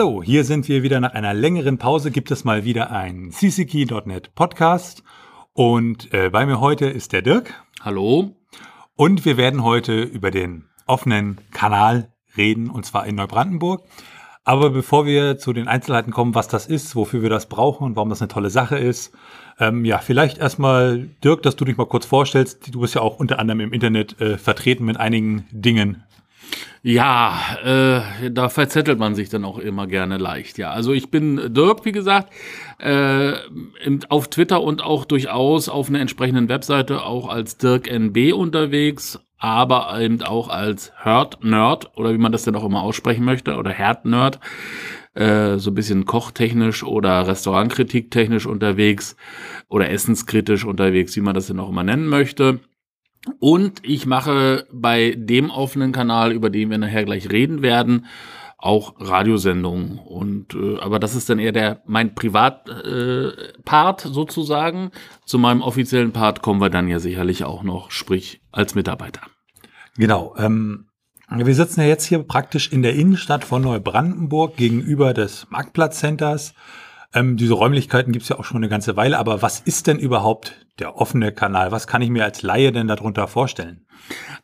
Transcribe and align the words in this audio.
Hallo, 0.00 0.22
hier 0.22 0.44
sind 0.44 0.66
wir 0.66 0.82
wieder 0.82 0.98
nach 0.98 1.12
einer 1.12 1.34
längeren 1.34 1.76
Pause. 1.76 2.10
Gibt 2.10 2.30
es 2.30 2.42
mal 2.42 2.64
wieder 2.64 2.90
ein 2.90 3.32
cckey.net 3.32 4.34
Podcast. 4.34 5.04
Und 5.52 6.14
äh, 6.14 6.30
bei 6.30 6.46
mir 6.46 6.58
heute 6.58 6.86
ist 6.86 7.12
der 7.12 7.20
Dirk. 7.20 7.52
Hallo. 7.82 8.34
Und 8.96 9.26
wir 9.26 9.36
werden 9.36 9.62
heute 9.62 10.00
über 10.00 10.30
den 10.30 10.64
offenen 10.86 11.36
Kanal 11.52 12.14
reden, 12.34 12.70
und 12.70 12.86
zwar 12.86 13.06
in 13.06 13.16
Neubrandenburg. 13.16 13.84
Aber 14.42 14.70
bevor 14.70 15.04
wir 15.04 15.36
zu 15.36 15.52
den 15.52 15.68
Einzelheiten 15.68 16.12
kommen, 16.12 16.34
was 16.34 16.48
das 16.48 16.66
ist, 16.66 16.96
wofür 16.96 17.20
wir 17.20 17.28
das 17.28 17.50
brauchen 17.50 17.84
und 17.84 17.94
warum 17.94 18.08
das 18.08 18.22
eine 18.22 18.28
tolle 18.28 18.48
Sache 18.48 18.78
ist, 18.78 19.12
ähm, 19.58 19.84
ja, 19.84 19.98
vielleicht 19.98 20.38
erstmal, 20.38 21.10
Dirk, 21.22 21.42
dass 21.42 21.56
du 21.56 21.66
dich 21.66 21.76
mal 21.76 21.84
kurz 21.84 22.06
vorstellst. 22.06 22.74
Du 22.74 22.80
bist 22.80 22.94
ja 22.94 23.02
auch 23.02 23.20
unter 23.20 23.38
anderem 23.38 23.60
im 23.60 23.74
Internet 23.74 24.18
äh, 24.18 24.38
vertreten 24.38 24.86
mit 24.86 24.96
einigen 24.96 25.44
Dingen. 25.50 26.04
Ja, 26.82 27.38
äh, 27.62 28.30
da 28.30 28.48
verzettelt 28.48 28.98
man 28.98 29.14
sich 29.14 29.28
dann 29.28 29.44
auch 29.44 29.58
immer 29.58 29.86
gerne 29.86 30.16
leicht. 30.16 30.56
Ja, 30.56 30.70
also 30.70 30.92
ich 30.92 31.10
bin 31.10 31.52
Dirk, 31.52 31.84
wie 31.84 31.92
gesagt, 31.92 32.32
äh, 32.78 33.32
auf 34.08 34.28
Twitter 34.28 34.62
und 34.62 34.82
auch 34.82 35.04
durchaus 35.04 35.68
auf 35.68 35.88
einer 35.88 36.00
entsprechenden 36.00 36.48
Webseite 36.48 37.02
auch 37.02 37.28
als 37.28 37.58
Dirk 37.58 37.86
NB 37.86 38.32
unterwegs, 38.32 39.18
aber 39.36 40.00
eben 40.00 40.22
auch 40.22 40.48
als 40.48 40.92
Herd 41.02 41.44
Nerd 41.44 41.96
oder 41.96 42.14
wie 42.14 42.18
man 42.18 42.32
das 42.32 42.44
denn 42.44 42.56
auch 42.56 42.64
immer 42.64 42.82
aussprechen 42.82 43.24
möchte 43.24 43.56
oder 43.56 43.70
Herd 43.70 44.06
Nerd. 44.06 44.40
Äh, 45.12 45.58
so 45.58 45.72
ein 45.72 45.74
bisschen 45.74 46.04
kochtechnisch 46.06 46.84
oder 46.84 47.26
Restaurantkritik-technisch 47.26 48.46
unterwegs 48.46 49.16
oder 49.68 49.90
essenskritisch 49.90 50.64
unterwegs, 50.64 51.16
wie 51.16 51.20
man 51.20 51.34
das 51.34 51.48
denn 51.48 51.58
auch 51.58 51.68
immer 51.68 51.82
nennen 51.82 52.06
möchte. 52.06 52.60
Und 53.38 53.80
ich 53.82 54.06
mache 54.06 54.66
bei 54.72 55.14
dem 55.16 55.50
offenen 55.50 55.92
Kanal, 55.92 56.32
über 56.32 56.48
den 56.48 56.70
wir 56.70 56.78
nachher 56.78 57.04
gleich 57.04 57.30
reden 57.30 57.60
werden, 57.60 58.06
auch 58.56 58.94
Radiosendungen. 58.98 59.98
Und 59.98 60.54
äh, 60.54 60.78
aber 60.80 60.98
das 60.98 61.14
ist 61.14 61.28
dann 61.28 61.38
eher 61.38 61.52
der 61.52 61.82
mein 61.86 62.14
Privatpart 62.14 62.84
äh, 62.86 63.32
Part 63.64 64.00
sozusagen. 64.02 64.90
Zu 65.24 65.38
meinem 65.38 65.62
offiziellen 65.62 66.12
Part 66.12 66.42
kommen 66.42 66.60
wir 66.60 66.70
dann 66.70 66.88
ja 66.88 66.98
sicherlich 66.98 67.44
auch 67.44 67.62
noch, 67.62 67.90
sprich 67.90 68.42
als 68.52 68.74
Mitarbeiter. 68.74 69.22
Genau. 69.96 70.34
Ähm, 70.38 70.86
wir 71.30 71.54
sitzen 71.54 71.80
ja 71.80 71.86
jetzt 71.86 72.06
hier 72.06 72.22
praktisch 72.22 72.72
in 72.72 72.82
der 72.82 72.94
Innenstadt 72.94 73.44
von 73.44 73.62
Neubrandenburg 73.62 74.56
gegenüber 74.56 75.14
des 75.14 75.46
Marktplatzcenters. 75.50 76.54
Ähm, 77.12 77.36
diese 77.36 77.54
Räumlichkeiten 77.54 78.12
gibt 78.12 78.22
es 78.22 78.28
ja 78.28 78.38
auch 78.38 78.44
schon 78.44 78.58
eine 78.58 78.68
ganze 78.68 78.96
Weile, 78.96 79.18
aber 79.18 79.42
was 79.42 79.60
ist 79.60 79.88
denn 79.88 79.98
überhaupt 79.98 80.66
der 80.78 80.96
offene 80.96 81.32
Kanal? 81.32 81.72
Was 81.72 81.86
kann 81.86 82.02
ich 82.02 82.10
mir 82.10 82.24
als 82.24 82.42
Laie 82.42 82.70
denn 82.70 82.86
darunter 82.86 83.26
vorstellen? 83.26 83.84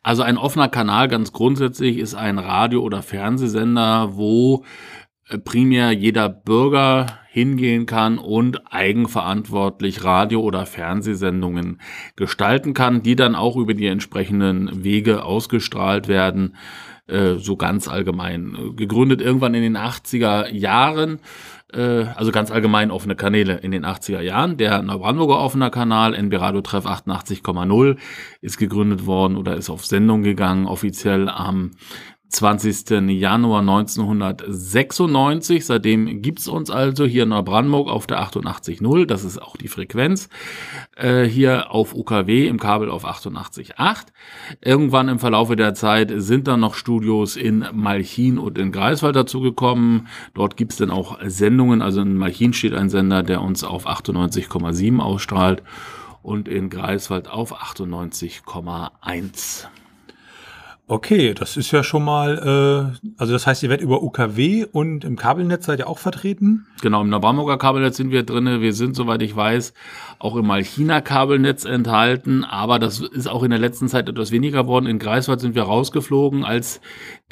Also 0.03 0.23
ein 0.23 0.37
offener 0.37 0.67
Kanal 0.67 1.07
ganz 1.07 1.31
grundsätzlich 1.31 1.97
ist 1.97 2.13
ein 2.13 2.39
Radio- 2.39 2.81
oder 2.81 3.01
Fernsehsender, 3.03 4.17
wo 4.17 4.65
äh, 5.29 5.37
primär 5.37 5.91
jeder 5.93 6.27
Bürger 6.27 7.05
hingehen 7.29 7.85
kann 7.85 8.17
und 8.17 8.73
eigenverantwortlich 8.73 10.03
Radio- 10.03 10.41
oder 10.41 10.65
Fernsehsendungen 10.65 11.79
gestalten 12.15 12.73
kann, 12.73 13.01
die 13.01 13.15
dann 13.15 13.35
auch 13.35 13.55
über 13.55 13.75
die 13.75 13.87
entsprechenden 13.87 14.83
Wege 14.83 15.23
ausgestrahlt 15.23 16.07
werden, 16.07 16.55
äh, 17.07 17.35
so 17.35 17.55
ganz 17.55 17.87
allgemein. 17.87 18.75
Gegründet 18.75 19.21
irgendwann 19.21 19.53
in 19.53 19.61
den 19.61 19.77
80er 19.77 20.51
Jahren 20.51 21.19
äh, 21.73 22.05
also 22.15 22.31
ganz 22.31 22.51
allgemein 22.51 22.91
offene 22.91 23.15
Kanäle 23.15 23.57
in 23.57 23.71
den 23.71 23.85
80er 23.85 24.21
Jahren. 24.21 24.57
Der 24.57 24.81
Neubrandenburger 24.81 25.39
offener 25.39 25.69
Kanal, 25.69 26.13
NB 26.13 26.35
Radio 26.39 26.61
Treff 26.61 26.85
88,0, 26.85 27.97
ist 28.41 28.57
gegründet 28.57 29.05
worden 29.05 29.35
oder 29.35 29.55
ist 29.55 29.69
auf 29.69 29.85
Sendung 29.85 30.23
gegangen, 30.23 30.65
offiziell 30.65 31.29
am 31.29 31.71
20. 32.29 33.09
Januar 33.09 33.61
1996. 33.61 35.65
Seitdem 35.65 36.21
gibt's 36.21 36.47
uns 36.47 36.69
also 36.69 37.05
hier 37.05 37.23
in 37.23 37.29
Neubrandenburg 37.29 37.89
auf 37.89 38.05
der 38.07 38.21
88.0, 38.21 39.05
das 39.05 39.23
ist 39.23 39.41
auch 39.41 39.55
die 39.57 39.69
Frequenz, 39.69 40.29
äh, 40.95 41.23
hier 41.23 41.71
auf 41.71 41.93
UKW 41.93 42.47
im 42.47 42.59
Kabel 42.59 42.89
auf 42.89 43.05
88.8. 43.05 44.07
Irgendwann 44.61 45.07
im 45.07 45.19
Verlaufe 45.19 45.55
der 45.55 45.73
Zeit 45.73 46.11
sind 46.15 46.47
dann 46.47 46.59
noch 46.59 46.75
Studios 46.75 47.35
in 47.35 47.65
Malchin 47.73 48.37
und 48.37 48.57
in 48.57 48.71
Greifswald 48.71 49.15
dazugekommen. 49.15 50.07
Dort 50.33 50.57
gibt's 50.57 50.77
dann 50.77 50.91
auch 50.91 51.19
Sendungen, 51.25 51.81
also 51.81 52.01
in 52.01 52.15
Malchin 52.15 52.53
steht 52.53 52.73
ein 52.73 52.89
Sender, 52.89 53.23
der 53.23 53.41
uns 53.41 53.63
auf 53.63 53.87
98,7 53.87 54.99
ausstrahlt 54.99 55.63
und 56.21 56.49
in 56.49 56.69
Greifswald 56.69 57.29
auf 57.29 57.61
98,1. 57.61 59.67
Okay, 60.89 61.33
das 61.33 61.57
ist 61.57 61.71
ja 61.71 61.83
schon 61.83 62.05
mal, 62.05 62.37
äh, 62.97 63.09
also 63.17 63.33
das 63.33 63.45
heißt, 63.45 63.61
ihr 63.61 63.67
werdet 63.67 63.83
über 63.83 64.01
UKW 64.01 64.65
und 64.71 65.03
im 65.03 65.17
Kabelnetz 65.17 65.65
seid 65.65 65.79
ihr 65.79 65.89
auch 65.89 65.97
vertreten? 65.99 66.65
Genau, 66.81 67.01
im 67.01 67.09
Neubrandenburger 67.09 67.57
Kabelnetz 67.57 67.97
sind 67.97 68.11
wir 68.11 68.23
drinne. 68.23 68.61
Wir 68.61 68.71
sind, 68.71 68.95
soweit 68.95 69.21
ich 69.21 69.35
weiß, 69.35 69.73
auch 70.19 70.37
im 70.37 70.47
Malchiner 70.47 71.01
Kabelnetz 71.01 71.65
enthalten, 71.65 72.45
aber 72.45 72.79
das 72.79 73.01
ist 73.01 73.27
auch 73.27 73.43
in 73.43 73.49
der 73.49 73.59
letzten 73.59 73.89
Zeit 73.89 74.07
etwas 74.07 74.31
weniger 74.31 74.63
geworden. 74.63 74.85
In 74.85 74.97
Greifswald 74.97 75.41
sind 75.41 75.55
wir 75.55 75.63
rausgeflogen, 75.63 76.45
als 76.45 76.79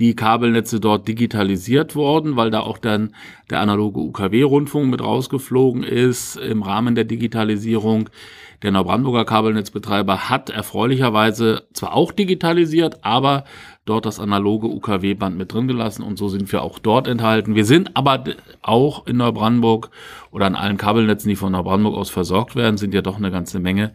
die 0.02 0.18
Kabelnetze 0.18 0.82
dort 0.82 1.08
digitalisiert 1.08 1.96
wurden, 1.96 2.36
weil 2.36 2.52
da 2.52 2.60
auch 2.60 2.78
dann 2.78 3.16
der 3.50 3.62
analoge 3.62 4.02
UKW-Rundfunk 4.02 4.90
mit 4.92 5.02
rausgeflogen 5.02 5.84
ist 5.84 6.36
im 6.36 6.62
Rahmen 6.62 6.94
der 6.94 7.06
Digitalisierung. 7.06 8.10
Der 8.66 8.72
Neubrandenburger 8.72 9.26
Kabelnetzbetreiber 9.26 10.28
hat 10.28 10.50
erfreulicherweise 10.50 11.68
zwar 11.74 11.94
auch 11.94 12.12
digitalisiert, 12.12 13.06
aber 13.06 13.44
dort 13.86 14.08
das 14.08 14.20
analoge 14.20 14.66
UKW-Band 14.66 15.38
mit 15.38 15.54
drin 15.54 15.68
gelassen 15.68 16.02
und 16.02 16.18
so 16.18 16.30
sind 16.30 16.52
wir 16.52 16.64
auch 16.64 16.80
dort 16.80 17.08
enthalten. 17.08 17.54
Wir 17.54 17.66
sind 17.66 17.96
aber 17.96 18.24
auch 18.64 19.06
in 19.06 19.18
Neubrandenburg 19.18 19.92
oder 20.32 20.48
an 20.48 20.56
allen 20.56 20.78
Kabelnetzen, 20.78 21.30
die 21.30 21.36
von 21.36 21.52
Neubrandenburg 21.52 21.96
aus 21.96 22.10
versorgt 22.10 22.56
werden, 22.56 22.78
sind 22.78 22.96
ja 22.96 23.04
doch 23.04 23.18
eine 23.18 23.30
ganze 23.30 23.60
Menge, 23.60 23.94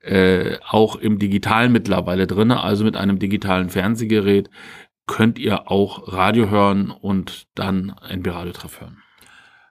äh, 0.00 0.58
auch 0.68 0.94
im 0.94 1.18
Digitalen 1.18 1.72
mittlerweile 1.72 2.28
drin. 2.28 2.52
Also 2.52 2.84
mit 2.84 2.96
einem 2.96 3.18
digitalen 3.18 3.68
Fernsehgerät 3.68 4.48
könnt 5.08 5.40
ihr 5.40 5.72
auch 5.72 6.12
Radio 6.12 6.50
hören 6.50 6.92
und 6.92 7.48
dann 7.56 7.96
NB 8.08 8.28
Radio 8.28 8.52
Treff 8.52 8.80
hören. 8.80 9.03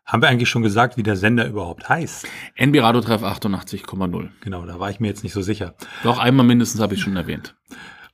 Haben 0.06 0.22
wir 0.22 0.30
eigentlich 0.30 0.50
schon 0.50 0.64
gesagt, 0.64 0.97
wie 0.97 1.03
der 1.03 1.16
Sender 1.16 1.47
überhaupt 1.47 1.88
heißt? 1.88 2.28
NB 2.56 2.81
Radio 2.81 3.02
Treff 3.02 3.24
88,0. 3.24 4.30
Genau, 4.41 4.66
da 4.66 4.80
war 4.80 4.90
ich 4.90 5.00
mir 5.00 5.08
jetzt 5.08 5.24
nicht 5.24 5.34
so 5.34 5.41
sicher. 5.41 5.75
Doch, 6.03 6.19
einmal 6.19 6.46
mindestens 6.46 6.81
habe 6.81 6.94
ich 6.94 7.02
schon 7.02 7.16
erwähnt. 7.16 7.56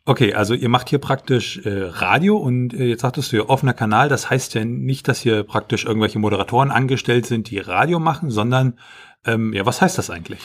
Okay, 0.06 0.34
also 0.34 0.54
ihr 0.54 0.70
macht 0.70 0.90
hier 0.90 1.00
praktisch 1.00 1.58
äh, 1.66 1.84
Radio 1.84 2.38
und 2.38 2.74
äh, 2.74 2.86
jetzt 2.86 3.02
sagtest 3.02 3.32
du 3.32 3.38
ja 3.38 3.44
offener 3.44 3.74
Kanal. 3.74 4.08
Das 4.08 4.30
heißt 4.30 4.54
ja 4.54 4.66
nicht, 4.66 5.08
dass 5.08 5.20
hier 5.20 5.44
praktisch 5.44 5.86
irgendwelche 5.86 6.20
Moderatoren 6.20 6.72
angestellt 6.72 7.26
sind, 7.26 7.50
die 7.50 7.60
Radio 7.60 8.00
machen, 8.00 8.30
sondern 8.30 8.80
ähm, 9.26 9.54
ja, 9.54 9.66
was 9.66 9.82
heißt 9.82 9.98
das 9.98 10.10
eigentlich? 10.10 10.40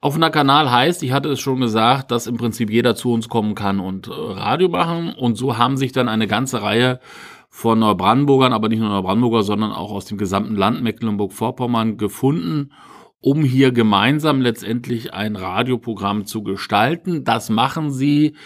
Offener 0.00 0.30
Kanal 0.30 0.70
heißt, 0.70 1.02
ich 1.02 1.12
hatte 1.12 1.28
es 1.30 1.40
schon 1.40 1.60
gesagt, 1.60 2.10
dass 2.10 2.26
im 2.26 2.36
Prinzip 2.36 2.70
jeder 2.70 2.94
zu 2.94 3.12
uns 3.12 3.28
kommen 3.28 3.54
kann 3.54 3.80
und 3.80 4.06
äh, 4.06 4.10
Radio 4.12 4.68
machen. 4.68 5.12
Und 5.14 5.36
so 5.36 5.58
haben 5.58 5.76
sich 5.76 5.92
dann 5.92 6.08
eine 6.08 6.26
ganze 6.26 6.62
Reihe 6.62 7.00
von 7.58 7.80
Neubrandenburgern, 7.80 8.52
aber 8.52 8.68
nicht 8.68 8.78
nur 8.78 8.88
Neubrandenburger, 8.88 9.42
sondern 9.42 9.72
auch 9.72 9.90
aus 9.90 10.04
dem 10.04 10.16
gesamten 10.16 10.54
Land 10.54 10.80
Mecklenburg-Vorpommern 10.80 11.96
gefunden, 11.96 12.70
um 13.20 13.42
hier 13.42 13.72
gemeinsam 13.72 14.40
letztendlich 14.40 15.12
ein 15.12 15.34
Radioprogramm 15.34 16.24
zu 16.24 16.44
gestalten. 16.44 17.24
Das 17.24 17.50
machen 17.50 17.90
sie 17.90 18.36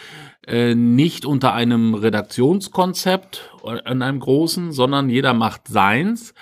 äh, 0.46 0.74
nicht 0.74 1.24
unter 1.24 1.52
einem 1.54 1.94
Redaktionskonzept 1.94 3.50
in 3.88 4.02
einem 4.02 4.18
großen, 4.18 4.72
sondern 4.72 5.08
jeder 5.08 5.34
macht 5.34 5.68
seins. 5.68 6.34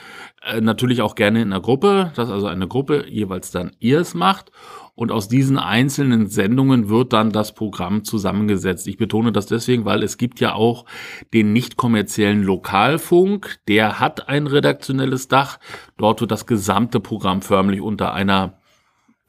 Äh, 0.43 0.61
natürlich 0.63 1.03
auch 1.03 1.15
gerne 1.15 1.43
in 1.43 1.53
einer 1.53 1.61
Gruppe, 1.61 2.13
dass 2.15 2.31
also 2.31 2.47
eine 2.47 2.67
Gruppe 2.67 3.07
jeweils 3.09 3.51
dann 3.51 3.73
ihrs 3.79 4.15
macht. 4.15 4.53
Und 4.95 5.13
aus 5.13 5.29
diesen 5.29 5.59
einzelnen 5.59 6.27
Sendungen 6.27 6.91
wird 6.91 7.15
dann 7.15 7.31
das 7.31 7.55
Programm 7.55 8.05
zusammengesetzt. 8.05 8.87
Ich 8.87 8.99
betone 8.99 9.33
das 9.33 9.47
deswegen, 9.47 9.87
weil 9.87 10.03
es 10.03 10.19
gibt 10.19 10.41
ja 10.41 10.55
auch 10.55 10.85
den 11.33 11.53
nicht 11.55 11.77
kommerziellen 11.77 12.43
Lokalfunk. 12.43 13.61
Der 13.67 13.99
hat 13.99 14.29
ein 14.29 14.47
redaktionelles 14.47 15.29
Dach. 15.29 15.59
Dort 15.97 16.21
wird 16.21 16.31
das 16.31 16.47
gesamte 16.47 17.01
Programm 17.01 17.41
förmlich 17.41 17.81
unter 17.81 18.13
einer 18.13 18.60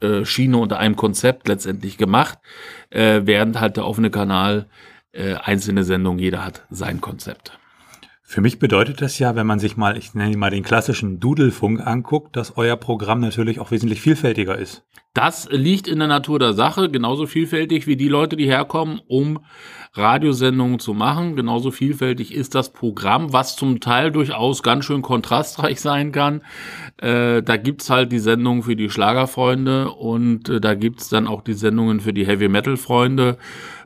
äh, 0.02 0.24
Schiene, 0.24 0.56
unter 0.58 0.78
einem 0.78 0.96
Konzept 0.96 1.48
letztendlich 1.48 1.96
gemacht, 1.96 2.38
äh, 2.90 3.22
während 3.24 3.60
halt 3.60 3.76
der 3.76 3.86
offene 3.86 4.10
Kanal 4.10 4.68
äh, 5.12 5.34
einzelne 5.34 5.84
Sendungen, 5.84 6.18
jeder 6.18 6.44
hat 6.44 6.66
sein 6.70 7.00
Konzept. 7.00 7.58
Für 8.32 8.40
mich 8.40 8.58
bedeutet 8.58 9.02
das 9.02 9.18
ja, 9.18 9.36
wenn 9.36 9.46
man 9.46 9.58
sich 9.58 9.76
mal, 9.76 9.98
ich 9.98 10.14
nenne 10.14 10.34
mal 10.38 10.48
den 10.48 10.62
klassischen 10.62 11.20
Dudelfunk 11.20 11.86
anguckt, 11.86 12.34
dass 12.34 12.56
euer 12.56 12.76
Programm 12.76 13.20
natürlich 13.20 13.60
auch 13.60 13.70
wesentlich 13.70 14.00
vielfältiger 14.00 14.56
ist. 14.56 14.86
Das 15.12 15.50
liegt 15.50 15.86
in 15.86 15.98
der 15.98 16.08
Natur 16.08 16.38
der 16.38 16.54
Sache, 16.54 16.88
genauso 16.88 17.26
vielfältig 17.26 17.86
wie 17.86 17.96
die 17.96 18.08
Leute, 18.08 18.38
die 18.38 18.46
herkommen, 18.46 19.02
um 19.06 19.40
Radiosendungen 19.92 20.78
zu 20.78 20.94
machen. 20.94 21.36
Genauso 21.36 21.70
vielfältig 21.70 22.32
ist 22.32 22.54
das 22.54 22.72
Programm, 22.72 23.34
was 23.34 23.54
zum 23.54 23.80
Teil 23.80 24.10
durchaus 24.10 24.62
ganz 24.62 24.86
schön 24.86 25.02
kontrastreich 25.02 25.78
sein 25.82 26.10
kann. 26.10 26.40
Äh, 26.96 27.42
da 27.42 27.58
gibt's 27.58 27.90
halt 27.90 28.12
die 28.12 28.18
Sendungen 28.18 28.62
für 28.62 28.76
die 28.76 28.88
Schlagerfreunde 28.88 29.90
und 29.90 30.48
äh, 30.48 30.58
da 30.58 30.72
gibt's 30.74 31.10
dann 31.10 31.26
auch 31.26 31.42
die 31.42 31.52
Sendungen 31.52 32.00
für 32.00 32.14
die 32.14 32.26
Heavy 32.26 32.48
Metal 32.48 32.78
Freunde. 32.78 33.36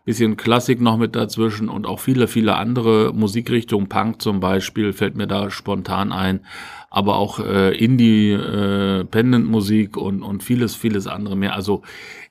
Bisschen 0.06 0.38
Klassik 0.38 0.80
noch 0.80 0.96
mit 0.96 1.14
dazwischen 1.16 1.68
und 1.68 1.86
auch 1.86 2.00
viele, 2.00 2.28
viele 2.28 2.56
andere 2.56 3.12
Musikrichtungen. 3.12 3.88
Punk 3.88 4.22
zum 4.22 4.40
Beispiel 4.40 4.94
fällt 4.94 5.16
mir 5.16 5.26
da 5.26 5.50
spontan 5.50 6.12
ein, 6.12 6.46
aber 6.90 7.16
auch 7.16 7.40
äh, 7.40 7.76
Indie-Pendant-Musik 7.76 9.96
äh, 9.96 10.00
und, 10.00 10.22
und 10.22 10.44
vieles, 10.44 10.76
vieles 10.76 11.08
andere 11.08 11.36
mehr. 11.36 11.54
Also 11.54 11.82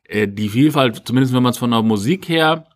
äh, 0.05 0.27
die 0.27 0.49
Vielfalt, 0.49 1.03
zumindest 1.05 1.35
wenn 1.35 1.43
man 1.43 1.51
es 1.51 1.57
von 1.57 1.71
der 1.71 1.83
Musik 1.83 2.29
her 2.29 2.67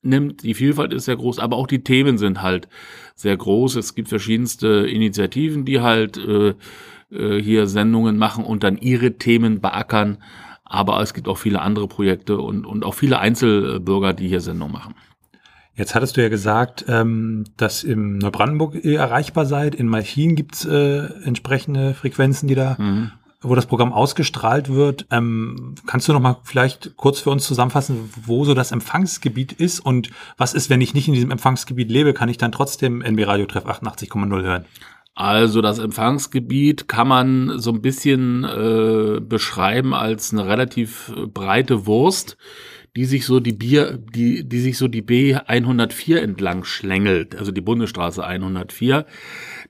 nimmt, 0.00 0.42
die 0.42 0.54
Vielfalt 0.54 0.94
ist 0.94 1.04
sehr 1.04 1.16
groß, 1.16 1.38
aber 1.38 1.56
auch 1.56 1.66
die 1.66 1.84
Themen 1.84 2.16
sind 2.16 2.40
halt 2.40 2.68
sehr 3.14 3.36
groß. 3.36 3.76
Es 3.76 3.94
gibt 3.94 4.08
verschiedenste 4.08 4.86
Initiativen, 4.88 5.66
die 5.66 5.82
halt 5.82 6.16
äh, 6.16 6.54
äh, 7.10 7.40
hier 7.40 7.66
Sendungen 7.66 8.16
machen 8.16 8.44
und 8.44 8.62
dann 8.62 8.78
ihre 8.78 9.18
Themen 9.18 9.60
beackern. 9.60 10.22
Aber 10.68 11.00
es 11.00 11.14
gibt 11.14 11.28
auch 11.28 11.38
viele 11.38 11.62
andere 11.62 11.88
Projekte 11.88 12.38
und, 12.38 12.66
und 12.66 12.84
auch 12.84 12.94
viele 12.94 13.18
Einzelbürger, 13.18 14.12
die 14.12 14.28
hier 14.28 14.40
Sendungen 14.40 14.72
machen. 14.72 14.94
Jetzt 15.76 15.94
hattest 15.94 16.16
du 16.16 16.22
ja 16.22 16.28
gesagt, 16.28 16.86
ähm, 16.88 17.44
dass 17.56 17.84
im 17.84 18.16
Neubrandenburg 18.16 18.82
ihr 18.82 18.98
erreichbar 18.98 19.44
seid. 19.44 19.74
In 19.74 19.88
Malchin 19.88 20.34
gibt's 20.34 20.64
äh, 20.64 21.04
entsprechende 21.22 21.92
Frequenzen, 21.92 22.48
die 22.48 22.54
da, 22.54 22.76
mhm. 22.78 23.12
wo 23.42 23.54
das 23.54 23.66
Programm 23.66 23.92
ausgestrahlt 23.92 24.70
wird. 24.70 25.06
Ähm, 25.10 25.74
kannst 25.86 26.08
du 26.08 26.14
noch 26.14 26.20
mal 26.20 26.38
vielleicht 26.44 26.96
kurz 26.96 27.20
für 27.20 27.28
uns 27.28 27.46
zusammenfassen, 27.46 28.10
wo 28.24 28.46
so 28.46 28.54
das 28.54 28.72
Empfangsgebiet 28.72 29.52
ist 29.52 29.80
und 29.80 30.10
was 30.38 30.54
ist, 30.54 30.70
wenn 30.70 30.80
ich 30.80 30.94
nicht 30.94 31.08
in 31.08 31.14
diesem 31.14 31.30
Empfangsgebiet 31.30 31.90
lebe, 31.90 32.14
kann 32.14 32.30
ich 32.30 32.38
dann 32.38 32.52
trotzdem 32.52 33.02
NB 33.02 33.26
Radio 33.26 33.44
Treff 33.44 33.66
88,0 33.66 34.42
hören? 34.42 34.64
Also 35.16 35.62
das 35.62 35.78
Empfangsgebiet 35.78 36.88
kann 36.88 37.08
man 37.08 37.58
so 37.58 37.72
ein 37.72 37.80
bisschen 37.80 38.44
äh, 38.44 39.20
beschreiben 39.20 39.94
als 39.94 40.32
eine 40.32 40.46
relativ 40.46 41.12
breite 41.32 41.86
Wurst 41.86 42.36
die 42.96 43.04
sich 43.04 43.26
so 43.26 43.40
die 43.40 43.52
Bier, 43.52 43.98
die, 43.98 44.48
die 44.48 44.58
sich 44.58 44.78
so 44.78 44.88
die 44.88 45.02
B104 45.02 46.16
entlang 46.16 46.64
schlängelt, 46.64 47.36
also 47.36 47.52
die 47.52 47.60
Bundesstraße 47.60 48.24
104. 48.24 49.04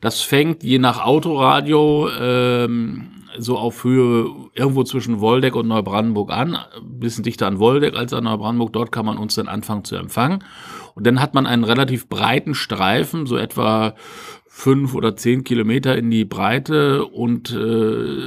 Das 0.01 0.23
fängt 0.23 0.63
je 0.63 0.79
nach 0.79 1.05
Autoradio 1.05 2.09
ähm, 2.21 3.09
so 3.37 3.59
auf 3.59 3.83
Höhe 3.83 4.31
irgendwo 4.55 4.85
zwischen 4.85 5.21
Woldeck 5.21 5.57
und 5.57 5.67
Neubrandenburg 5.67 6.31
an, 6.31 6.57
bisschen 6.85 7.25
dichter 7.25 7.49
an 7.49 7.59
Woldeck 7.59 7.97
als 7.97 8.13
an 8.13 8.25
Neubrandenburg. 8.25 8.73
Dort 8.73 8.93
kann 8.93 9.05
man 9.05 9.19
uns 9.19 9.35
dann 9.35 9.49
anfangen 9.49 9.85
zu 9.85 9.97
empfangen. 9.97 10.45
Und 10.95 11.05
dann 11.05 11.21
hat 11.21 11.35
man 11.35 11.47
einen 11.47 11.65
relativ 11.65 12.09
breiten 12.09 12.55
Streifen, 12.55 13.27
so 13.27 13.37
etwa 13.37 13.95
fünf 14.59 14.95
oder 14.95 15.15
zehn 15.17 15.45
Kilometer 15.45 15.99
in 15.99 16.11
die 16.11 16.25
Breite 16.25 17.05
und 17.05 17.53
äh, 17.53 18.27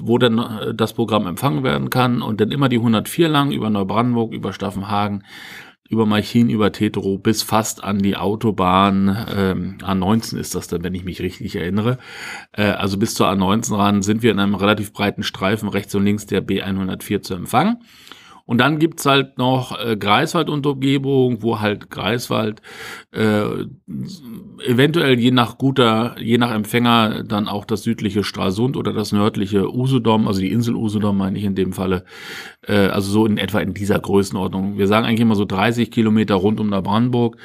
wo 0.00 0.16
dann 0.16 0.38
äh, 0.38 0.72
das 0.72 0.92
Programm 0.92 1.26
empfangen 1.26 1.64
werden 1.64 1.90
kann 1.90 2.22
und 2.22 2.40
dann 2.40 2.52
immer 2.52 2.68
die 2.68 2.76
104 2.76 3.28
lang 3.28 3.50
über 3.50 3.68
Neubrandenburg, 3.68 4.32
über 4.32 4.52
Staffenhagen, 4.52 5.24
über 5.88 6.06
Malchin, 6.06 6.50
über 6.50 6.70
Tetero 6.70 7.18
bis 7.18 7.42
fast 7.42 7.82
an 7.82 7.98
die 7.98 8.16
Autobahn 8.16 9.26
ähm, 9.36 9.78
A19 9.82 10.38
ist 10.38 10.54
das 10.54 10.68
dann, 10.68 10.84
wenn 10.84 10.94
ich 10.94 11.04
mich 11.04 11.20
richtig 11.20 11.56
erinnere. 11.56 11.98
Äh, 12.52 12.66
also 12.66 12.96
bis 12.96 13.14
zur 13.14 13.28
A19 13.28 13.76
ran 13.76 14.02
sind 14.02 14.22
wir 14.22 14.30
in 14.30 14.38
einem 14.38 14.54
relativ 14.54 14.92
breiten 14.92 15.24
Streifen 15.24 15.68
rechts 15.68 15.92
und 15.96 16.04
links 16.04 16.26
der 16.26 16.46
B104 16.46 17.22
zu 17.22 17.34
empfangen. 17.34 17.78
Und 18.46 18.58
dann 18.58 18.78
gibt's 18.78 19.04
halt 19.04 19.38
noch 19.38 19.78
äh, 19.78 19.96
Greifswald 19.96 20.48
und 20.48 20.64
Umgebung, 20.66 21.42
wo 21.42 21.60
halt 21.60 21.90
Greifswald 21.90 22.62
äh, 23.10 23.42
eventuell 24.64 25.18
je 25.18 25.32
nach 25.32 25.58
guter, 25.58 26.14
je 26.20 26.38
nach 26.38 26.52
Empfänger 26.52 27.24
dann 27.24 27.48
auch 27.48 27.64
das 27.64 27.82
südliche 27.82 28.22
Stralsund 28.22 28.76
oder 28.76 28.92
das 28.92 29.10
nördliche 29.10 29.74
Usedom, 29.74 30.28
also 30.28 30.40
die 30.40 30.52
Insel 30.52 30.76
Usedom 30.76 31.18
meine 31.18 31.36
ich 31.38 31.44
in 31.44 31.56
dem 31.56 31.72
Falle, 31.72 32.04
äh, 32.62 32.86
also 32.86 33.10
so 33.10 33.26
in 33.26 33.36
etwa 33.36 33.58
in 33.58 33.74
dieser 33.74 33.98
Größenordnung. 33.98 34.78
Wir 34.78 34.86
sagen 34.86 35.06
eigentlich 35.06 35.20
immer 35.20 35.34
so 35.34 35.44
30 35.44 35.90
Kilometer 35.90 36.36
rund 36.36 36.60
um 36.60 36.70
Brandenburg, 36.70 37.38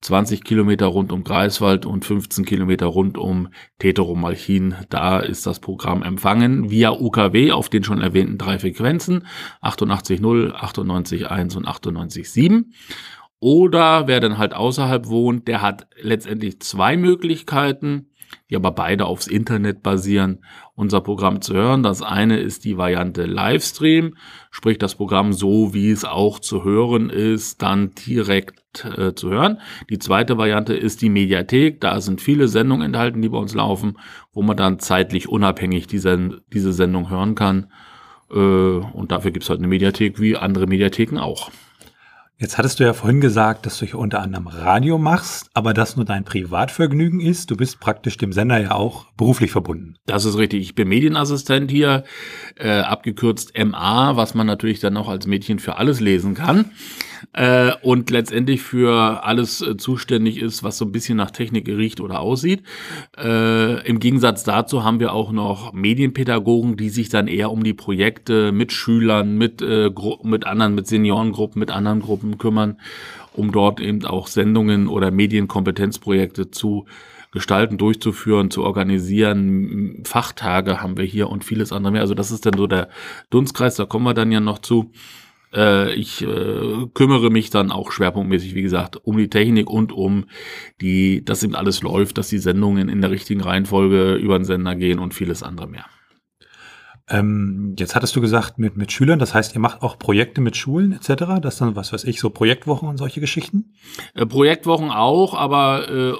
20 0.00 0.42
Kilometer 0.42 0.86
rund 0.86 1.12
um 1.12 1.22
Greifswald 1.22 1.86
und 1.86 2.04
15 2.04 2.44
Kilometer 2.44 2.86
rund 2.86 3.16
um 3.16 3.48
Teterow-Malchin. 3.78 4.74
Da 4.88 5.20
ist 5.20 5.46
das 5.46 5.60
Programm 5.60 6.02
empfangen 6.02 6.70
via 6.70 6.90
UKW 6.90 7.52
auf 7.52 7.68
den 7.68 7.84
schon 7.84 8.00
erwähnten 8.00 8.38
drei 8.38 8.58
Frequenzen 8.58 9.24
88.0, 9.62 10.47
98.1 10.52 11.56
und 11.56 11.66
98.7. 11.66 12.64
Oder 13.40 14.08
wer 14.08 14.20
dann 14.20 14.38
halt 14.38 14.54
außerhalb 14.54 15.06
wohnt, 15.06 15.46
der 15.46 15.62
hat 15.62 15.86
letztendlich 16.00 16.60
zwei 16.60 16.96
Möglichkeiten, 16.96 18.10
die 18.50 18.56
aber 18.56 18.72
beide 18.72 19.06
aufs 19.06 19.26
Internet 19.26 19.82
basieren, 19.82 20.44
unser 20.74 21.00
Programm 21.00 21.40
zu 21.40 21.54
hören. 21.54 21.82
Das 21.82 22.02
eine 22.02 22.38
ist 22.38 22.64
die 22.64 22.76
Variante 22.76 23.24
Livestream, 23.24 24.16
sprich 24.50 24.78
das 24.78 24.96
Programm 24.96 25.32
so, 25.32 25.72
wie 25.72 25.90
es 25.90 26.04
auch 26.04 26.38
zu 26.38 26.64
hören 26.64 27.10
ist, 27.10 27.62
dann 27.62 27.92
direkt 28.06 28.84
äh, 28.84 29.14
zu 29.14 29.30
hören. 29.30 29.60
Die 29.88 29.98
zweite 29.98 30.36
Variante 30.36 30.74
ist 30.74 31.02
die 31.02 31.10
Mediathek. 31.10 31.80
Da 31.80 32.00
sind 32.00 32.20
viele 32.20 32.48
Sendungen 32.48 32.86
enthalten, 32.86 33.22
die 33.22 33.28
bei 33.28 33.38
uns 33.38 33.54
laufen, 33.54 33.98
wo 34.32 34.42
man 34.42 34.56
dann 34.56 34.78
zeitlich 34.78 35.28
unabhängig 35.28 35.86
diese, 35.86 36.42
diese 36.52 36.72
Sendung 36.72 37.10
hören 37.10 37.34
kann. 37.34 37.68
Äh, 38.30 38.34
und 38.34 39.12
dafür 39.12 39.30
gibt 39.30 39.44
es 39.44 39.50
halt 39.50 39.60
eine 39.60 39.68
Mediathek 39.68 40.20
wie 40.20 40.36
andere 40.36 40.66
Mediatheken 40.66 41.18
auch. 41.18 41.50
Jetzt 42.40 42.56
hattest 42.56 42.78
du 42.78 42.84
ja 42.84 42.92
vorhin 42.92 43.20
gesagt, 43.20 43.66
dass 43.66 43.78
du 43.78 43.86
hier 43.86 43.98
unter 43.98 44.20
anderem 44.20 44.46
Radio 44.46 44.96
machst, 44.96 45.50
aber 45.54 45.74
das 45.74 45.96
nur 45.96 46.04
dein 46.04 46.24
Privatvergnügen 46.24 47.18
ist. 47.18 47.50
Du 47.50 47.56
bist 47.56 47.80
praktisch 47.80 48.16
dem 48.16 48.32
Sender 48.32 48.60
ja 48.60 48.70
auch 48.70 49.06
beruflich 49.16 49.50
verbunden. 49.50 49.96
Das 50.06 50.24
ist 50.24 50.38
richtig. 50.38 50.62
Ich 50.62 50.76
bin 50.76 50.86
Medienassistent 50.86 51.68
hier, 51.68 52.04
äh, 52.54 52.78
abgekürzt 52.78 53.58
MA, 53.58 54.14
was 54.14 54.34
man 54.34 54.46
natürlich 54.46 54.78
dann 54.78 54.96
auch 54.96 55.08
als 55.08 55.26
Mädchen 55.26 55.58
für 55.58 55.78
alles 55.78 55.98
lesen 55.98 56.34
kann 56.34 56.70
äh, 57.32 57.72
und 57.82 58.10
letztendlich 58.10 58.62
für 58.62 59.24
alles 59.24 59.60
äh, 59.60 59.76
zuständig 59.76 60.40
ist, 60.40 60.62
was 60.62 60.78
so 60.78 60.84
ein 60.84 60.92
bisschen 60.92 61.16
nach 61.16 61.30
Technik 61.30 61.68
riecht 61.68 62.00
oder 62.00 62.20
aussieht. 62.20 62.62
Äh, 63.16 63.86
Im 63.86 64.00
Gegensatz 64.00 64.44
dazu 64.44 64.84
haben 64.84 65.00
wir 65.00 65.12
auch 65.12 65.32
noch 65.32 65.72
Medienpädagogen, 65.72 66.76
die 66.76 66.88
sich 66.88 67.08
dann 67.08 67.28
eher 67.28 67.50
um 67.50 67.64
die 67.64 67.74
Projekte 67.74 68.52
mit 68.52 68.72
Schülern, 68.72 69.36
mit, 69.36 69.62
äh, 69.62 69.90
mit 70.22 70.46
anderen, 70.46 70.74
mit 70.74 70.86
Seniorengruppen, 70.86 71.60
mit 71.60 71.70
anderen 71.70 72.00
Gruppen 72.00 72.38
kümmern, 72.38 72.78
um 73.32 73.52
dort 73.52 73.80
eben 73.80 74.04
auch 74.04 74.26
Sendungen 74.26 74.88
oder 74.88 75.10
Medienkompetenzprojekte 75.10 76.50
zu 76.50 76.86
gestalten, 77.30 77.78
durchzuführen, 77.78 78.50
zu 78.50 78.64
organisieren. 78.64 80.02
Fachtage 80.04 80.80
haben 80.80 80.96
wir 80.96 81.04
hier 81.04 81.28
und 81.28 81.44
vieles 81.44 81.72
andere 81.72 81.92
mehr. 81.92 82.00
Also 82.00 82.14
das 82.14 82.30
ist 82.30 82.46
dann 82.46 82.56
so 82.56 82.66
der 82.66 82.88
Dunstkreis, 83.30 83.76
da 83.76 83.84
kommen 83.84 84.06
wir 84.06 84.14
dann 84.14 84.32
ja 84.32 84.40
noch 84.40 84.58
zu. 84.58 84.90
Äh, 85.54 85.94
ich 85.94 86.22
äh, 86.22 86.86
kümmere 86.94 87.30
mich 87.30 87.50
dann 87.50 87.70
auch 87.70 87.92
schwerpunktmäßig, 87.92 88.54
wie 88.54 88.62
gesagt, 88.62 88.96
um 89.04 89.16
die 89.16 89.30
Technik 89.30 89.70
und 89.70 89.92
um 89.92 90.26
die, 90.80 91.24
dass 91.24 91.42
eben 91.42 91.54
alles 91.54 91.82
läuft, 91.82 92.18
dass 92.18 92.28
die 92.28 92.38
Sendungen 92.38 92.88
in 92.88 93.00
der 93.00 93.10
richtigen 93.10 93.40
Reihenfolge 93.40 94.14
über 94.14 94.38
den 94.38 94.44
Sender 94.44 94.74
gehen 94.74 94.98
und 94.98 95.14
vieles 95.14 95.42
andere 95.42 95.68
mehr. 95.68 95.86
Ähm, 97.10 97.74
jetzt 97.78 97.94
hattest 97.94 98.14
du 98.16 98.20
gesagt 98.20 98.58
mit, 98.58 98.76
mit 98.76 98.92
Schülern, 98.92 99.18
das 99.18 99.32
heißt, 99.32 99.54
ihr 99.54 99.60
macht 99.60 99.80
auch 99.80 99.98
Projekte 99.98 100.42
mit 100.42 100.56
Schulen 100.56 100.92
etc., 100.92 101.40
das 101.40 101.56
dann, 101.56 101.74
was 101.74 101.92
weiß 101.92 102.04
ich, 102.04 102.20
so 102.20 102.28
Projektwochen 102.28 102.86
und 102.86 102.98
solche 102.98 103.20
Geschichten? 103.20 103.72
Äh, 104.14 104.26
Projektwochen 104.26 104.90
auch, 104.90 105.34
aber 105.34 105.88
äh, 105.88 106.12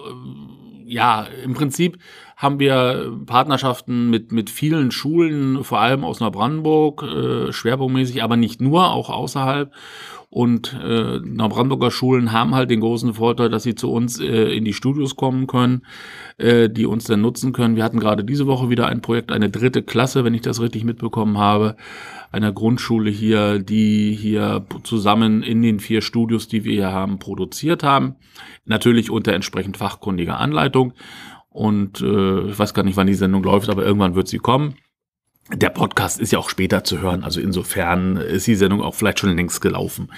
ja, 0.86 1.26
im 1.44 1.52
Prinzip 1.52 1.98
haben 2.38 2.60
wir 2.60 3.18
Partnerschaften 3.26 4.10
mit, 4.10 4.30
mit 4.30 4.48
vielen 4.48 4.92
Schulen, 4.92 5.64
vor 5.64 5.80
allem 5.80 6.04
aus 6.04 6.20
Neubrandenburg, 6.20 7.02
äh, 7.02 7.52
schwerpunktmäßig, 7.52 8.22
aber 8.22 8.36
nicht 8.36 8.60
nur, 8.60 8.92
auch 8.92 9.10
außerhalb. 9.10 9.72
Und 10.30 10.78
äh, 10.80 11.18
Neubrandenburger 11.18 11.90
Schulen 11.90 12.30
haben 12.30 12.54
halt 12.54 12.70
den 12.70 12.78
großen 12.78 13.14
Vorteil, 13.14 13.48
dass 13.48 13.64
sie 13.64 13.74
zu 13.74 13.90
uns 13.90 14.20
äh, 14.20 14.56
in 14.56 14.64
die 14.64 14.72
Studios 14.72 15.16
kommen 15.16 15.48
können, 15.48 15.82
äh, 16.36 16.70
die 16.70 16.86
uns 16.86 17.04
dann 17.04 17.22
nutzen 17.22 17.52
können. 17.52 17.74
Wir 17.74 17.82
hatten 17.82 17.98
gerade 17.98 18.22
diese 18.22 18.46
Woche 18.46 18.70
wieder 18.70 18.86
ein 18.86 19.02
Projekt, 19.02 19.32
eine 19.32 19.50
dritte 19.50 19.82
Klasse, 19.82 20.22
wenn 20.22 20.34
ich 20.34 20.42
das 20.42 20.60
richtig 20.60 20.84
mitbekommen 20.84 21.38
habe, 21.38 21.76
einer 22.30 22.52
Grundschule 22.52 23.10
hier, 23.10 23.58
die 23.58 24.14
hier 24.14 24.64
zusammen 24.84 25.42
in 25.42 25.60
den 25.60 25.80
vier 25.80 26.02
Studios, 26.02 26.46
die 26.46 26.62
wir 26.62 26.74
hier 26.74 26.92
haben, 26.92 27.18
produziert 27.18 27.82
haben. 27.82 28.14
Natürlich 28.64 29.10
unter 29.10 29.32
entsprechend 29.32 29.76
fachkundiger 29.78 30.38
Anleitung. 30.38 30.92
Und 31.50 32.00
äh, 32.00 32.50
ich 32.50 32.58
weiß 32.58 32.74
gar 32.74 32.82
nicht, 32.82 32.96
wann 32.96 33.06
die 33.06 33.14
Sendung 33.14 33.42
läuft, 33.42 33.68
aber 33.68 33.84
irgendwann 33.84 34.14
wird 34.14 34.28
sie 34.28 34.38
kommen. 34.38 34.74
Der 35.52 35.70
Podcast 35.70 36.20
ist 36.20 36.30
ja 36.30 36.38
auch 36.38 36.50
später 36.50 36.84
zu 36.84 37.00
hören, 37.00 37.24
also 37.24 37.40
insofern 37.40 38.18
ist 38.18 38.46
die 38.46 38.54
Sendung 38.54 38.82
auch 38.82 38.94
vielleicht 38.94 39.18
schon 39.18 39.34
längst 39.34 39.62
gelaufen. 39.62 40.12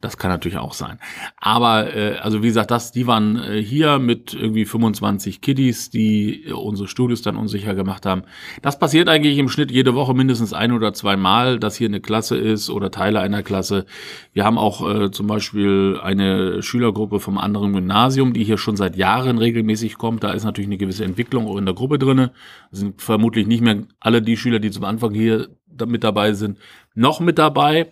Das 0.00 0.16
kann 0.16 0.30
natürlich 0.30 0.58
auch 0.58 0.74
sein. 0.74 0.98
Aber 1.38 1.94
äh, 1.94 2.18
also 2.18 2.42
wie 2.42 2.46
gesagt, 2.46 2.70
das, 2.70 2.92
die 2.92 3.08
waren 3.08 3.36
äh, 3.36 3.60
hier 3.60 3.98
mit 3.98 4.32
irgendwie 4.32 4.64
25 4.64 5.40
Kiddies, 5.40 5.90
die 5.90 6.44
äh, 6.44 6.52
unsere 6.52 6.86
Studios 6.86 7.22
dann 7.22 7.36
unsicher 7.36 7.74
gemacht 7.74 8.06
haben. 8.06 8.22
Das 8.62 8.78
passiert 8.78 9.08
eigentlich 9.08 9.38
im 9.38 9.48
Schnitt 9.48 9.72
jede 9.72 9.96
Woche 9.96 10.14
mindestens 10.14 10.52
ein 10.52 10.70
oder 10.70 10.92
zwei 10.92 11.16
Mal, 11.16 11.58
dass 11.58 11.74
hier 11.74 11.88
eine 11.88 12.00
Klasse 12.00 12.36
ist 12.36 12.70
oder 12.70 12.92
Teile 12.92 13.18
einer 13.20 13.42
Klasse. 13.42 13.86
Wir 14.32 14.44
haben 14.44 14.56
auch 14.56 14.88
äh, 14.88 15.10
zum 15.10 15.26
Beispiel 15.26 15.98
eine 16.00 16.62
Schülergruppe 16.62 17.18
vom 17.18 17.36
anderen 17.36 17.72
Gymnasium, 17.72 18.32
die 18.32 18.44
hier 18.44 18.58
schon 18.58 18.76
seit 18.76 18.94
Jahren 18.96 19.38
regelmäßig 19.38 19.98
kommt. 19.98 20.22
Da 20.22 20.30
ist 20.30 20.44
natürlich 20.44 20.68
eine 20.68 20.78
gewisse 20.78 21.04
Entwicklung 21.04 21.48
auch 21.48 21.56
in 21.56 21.66
der 21.66 21.74
Gruppe 21.74 21.98
drinne. 21.98 22.30
Sind 22.70 23.02
vermutlich 23.02 23.48
nicht 23.48 23.62
mehr 23.62 23.82
alle 23.98 24.22
die 24.22 24.36
Schüler, 24.36 24.60
die 24.60 24.70
zum 24.70 24.84
Anfang 24.84 25.12
hier 25.12 25.48
mit 25.86 26.04
dabei 26.04 26.34
sind, 26.34 26.58
noch 26.94 27.18
mit 27.20 27.38
dabei. 27.38 27.88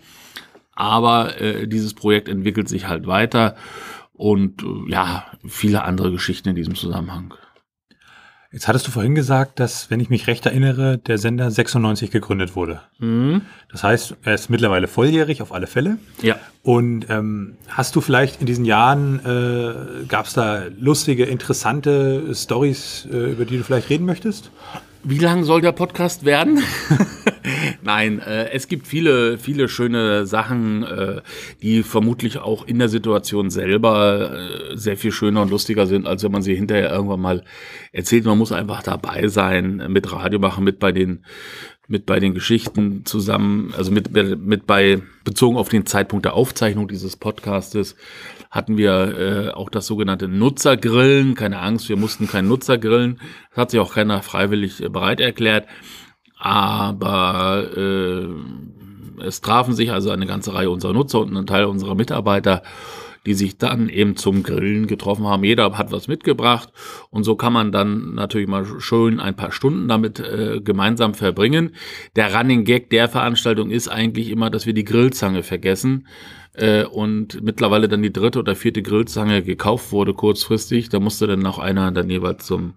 Aber 0.76 1.40
äh, 1.40 1.66
dieses 1.66 1.95
Projekt 1.95 2.28
entwickelt 2.28 2.68
sich 2.68 2.87
halt 2.87 3.06
weiter 3.06 3.56
und 4.12 4.62
äh, 4.62 4.90
ja, 4.90 5.25
viele 5.47 5.83
andere 5.83 6.12
Geschichten 6.12 6.50
in 6.50 6.54
diesem 6.54 6.76
Zusammenhang. 6.76 7.35
Jetzt 8.52 8.68
hattest 8.68 8.87
du 8.87 8.90
vorhin 8.90 9.14
gesagt, 9.14 9.61
dass, 9.61 9.90
wenn 9.90 10.00
ich 10.00 10.09
mich 10.09 10.28
recht 10.28 10.47
erinnere, 10.47 10.99
der 10.99 11.18
Sender 11.18 11.50
96 11.50 12.11
gegründet 12.11 12.56
wurde. 12.56 12.80
Mhm. 12.99 13.42
Das 13.71 13.83
heißt, 13.83 14.16
er 14.23 14.35
ist 14.35 14.49
mittlerweile 14.49 14.87
volljährig 14.87 15.42
auf 15.42 15.52
alle 15.52 15.66
Fälle. 15.66 15.99
Ja. 16.23 16.37
Und 16.62 17.06
ähm, 17.11 17.56
hast 17.68 17.97
du 17.97 18.00
vielleicht 18.00 18.40
in 18.40 18.47
diesen 18.47 18.64
Jahren, 18.64 19.21
äh, 19.26 20.06
gab 20.06 20.26
es 20.26 20.35
da 20.35 20.62
lustige, 20.78 21.25
interessante 21.25 22.35
Stories, 22.35 23.06
äh, 23.12 23.33
über 23.33 23.45
die 23.45 23.59
du 23.59 23.64
vielleicht 23.64 23.90
reden 23.90 24.06
möchtest? 24.06 24.50
Wie 25.02 25.18
lang 25.18 25.45
soll 25.45 25.61
der 25.61 25.73
Podcast 25.73 26.25
werden? 26.25 26.62
Nein, 27.87 28.19
äh, 28.19 28.50
es 28.50 28.66
gibt 28.66 28.88
viele, 28.88 29.38
viele 29.38 29.69
schöne 29.69 30.26
Sachen, 30.26 30.83
äh, 30.83 31.21
die 31.62 31.85
vermutlich 31.85 32.38
auch 32.38 32.66
in 32.66 32.81
der 32.81 32.88
Situation 32.88 33.49
selber 33.49 34.33
äh, 34.33 34.76
sehr 34.76 34.97
viel 34.97 35.12
schöner 35.12 35.43
und 35.43 35.52
lustiger 35.52 35.87
sind, 35.87 36.05
als 36.05 36.25
wenn 36.25 36.33
man 36.33 36.43
sie 36.43 36.57
hinterher 36.57 36.90
irgendwann 36.90 37.21
mal 37.21 37.45
erzählt. 37.93 38.25
Man 38.25 38.38
muss 38.38 38.50
einfach 38.50 38.83
dabei 38.83 39.28
sein, 39.28 39.87
mit 39.88 40.12
Radio 40.12 40.40
machen, 40.40 40.64
mit 40.64 40.81
bei 40.81 40.90
den 40.90 41.25
mit 41.88 42.05
bei 42.07 42.19
den 42.19 42.35
Geschichten 42.35 43.05
zusammen, 43.05 43.73
also 43.76 43.93
mit, 43.93 44.11
mit 44.12 44.66
bei, 44.66 45.00
bezogen 45.23 45.57
auf 45.57 45.69
den 45.69 45.87
Zeitpunkt 45.87 46.25
der 46.25 46.35
Aufzeichnung 46.35 46.88
dieses 46.88 47.14
Podcastes, 47.14 47.95
hatten 48.50 48.76
wir 48.76 49.16
äh, 49.16 49.50
auch 49.50 49.71
das 49.71 49.87
sogenannte 49.87 50.26
Nutzergrillen. 50.26 51.37
Keine 51.37 51.61
Angst, 51.61 51.88
wir 51.88 51.97
mussten 51.97 52.26
kein 52.26 52.49
Nutzergrillen. 52.49 53.21
Das 53.50 53.59
hat 53.59 53.71
sich 53.71 53.78
auch 53.78 53.95
keiner 53.95 54.23
freiwillig 54.23 54.83
äh, 54.83 54.88
bereit 54.88 55.21
erklärt. 55.21 55.69
Aber 56.47 57.67
äh, 57.76 59.25
es 59.25 59.41
trafen 59.41 59.75
sich 59.75 59.91
also 59.91 60.12
eine 60.12 60.26
ganze 60.26 60.55
Reihe 60.55 60.71
unserer 60.71 60.93
Nutzer 60.93 61.19
und 61.19 61.37
ein 61.37 61.45
Teil 61.45 61.65
unserer 61.65 61.97
Mitarbeiter, 61.97 62.62
die 63.26 63.35
sich 63.35 63.59
dann 63.59 63.88
eben 63.88 64.15
zum 64.15 64.45
Grillen 64.45 64.87
getroffen 64.87 65.26
haben. 65.26 65.43
Jeder 65.43 65.76
hat 65.76 65.91
was 65.91 66.07
mitgebracht 66.07 66.73
und 67.11 67.25
so 67.25 67.35
kann 67.35 67.53
man 67.53 67.73
dann 67.73 68.15
natürlich 68.15 68.47
mal 68.47 68.65
schön 68.79 69.19
ein 69.19 69.35
paar 69.35 69.50
Stunden 69.50 69.88
damit 69.88 70.21
äh, 70.21 70.61
gemeinsam 70.61 71.15
verbringen. 71.15 71.73
Der 72.15 72.33
Running 72.33 72.62
Gag 72.62 72.91
der 72.91 73.09
Veranstaltung 73.09 73.71
ist 73.71 73.88
eigentlich 73.88 74.31
immer, 74.31 74.49
dass 74.49 74.67
wir 74.67 74.73
die 74.73 74.85
Grillzange 74.85 75.43
vergessen 75.43 76.07
äh, 76.53 76.85
und 76.85 77.43
mittlerweile 77.43 77.88
dann 77.88 78.03
die 78.03 78.12
dritte 78.12 78.38
oder 78.38 78.55
vierte 78.55 78.83
Grillzange 78.83 79.43
gekauft 79.43 79.91
wurde 79.91 80.15
kurzfristig. 80.15 80.91
Da 80.91 81.00
musste 81.00 81.26
dann 81.26 81.41
noch 81.41 81.59
einer 81.59 81.91
dann 81.91 82.09
jeweils 82.09 82.47
zum 82.47 82.75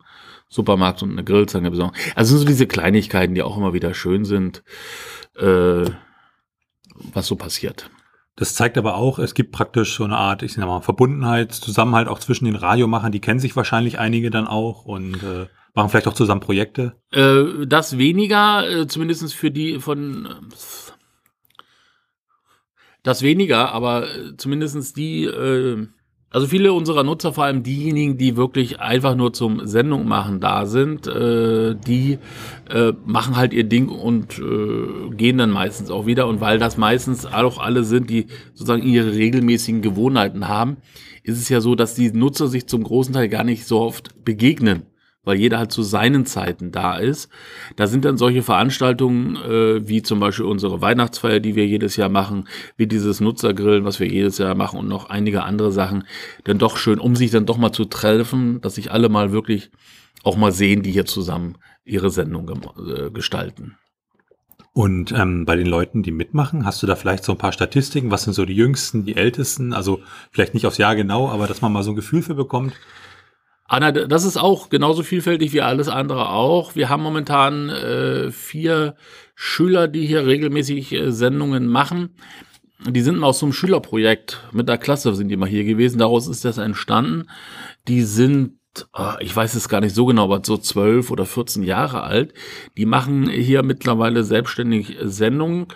Supermarkt 0.50 1.04
und 1.04 1.12
eine 1.12 1.24
Grillzange 1.24 1.72
besorgen. 1.72 1.96
Also 2.16 2.38
so 2.38 2.46
diese 2.46 2.68
Kleinigkeiten, 2.68 3.36
die 3.36 3.44
auch 3.44 3.58
immer 3.58 3.74
wieder 3.74 3.94
schön 3.94 4.26
sind, 4.26 4.64
äh, 5.38 5.86
was 7.14 7.28
so 7.28 7.36
passiert. 7.36 7.90
Das 8.36 8.56
zeigt 8.56 8.78
aber 8.78 8.96
auch, 8.96 9.20
es 9.20 9.34
gibt 9.34 9.52
praktisch 9.52 9.96
so 9.96 10.06
eine 10.06 10.18
Art, 10.18 10.44
ich 10.44 10.54
sag 10.54 10.66
mal, 10.66 10.82
Verbundenheit, 10.82 11.54
Zusammenhalt 11.54 12.08
auch 12.08 12.20
zwischen 12.20 12.46
den 12.46 12.56
Radiomachern, 12.56 13.12
die 13.12 13.20
kennen 13.20 13.40
sich 13.40 13.56
wahrscheinlich 13.56 14.00
einige 14.00 14.30
dann 14.30 14.48
auch 14.48 14.86
und 14.86 15.22
äh, 15.24 15.48
machen 15.76 15.90
vielleicht 15.90 16.08
auch 16.08 16.14
zusammen 16.14 16.42
Projekte. 16.42 16.96
Äh, 17.12 17.68
das 17.68 17.98
weniger, 17.98 18.68
äh, 18.70 18.88
zumindest 18.88 19.34
für 19.36 19.52
die 19.52 19.80
von 19.80 20.28
das 23.04 23.22
weniger, 23.22 23.72
aber 23.72 24.08
äh, 24.08 24.38
zumindestens 24.38 24.94
die, 24.94 25.24
äh, 25.26 25.88
also 26.32 26.46
viele 26.46 26.74
unserer 26.74 27.04
Nutzer, 27.04 27.34
vor 27.34 27.46
allem 27.46 27.64
diejenigen, 27.64 28.18
die 28.18 28.36
wirklich 28.38 28.80
einfach 28.80 29.16
nur 29.16 29.34
zum 29.34 29.66
Sendung 29.66 30.08
machen 30.08 30.40
da 30.40 30.68
sind, 30.68 31.08
äh, 31.08 31.76
die 31.76 32.20
äh, 32.70 32.94
machen 33.06 33.36
halt 33.36 33.52
ihr 33.52 33.64
Ding 33.64 33.90
und 33.90 34.38
äh, 34.38 35.16
gehen 35.16 35.40
dann 35.40 35.50
meistens 35.50 35.90
auch 35.90 36.06
wieder. 36.06 36.28
Und 36.28 36.40
weil 36.40 36.60
das 36.60 36.78
meistens 36.78 37.26
auch 37.26 37.58
alle 37.58 37.84
sind, 37.84 38.10
die 38.10 38.28
sozusagen 38.54 38.84
ihre 38.84 39.14
regelmäßigen 39.14 39.82
Gewohnheiten 39.82 40.48
haben, 40.48 40.78
ist 41.24 41.40
es 41.40 41.50
ja 41.50 41.62
so, 41.62 41.74
dass 41.74 41.96
die 41.96 42.12
Nutzer 42.12 42.48
sich 42.48 42.68
zum 42.68 42.84
großen 42.84 43.14
Teil 43.14 43.30
gar 43.30 43.44
nicht 43.44 43.66
so 43.66 43.80
oft 43.80 44.24
begegnen 44.24 44.84
weil 45.30 45.38
jeder 45.38 45.60
halt 45.60 45.72
zu 45.72 45.84
seinen 45.84 46.26
Zeiten 46.26 46.72
da 46.72 46.98
ist. 46.98 47.30
Da 47.76 47.86
sind 47.86 48.04
dann 48.04 48.18
solche 48.18 48.42
Veranstaltungen 48.42 49.36
äh, 49.36 49.88
wie 49.88 50.02
zum 50.02 50.20
Beispiel 50.20 50.46
unsere 50.46 50.82
Weihnachtsfeier, 50.82 51.40
die 51.40 51.54
wir 51.54 51.68
jedes 51.68 51.98
Jahr 51.98 52.10
machen, 52.10 52.48
wie 52.78 52.88
dieses 52.88 53.22
Nutzergrillen, 53.22 53.86
was 53.86 54.00
wir 54.00 54.08
jedes 54.08 54.40
Jahr 54.40 54.56
machen 54.56 54.80
und 54.80 54.88
noch 54.88 55.12
einige 55.12 55.44
andere 55.44 55.72
Sachen, 55.72 56.06
dann 56.46 56.58
doch 56.58 56.78
schön, 56.78 56.98
um 56.98 57.16
sich 57.16 57.30
dann 57.30 57.46
doch 57.46 57.60
mal 57.60 57.72
zu 57.72 57.86
treffen, 57.86 58.60
dass 58.62 58.74
sich 58.74 58.92
alle 58.92 59.08
mal 59.08 59.32
wirklich 59.32 59.70
auch 60.24 60.36
mal 60.36 60.52
sehen, 60.52 60.82
die 60.82 60.92
hier 60.92 61.06
zusammen 61.06 61.60
ihre 61.86 62.10
Sendung 62.10 62.50
äh, 62.50 63.12
gestalten. 63.12 63.78
Und 64.74 65.12
ähm, 65.12 65.46
bei 65.46 65.56
den 65.56 65.68
Leuten, 65.68 66.02
die 66.02 66.12
mitmachen, 66.12 66.66
hast 66.66 66.82
du 66.82 66.88
da 66.88 66.96
vielleicht 66.96 67.24
so 67.24 67.34
ein 67.34 67.38
paar 67.38 67.52
Statistiken? 67.52 68.10
Was 68.10 68.24
sind 68.24 68.34
so 68.34 68.46
die 68.46 68.56
Jüngsten, 68.56 69.06
die 69.06 69.16
Ältesten? 69.16 69.74
Also 69.74 70.02
vielleicht 70.32 70.56
nicht 70.56 70.66
aufs 70.66 70.80
Jahr 70.80 70.96
genau, 70.96 71.30
aber 71.30 71.46
dass 71.46 71.62
man 71.62 71.72
mal 71.72 71.84
so 71.84 71.92
ein 71.92 71.96
Gefühl 71.96 72.24
für 72.24 72.34
bekommt. 72.34 72.74
Anna, 73.70 73.92
das 73.92 74.26
ist 74.26 74.36
auch 74.36 74.70
genauso 74.70 75.04
vielfältig 75.04 75.54
wie 75.54 75.62
alles 75.62 75.90
andere 75.90 76.30
auch. 76.30 76.76
Wir 76.76 76.90
haben 76.90 77.04
momentan 77.04 77.70
äh, 77.70 78.32
vier 78.32 78.96
Schüler, 79.36 79.88
die 79.88 80.08
hier 80.08 80.26
regelmäßig 80.26 80.92
äh, 80.92 81.12
Sendungen 81.12 81.68
machen. 81.68 82.16
Die 82.88 83.02
sind 83.02 83.20
mal 83.20 83.28
aus 83.28 83.40
so 83.40 83.46
einem 83.46 83.54
Schülerprojekt 83.54 84.40
mit 84.52 84.68
der 84.68 84.80
Klasse 84.80 85.14
sind 85.14 85.30
die 85.30 85.38
mal 85.38 85.48
hier 85.48 85.66
gewesen. 85.66 86.00
Daraus 86.00 86.28
ist 86.28 86.46
das 86.46 86.58
entstanden. 86.58 87.30
Die 87.88 88.02
sind 88.02 88.54
ah, 88.94 89.18
ich 89.20 89.36
weiß 89.36 89.54
es 89.54 89.70
gar 89.70 89.82
nicht 89.82 89.94
so 89.94 90.08
genau, 90.08 90.24
aber 90.24 90.42
so 90.44 90.58
zwölf 90.58 91.12
oder 91.12 91.28
14 91.28 91.62
Jahre 91.62 92.02
alt. 92.02 92.34
Die 92.76 92.88
machen 92.88 93.30
hier 93.30 93.62
mittlerweile 93.62 94.24
selbstständig 94.24 94.98
Sendungen 95.04 95.68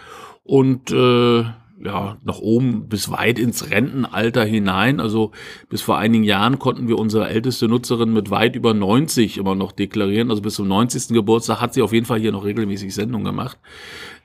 und 0.43 0.89
äh, 0.91 1.45
ja, 1.83 2.17
nach 2.23 2.39
oben 2.39 2.87
bis 2.87 3.11
weit 3.11 3.39
ins 3.39 3.69
Rentenalter 3.69 4.45
hinein. 4.45 4.99
Also 4.99 5.31
bis 5.69 5.81
vor 5.81 5.97
einigen 5.97 6.23
Jahren 6.23 6.59
konnten 6.59 6.87
wir 6.87 6.97
unsere 6.97 7.27
älteste 7.27 7.67
Nutzerin 7.67 8.13
mit 8.13 8.29
weit 8.29 8.55
über 8.55 8.73
90 8.73 9.37
immer 9.37 9.55
noch 9.55 9.71
deklarieren. 9.71 10.29
Also 10.29 10.41
bis 10.41 10.55
zum 10.55 10.67
90. 10.67 11.09
Geburtstag 11.09 11.61
hat 11.61 11.73
sie 11.73 11.81
auf 11.81 11.93
jeden 11.93 12.05
Fall 12.05 12.19
hier 12.19 12.31
noch 12.31 12.45
regelmäßig 12.45 12.93
Sendungen 12.93 13.25
gemacht. 13.25 13.57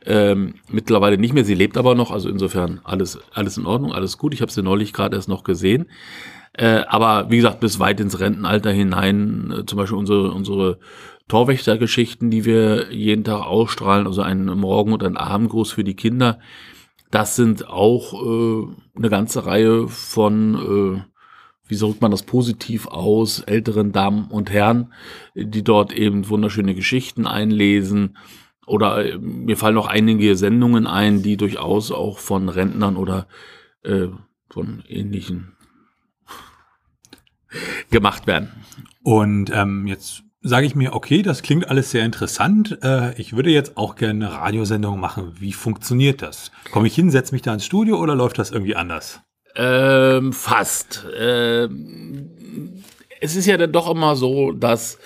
Ähm, 0.07 0.55
mittlerweile 0.71 1.19
nicht 1.19 1.35
mehr. 1.35 1.45
Sie 1.45 1.55
lebt 1.55 1.77
aber 1.77 1.95
noch. 1.95 2.11
Also 2.11 2.29
insofern 2.29 2.81
alles, 2.85 3.19
alles 3.33 3.59
in 3.59 3.67
Ordnung, 3.67 3.93
alles 3.93 4.19
gut. 4.19 4.35
Ich 4.35 4.41
habe 4.41 4.53
sie 4.53 4.63
neulich 4.63 4.93
gerade 4.93 5.17
erst 5.17 5.29
noch 5.29 5.43
gesehen. 5.43 5.87
Äh, 6.53 6.85
aber 6.89 7.31
wie 7.31 7.37
gesagt, 7.37 7.61
bis 7.61 7.79
weit 7.79 8.01
ins 8.01 8.21
Rentenalter 8.21 8.71
hinein, 8.71 9.53
äh, 9.53 9.67
zum 9.67 9.77
Beispiel 9.79 9.99
unsere, 9.99 10.33
unsere 10.33 10.79
Torwächtergeschichten, 11.29 12.31
die 12.31 12.45
wir 12.45 12.93
jeden 12.93 13.23
Tag 13.23 13.43
ausstrahlen, 13.43 14.07
also 14.07 14.23
einen 14.23 14.47
Morgen- 14.59 14.93
und 14.93 15.05
einen 15.05 15.17
Abendgruß 15.17 15.73
für 15.73 15.85
die 15.85 15.95
Kinder 15.95 16.39
das 17.11 17.37
sind 17.37 17.69
auch 17.69 18.13
äh, 18.13 18.67
eine 18.97 19.09
ganze 19.09 19.47
Reihe 19.47 19.89
von, 19.89 20.55
äh, 20.55 21.03
wie 21.69 21.77
drückt 21.77 22.03
man 22.03 22.11
das 22.11 22.23
positiv 22.23 22.87
aus, 22.87 23.41
älteren 23.41 23.93
Damen 23.93 24.27
und 24.27 24.51
Herren, 24.51 24.93
die 25.35 25.65
dort 25.65 25.93
eben 25.93 26.29
wunderschöne 26.29 26.75
Geschichten 26.75 27.27
einlesen. 27.27 28.17
Oder 28.67 29.05
äh, 29.05 29.19
mir 29.19 29.57
fallen 29.57 29.75
noch 29.75 29.87
einige 29.87 30.37
Sendungen 30.37 30.87
ein, 30.87 31.23
die 31.23 31.37
durchaus 31.37 31.91
auch 31.91 32.19
von 32.19 32.49
Rentnern 32.49 32.97
oder 32.97 33.27
äh, 33.83 34.09
von 34.51 34.83
ähnlichen 34.89 35.53
gemacht 37.91 38.27
werden. 38.27 38.51
Und 39.03 39.51
ähm, 39.55 39.87
jetzt 39.87 40.23
sage 40.41 40.67
ich 40.67 40.75
mir, 40.75 40.95
okay, 40.95 41.23
das 41.23 41.43
klingt 41.43 41.69
alles 41.69 41.91
sehr 41.91 42.05
interessant. 42.05 42.79
Äh, 42.83 43.19
ich 43.21 43.35
würde 43.35 43.51
jetzt 43.51 43.77
auch 43.77 43.97
gerne 43.97 44.27
eine 44.27 44.35
Radiosendung 44.35 45.01
machen. 45.01 45.33
Wie 45.39 45.53
funktioniert 45.53 46.23
das? 46.23 46.53
Komme 46.71 46.87
ich 46.87 46.95
hin, 46.95 47.11
setze 47.11 47.35
mich 47.35 47.43
da 47.43 47.55
ins 47.55 47.65
Studio 47.65 47.99
oder 47.99 48.15
läuft 48.15 48.39
das 48.39 48.51
irgendwie 48.51 48.77
anders? 48.77 49.21
Ähm, 49.57 50.33
fast. 50.33 51.07
Ähm, 51.19 52.85
es 53.21 53.35
ist 53.35 53.47
ja 53.47 53.57
dann 53.57 53.73
doch 53.73 53.91
immer 53.91 54.15
so, 54.15 54.53
dass 54.53 54.99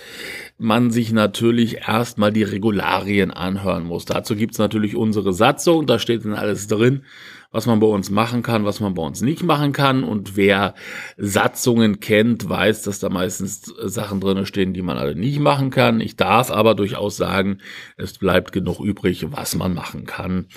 man 0.63 0.89
sich 0.89 1.11
natürlich 1.11 1.87
erstmal 1.87 2.31
die 2.31 2.43
Regularien 2.43 3.31
anhören 3.31 3.83
muss. 3.83 4.05
Dazu 4.05 4.35
gibt 4.35 4.53
es 4.53 4.59
natürlich 4.59 4.95
unsere 4.95 5.33
Satzung, 5.33 5.85
da 5.85 5.99
steht 5.99 6.25
dann 6.25 6.33
alles 6.33 6.67
drin, 6.67 7.03
was 7.51 7.67
man 7.67 7.79
bei 7.79 7.87
uns 7.87 8.09
machen 8.09 8.41
kann, 8.41 8.65
was 8.65 8.79
man 8.79 8.95
bei 8.95 9.03
uns 9.03 9.21
nicht 9.21 9.43
machen 9.43 9.73
kann. 9.73 10.03
Und 10.03 10.35
wer 10.35 10.73
Satzungen 11.17 11.99
kennt, 11.99 12.49
weiß, 12.49 12.81
dass 12.83 12.99
da 12.99 13.09
meistens 13.09 13.61
Sachen 13.83 14.19
drin 14.19 14.45
stehen, 14.45 14.73
die 14.73 14.81
man 14.81 14.97
alle 14.97 15.15
nicht 15.15 15.39
machen 15.39 15.69
kann. 15.69 16.01
Ich 16.01 16.15
darf 16.15 16.49
aber 16.49 16.73
durchaus 16.73 17.17
sagen, 17.17 17.59
es 17.95 18.17
bleibt 18.17 18.51
genug 18.51 18.79
übrig, 18.79 19.27
was 19.31 19.55
man 19.55 19.73
machen 19.73 20.05
kann. 20.05 20.47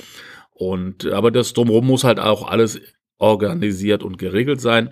Und 0.54 1.04
aber 1.06 1.30
das 1.30 1.52
drumherum 1.52 1.86
muss 1.86 2.04
halt 2.04 2.18
auch 2.18 2.48
alles 2.48 2.80
organisiert 3.18 4.02
und 4.02 4.18
geregelt 4.18 4.60
sein. 4.60 4.90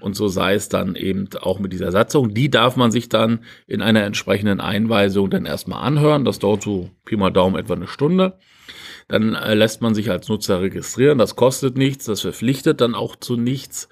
Und 0.00 0.14
so 0.14 0.28
sei 0.28 0.54
es 0.54 0.68
dann 0.68 0.94
eben 0.94 1.28
auch 1.40 1.58
mit 1.58 1.72
dieser 1.72 1.92
Satzung. 1.92 2.34
Die 2.34 2.50
darf 2.50 2.76
man 2.76 2.90
sich 2.90 3.08
dann 3.08 3.40
in 3.66 3.82
einer 3.82 4.04
entsprechenden 4.04 4.60
Einweisung 4.60 5.30
dann 5.30 5.46
erstmal 5.46 5.82
anhören. 5.82 6.24
Das 6.24 6.38
dauert 6.38 6.62
so 6.62 6.90
Pi 7.04 7.16
mal 7.16 7.30
Daumen 7.30 7.56
etwa 7.56 7.74
eine 7.74 7.88
Stunde. 7.88 8.38
Dann 9.08 9.34
äh, 9.34 9.54
lässt 9.54 9.82
man 9.82 9.94
sich 9.94 10.10
als 10.10 10.28
Nutzer 10.28 10.60
registrieren. 10.60 11.18
Das 11.18 11.36
kostet 11.36 11.76
nichts, 11.76 12.06
das 12.06 12.20
verpflichtet 12.22 12.80
dann 12.80 12.94
auch 12.94 13.16
zu 13.16 13.36
nichts. 13.36 13.88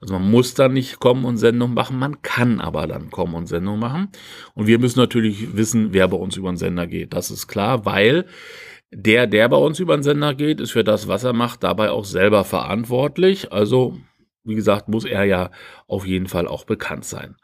Also 0.00 0.14
man 0.14 0.30
muss 0.30 0.54
dann 0.54 0.72
nicht 0.72 1.00
kommen 1.00 1.24
und 1.24 1.38
Sendung 1.38 1.72
machen, 1.74 1.98
man 1.98 2.20
kann 2.20 2.60
aber 2.60 2.86
dann 2.86 3.10
kommen 3.10 3.34
und 3.34 3.46
Sendung 3.46 3.78
machen. 3.78 4.08
Und 4.54 4.66
wir 4.66 4.78
müssen 4.78 4.98
natürlich 4.98 5.56
wissen, 5.56 5.92
wer 5.92 6.08
bei 6.08 6.16
uns 6.16 6.36
über 6.36 6.50
den 6.52 6.58
Sender 6.58 6.86
geht. 6.86 7.14
Das 7.14 7.30
ist 7.30 7.48
klar, 7.48 7.86
weil 7.86 8.26
Der, 8.98 9.26
der 9.26 9.46
bei 9.50 9.58
uns 9.58 9.78
über 9.78 9.94
den 9.94 10.02
Sender 10.02 10.32
geht, 10.32 10.58
ist 10.58 10.70
für 10.70 10.82
das, 10.82 11.06
was 11.06 11.22
er 11.22 11.34
macht, 11.34 11.62
dabei 11.62 11.90
auch 11.90 12.06
selber 12.06 12.44
verantwortlich. 12.44 13.52
Also, 13.52 13.98
wie 14.42 14.54
gesagt, 14.54 14.88
muss 14.88 15.04
er 15.04 15.24
ja 15.24 15.50
auf 15.86 16.06
jeden 16.06 16.28
Fall 16.28 16.48
auch 16.48 16.64
bekannt 16.64 17.04
sein. 17.04 17.36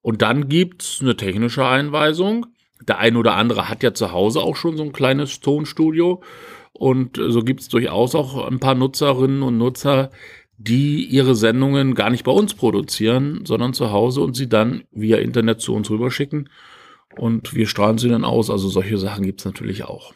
Und 0.00 0.22
dann 0.22 0.48
gibt's 0.48 1.00
eine 1.00 1.16
technische 1.16 1.66
Einweisung. 1.66 2.46
Der 2.86 3.00
ein 3.00 3.16
oder 3.16 3.34
andere 3.34 3.68
hat 3.68 3.82
ja 3.82 3.92
zu 3.92 4.12
Hause 4.12 4.42
auch 4.42 4.54
schon 4.54 4.76
so 4.76 4.84
ein 4.84 4.92
kleines 4.92 5.40
Tonstudio. 5.40 6.22
Und 6.72 7.16
so 7.16 7.42
gibt's 7.42 7.68
durchaus 7.68 8.14
auch 8.14 8.46
ein 8.46 8.60
paar 8.60 8.76
Nutzerinnen 8.76 9.42
und 9.42 9.58
Nutzer, 9.58 10.12
die 10.56 11.04
ihre 11.04 11.34
Sendungen 11.34 11.96
gar 11.96 12.10
nicht 12.10 12.22
bei 12.22 12.30
uns 12.30 12.54
produzieren, 12.54 13.44
sondern 13.44 13.74
zu 13.74 13.90
Hause 13.90 14.20
und 14.20 14.36
sie 14.36 14.48
dann 14.48 14.84
via 14.92 15.16
Internet 15.16 15.60
zu 15.60 15.74
uns 15.74 15.90
rüberschicken. 15.90 16.48
Und 17.16 17.56
wir 17.56 17.66
strahlen 17.66 17.98
sie 17.98 18.08
dann 18.08 18.24
aus. 18.24 18.50
Also 18.50 18.68
solche 18.68 18.98
Sachen 18.98 19.24
gibt's 19.24 19.44
natürlich 19.44 19.82
auch. 19.82 20.14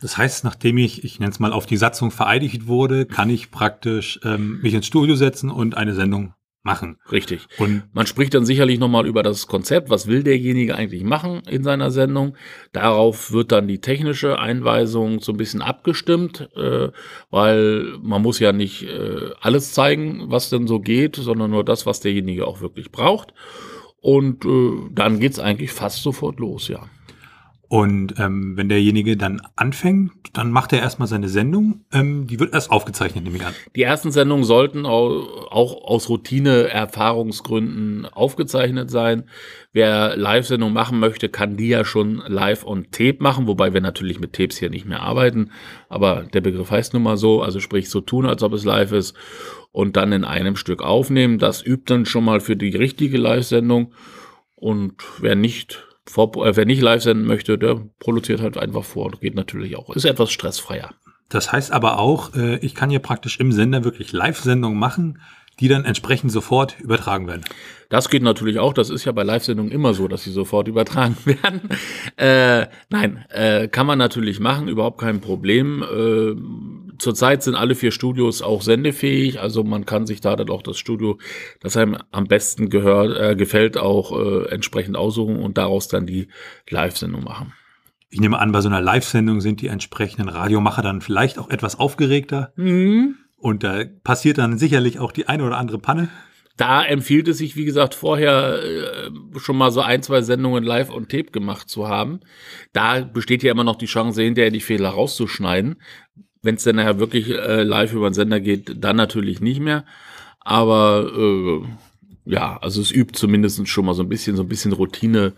Das 0.00 0.16
heißt, 0.16 0.44
nachdem 0.44 0.78
ich, 0.78 1.04
ich 1.04 1.20
nenne 1.20 1.30
es 1.30 1.40
mal, 1.40 1.52
auf 1.52 1.66
die 1.66 1.76
Satzung 1.76 2.10
vereidigt 2.10 2.66
wurde, 2.66 3.06
kann 3.06 3.30
ich 3.30 3.50
praktisch 3.50 4.18
ähm, 4.24 4.60
mich 4.62 4.74
ins 4.74 4.86
Studio 4.86 5.14
setzen 5.14 5.50
und 5.50 5.76
eine 5.76 5.94
Sendung 5.94 6.34
machen. 6.62 6.98
Richtig. 7.10 7.48
Und 7.58 7.84
man 7.92 8.06
spricht 8.06 8.34
dann 8.34 8.44
sicherlich 8.44 8.78
nochmal 8.78 9.06
über 9.06 9.22
das 9.22 9.46
Konzept, 9.46 9.88
was 9.88 10.06
will 10.06 10.22
derjenige 10.22 10.74
eigentlich 10.74 11.04
machen 11.04 11.42
in 11.48 11.64
seiner 11.64 11.90
Sendung. 11.90 12.36
Darauf 12.72 13.32
wird 13.32 13.52
dann 13.52 13.66
die 13.66 13.80
technische 13.80 14.38
Einweisung 14.38 15.20
so 15.20 15.32
ein 15.32 15.38
bisschen 15.38 15.62
abgestimmt, 15.62 16.50
äh, 16.56 16.88
weil 17.30 17.96
man 18.02 18.22
muss 18.22 18.38
ja 18.40 18.52
nicht 18.52 18.82
äh, 18.82 19.30
alles 19.40 19.72
zeigen, 19.72 20.30
was 20.30 20.50
denn 20.50 20.66
so 20.66 20.80
geht, 20.80 21.16
sondern 21.16 21.50
nur 21.50 21.64
das, 21.64 21.86
was 21.86 22.00
derjenige 22.00 22.46
auch 22.46 22.60
wirklich 22.60 22.90
braucht. 22.90 23.32
Und 24.02 24.44
äh, 24.44 24.90
dann 24.92 25.20
geht's 25.20 25.38
eigentlich 25.38 25.72
fast 25.72 26.02
sofort 26.02 26.40
los, 26.40 26.68
ja. 26.68 26.88
Und 27.72 28.18
ähm, 28.18 28.56
wenn 28.56 28.68
derjenige 28.68 29.16
dann 29.16 29.40
anfängt, 29.54 30.10
dann 30.32 30.50
macht 30.50 30.72
er 30.72 30.80
erstmal 30.80 31.06
seine 31.06 31.28
Sendung. 31.28 31.84
Ähm, 31.92 32.26
die 32.26 32.40
wird 32.40 32.52
erst 32.52 32.68
aufgezeichnet, 32.72 33.22
nehme 33.22 33.36
ich 33.36 33.46
an. 33.46 33.54
Die 33.76 33.84
ersten 33.84 34.10
Sendungen 34.10 34.44
sollten 34.44 34.86
auch, 34.86 35.84
aus 35.84 36.08
Routine-Erfahrungsgründen 36.08 38.06
aufgezeichnet 38.06 38.90
sein. 38.90 39.22
Wer 39.72 40.16
Live-Sendung 40.16 40.72
machen 40.72 40.98
möchte, 40.98 41.28
kann 41.28 41.56
die 41.56 41.68
ja 41.68 41.84
schon 41.84 42.20
live 42.26 42.66
on 42.66 42.88
Tape 42.90 43.18
machen, 43.20 43.46
wobei 43.46 43.72
wir 43.72 43.80
natürlich 43.80 44.18
mit 44.18 44.32
Tapes 44.32 44.58
hier 44.58 44.68
nicht 44.68 44.86
mehr 44.86 45.02
arbeiten. 45.02 45.52
Aber 45.88 46.24
der 46.24 46.40
Begriff 46.40 46.72
heißt 46.72 46.92
nun 46.92 47.04
mal 47.04 47.16
so, 47.16 47.40
also 47.40 47.60
sprich 47.60 47.88
so 47.88 48.00
tun, 48.00 48.26
als 48.26 48.42
ob 48.42 48.52
es 48.52 48.64
live 48.64 48.90
ist 48.90 49.14
und 49.70 49.96
dann 49.96 50.10
in 50.10 50.24
einem 50.24 50.56
Stück 50.56 50.82
aufnehmen. 50.82 51.38
Das 51.38 51.64
übt 51.64 51.84
dann 51.86 52.04
schon 52.04 52.24
mal 52.24 52.40
für 52.40 52.56
die 52.56 52.74
richtige 52.74 53.16
Live-Sendung. 53.16 53.94
Und 54.56 54.94
wer 55.20 55.36
nicht 55.36 55.86
vor, 56.10 56.46
äh, 56.46 56.56
wer 56.56 56.66
nicht 56.66 56.82
live 56.82 57.02
senden 57.02 57.26
möchte, 57.26 57.56
der 57.56 57.80
produziert 57.98 58.40
halt 58.40 58.58
einfach 58.58 58.84
vor. 58.84 59.12
Geht 59.20 59.34
natürlich 59.34 59.76
auch. 59.76 59.94
Ist 59.94 60.04
etwas 60.04 60.32
stressfreier. 60.32 60.90
Das 61.28 61.52
heißt 61.52 61.72
aber 61.72 61.98
auch, 61.98 62.34
äh, 62.34 62.56
ich 62.56 62.74
kann 62.74 62.90
hier 62.90 62.98
praktisch 62.98 63.38
im 63.38 63.52
Sender 63.52 63.84
wirklich 63.84 64.12
Live-Sendungen 64.12 64.78
machen, 64.78 65.20
die 65.60 65.68
dann 65.68 65.84
entsprechend 65.84 66.32
sofort 66.32 66.80
übertragen 66.80 67.28
werden. 67.28 67.44
Das 67.90 68.08
geht 68.08 68.22
natürlich 68.22 68.58
auch. 68.58 68.72
Das 68.72 68.90
ist 68.90 69.04
ja 69.04 69.12
bei 69.12 69.22
Live-Sendungen 69.22 69.70
immer 69.70 69.94
so, 69.94 70.08
dass 70.08 70.24
sie 70.24 70.32
sofort 70.32 70.66
übertragen 70.68 71.16
werden. 71.24 71.60
Äh, 72.16 72.66
nein, 72.88 73.24
äh, 73.28 73.68
kann 73.68 73.86
man 73.86 73.98
natürlich 73.98 74.40
machen, 74.40 74.68
überhaupt 74.68 75.00
kein 75.00 75.20
Problem. 75.20 75.84
Zurzeit 77.00 77.42
sind 77.42 77.54
alle 77.54 77.74
vier 77.74 77.92
Studios 77.92 78.42
auch 78.42 78.60
sendefähig, 78.60 79.40
also 79.40 79.64
man 79.64 79.86
kann 79.86 80.06
sich 80.06 80.20
da 80.20 80.36
dann 80.36 80.50
auch 80.50 80.62
das 80.62 80.78
Studio, 80.78 81.18
das 81.60 81.76
einem 81.76 81.96
am 82.10 82.26
besten 82.26 82.68
gehört, 82.68 83.16
äh, 83.18 83.36
gefällt, 83.36 83.78
auch 83.78 84.12
äh, 84.12 84.48
entsprechend 84.50 84.96
aussuchen 84.96 85.36
und 85.36 85.56
daraus 85.56 85.88
dann 85.88 86.06
die 86.06 86.28
Live-Sendung 86.68 87.24
machen. 87.24 87.54
Ich 88.10 88.20
nehme 88.20 88.38
an, 88.38 88.52
bei 88.52 88.60
so 88.60 88.68
einer 88.68 88.82
Live-Sendung 88.82 89.40
sind 89.40 89.62
die 89.62 89.68
entsprechenden 89.68 90.28
Radiomacher 90.28 90.82
dann 90.82 91.00
vielleicht 91.00 91.38
auch 91.38 91.48
etwas 91.48 91.78
aufgeregter. 91.78 92.52
Mhm. 92.56 93.16
Und 93.36 93.64
da 93.64 93.84
passiert 94.04 94.36
dann 94.36 94.58
sicherlich 94.58 94.98
auch 94.98 95.12
die 95.12 95.26
eine 95.26 95.44
oder 95.44 95.56
andere 95.56 95.78
Panne. 95.78 96.10
Da 96.56 96.84
empfiehlt 96.84 97.26
es 97.28 97.38
sich, 97.38 97.56
wie 97.56 97.64
gesagt, 97.64 97.94
vorher 97.94 98.62
äh, 98.62 99.10
schon 99.38 99.56
mal 99.56 99.70
so 99.70 99.80
ein, 99.80 100.02
zwei 100.02 100.20
Sendungen 100.20 100.62
live 100.62 100.90
und 100.90 101.08
tape 101.08 101.30
gemacht 101.30 101.70
zu 101.70 101.88
haben. 101.88 102.20
Da 102.74 103.00
besteht 103.00 103.42
ja 103.42 103.52
immer 103.52 103.64
noch 103.64 103.76
die 103.76 103.86
Chance, 103.86 104.22
hinterher 104.22 104.50
die 104.50 104.60
Fehler 104.60 104.90
rauszuschneiden. 104.90 105.80
Wenn 106.42 106.54
es 106.54 106.64
dann 106.64 106.76
nachher 106.76 106.98
wirklich 106.98 107.30
äh, 107.30 107.62
live 107.62 107.92
über 107.92 108.08
den 108.08 108.14
Sender 108.14 108.40
geht, 108.40 108.82
dann 108.82 108.96
natürlich 108.96 109.40
nicht 109.40 109.60
mehr. 109.60 109.84
Aber 110.40 111.10
äh, 111.16 111.60
ja, 112.24 112.56
also 112.58 112.80
es 112.80 112.92
übt 112.92 113.18
zumindest 113.18 113.66
schon 113.68 113.84
mal 113.84 113.94
so 113.94 114.02
ein 114.02 114.08
bisschen, 114.08 114.36
so 114.36 114.42
ein 114.42 114.48
bisschen 114.48 114.72
Routine 114.72 115.34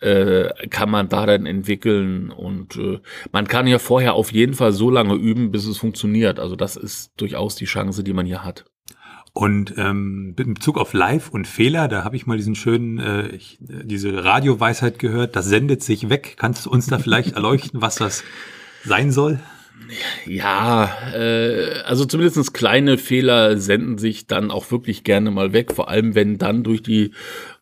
äh, 0.00 0.48
kann 0.68 0.90
man 0.90 1.08
da 1.08 1.26
dann 1.26 1.46
entwickeln 1.46 2.30
und 2.30 2.76
äh, 2.76 3.00
man 3.32 3.46
kann 3.46 3.66
ja 3.66 3.78
vorher 3.78 4.14
auf 4.14 4.32
jeden 4.32 4.54
Fall 4.54 4.72
so 4.72 4.90
lange 4.90 5.14
üben, 5.14 5.50
bis 5.52 5.66
es 5.66 5.76
funktioniert. 5.76 6.40
Also 6.40 6.56
das 6.56 6.76
ist 6.76 7.12
durchaus 7.18 7.54
die 7.54 7.66
Chance, 7.66 8.02
die 8.02 8.14
man 8.14 8.26
hier 8.26 8.42
hat. 8.42 8.64
Und 9.32 9.74
ähm, 9.76 10.34
in 10.38 10.54
Bezug 10.54 10.76
auf 10.76 10.92
Live 10.92 11.28
und 11.28 11.46
Fehler, 11.46 11.86
da 11.86 12.02
habe 12.02 12.16
ich 12.16 12.26
mal 12.26 12.36
diesen 12.36 12.56
schönen, 12.56 12.98
äh, 12.98 13.28
ich, 13.28 13.58
diese 13.60 14.24
Radioweisheit 14.24 14.98
gehört, 14.98 15.36
das 15.36 15.46
sendet 15.46 15.84
sich 15.84 16.08
weg. 16.08 16.34
Kannst 16.36 16.66
du 16.66 16.70
uns 16.70 16.86
da 16.86 16.98
vielleicht 16.98 17.34
erleuchten, 17.34 17.80
was 17.80 17.96
das 17.96 18.24
sein 18.84 19.12
soll? 19.12 19.38
Ja, 20.26 20.96
äh, 21.14 21.80
also 21.84 22.04
zumindest 22.04 22.54
kleine 22.54 22.98
Fehler 22.98 23.56
senden 23.56 23.98
sich 23.98 24.26
dann 24.26 24.50
auch 24.50 24.70
wirklich 24.70 25.04
gerne 25.04 25.30
mal 25.30 25.52
weg, 25.52 25.72
vor 25.72 25.88
allem 25.88 26.14
wenn 26.14 26.38
dann 26.38 26.62
durch 26.62 26.82
die 26.82 27.12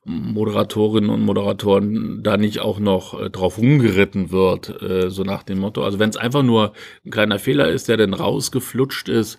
Moderatorinnen 0.05 1.11
und 1.11 1.23
Moderatoren 1.23 2.23
da 2.23 2.37
nicht 2.37 2.61
auch 2.61 2.79
noch 2.79 3.21
äh, 3.21 3.31
drauf 3.31 3.59
rumgeritten 3.59 4.31
wird, 4.31 4.83
äh, 4.83 5.11
so 5.11 5.23
nach 5.23 5.43
dem 5.43 5.59
Motto. 5.59 5.85
Also 5.85 5.99
wenn 5.99 6.11
es 6.11 6.17
einfach 6.17 6.43
nur 6.43 6.73
ein 7.05 7.11
kleiner 7.11 7.39
Fehler 7.39 7.69
ist, 7.69 7.89
der 7.89 7.99
dann 7.99 8.15
rausgeflutscht 8.15 9.09
ist, 9.09 9.39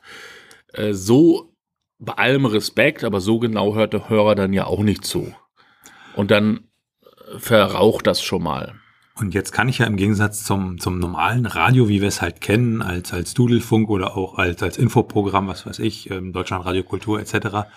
äh, 0.73 0.93
so 0.93 1.53
bei 1.97 2.13
allem 2.13 2.45
Respekt, 2.45 3.03
aber 3.03 3.19
so 3.19 3.39
genau 3.39 3.75
hört 3.75 3.93
der 3.93 4.09
Hörer 4.09 4.35
dann 4.35 4.53
ja 4.53 4.65
auch 4.65 4.83
nicht 4.83 5.05
zu. 5.05 5.33
Und 6.15 6.31
dann 6.31 6.69
verraucht 7.37 8.07
das 8.07 8.21
schon 8.21 8.43
mal. 8.43 8.75
Und 9.19 9.33
jetzt 9.33 9.51
kann 9.51 9.67
ich 9.67 9.79
ja 9.79 9.85
im 9.85 9.97
Gegensatz 9.97 10.45
zum, 10.45 10.79
zum 10.79 10.97
normalen 10.97 11.45
Radio, 11.45 11.89
wie 11.89 11.99
wir 11.99 12.07
es 12.07 12.21
halt 12.21 12.39
kennen, 12.39 12.81
als, 12.81 13.11
als 13.11 13.33
Dudelfunk 13.33 13.89
oder 13.89 14.15
auch 14.15 14.37
als, 14.37 14.63
als 14.63 14.77
Infoprogramm, 14.77 15.47
was 15.47 15.65
weiß 15.65 15.79
ich, 15.79 16.09
ähm, 16.09 16.31
Deutschland 16.31 16.65
Radio 16.65 16.83
Kultur 16.83 17.19
etc., 17.19 17.67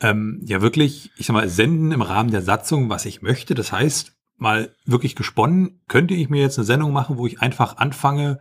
ähm, 0.00 0.40
ja 0.44 0.62
wirklich, 0.62 1.12
ich 1.16 1.26
sag 1.26 1.34
mal, 1.34 1.48
senden 1.48 1.92
im 1.92 2.02
Rahmen 2.02 2.30
der 2.30 2.42
Satzung, 2.42 2.88
was 2.88 3.04
ich 3.04 3.22
möchte. 3.22 3.54
Das 3.54 3.70
heißt, 3.70 4.16
mal 4.36 4.74
wirklich 4.84 5.14
gesponnen, 5.14 5.82
könnte 5.88 6.14
ich 6.14 6.30
mir 6.30 6.40
jetzt 6.40 6.58
eine 6.58 6.64
Sendung 6.64 6.92
machen, 6.92 7.18
wo 7.18 7.26
ich 7.26 7.40
einfach 7.40 7.76
anfange, 7.76 8.40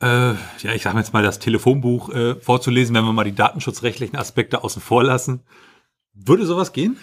äh, 0.00 0.32
ja, 0.34 0.72
ich 0.72 0.82
sage 0.82 0.98
jetzt 0.98 1.12
mal 1.12 1.22
das 1.22 1.40
Telefonbuch 1.40 2.10
äh, 2.10 2.36
vorzulesen, 2.36 2.94
wenn 2.94 3.04
wir 3.04 3.12
mal 3.12 3.24
die 3.24 3.34
datenschutzrechtlichen 3.34 4.16
Aspekte 4.16 4.62
außen 4.62 4.80
vor 4.80 5.02
lassen. 5.02 5.42
Würde 6.16 6.46
sowas 6.46 6.72
gehen? 6.72 6.96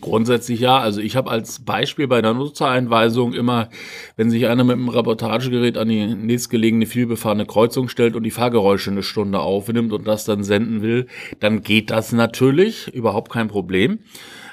Grundsätzlich 0.00 0.58
ja. 0.58 0.78
Also 0.78 1.00
ich 1.00 1.14
habe 1.14 1.30
als 1.30 1.60
Beispiel 1.60 2.08
bei 2.08 2.20
der 2.20 2.34
Nutzereinweisung 2.34 3.32
immer, 3.32 3.68
wenn 4.16 4.30
sich 4.30 4.48
einer 4.48 4.64
mit 4.64 4.74
einem 4.74 4.88
Reportagegerät 4.88 5.78
an 5.78 5.88
die 5.88 6.06
nächstgelegene 6.06 6.86
vielbefahrene 6.86 7.46
Kreuzung 7.46 7.88
stellt 7.88 8.16
und 8.16 8.24
die 8.24 8.32
Fahrgeräusche 8.32 8.90
eine 8.90 9.04
Stunde 9.04 9.38
aufnimmt 9.38 9.92
und 9.92 10.08
das 10.08 10.24
dann 10.24 10.42
senden 10.42 10.82
will, 10.82 11.06
dann 11.38 11.62
geht 11.62 11.90
das 11.90 12.12
natürlich, 12.12 12.92
überhaupt 12.92 13.30
kein 13.30 13.46
Problem. 13.46 14.00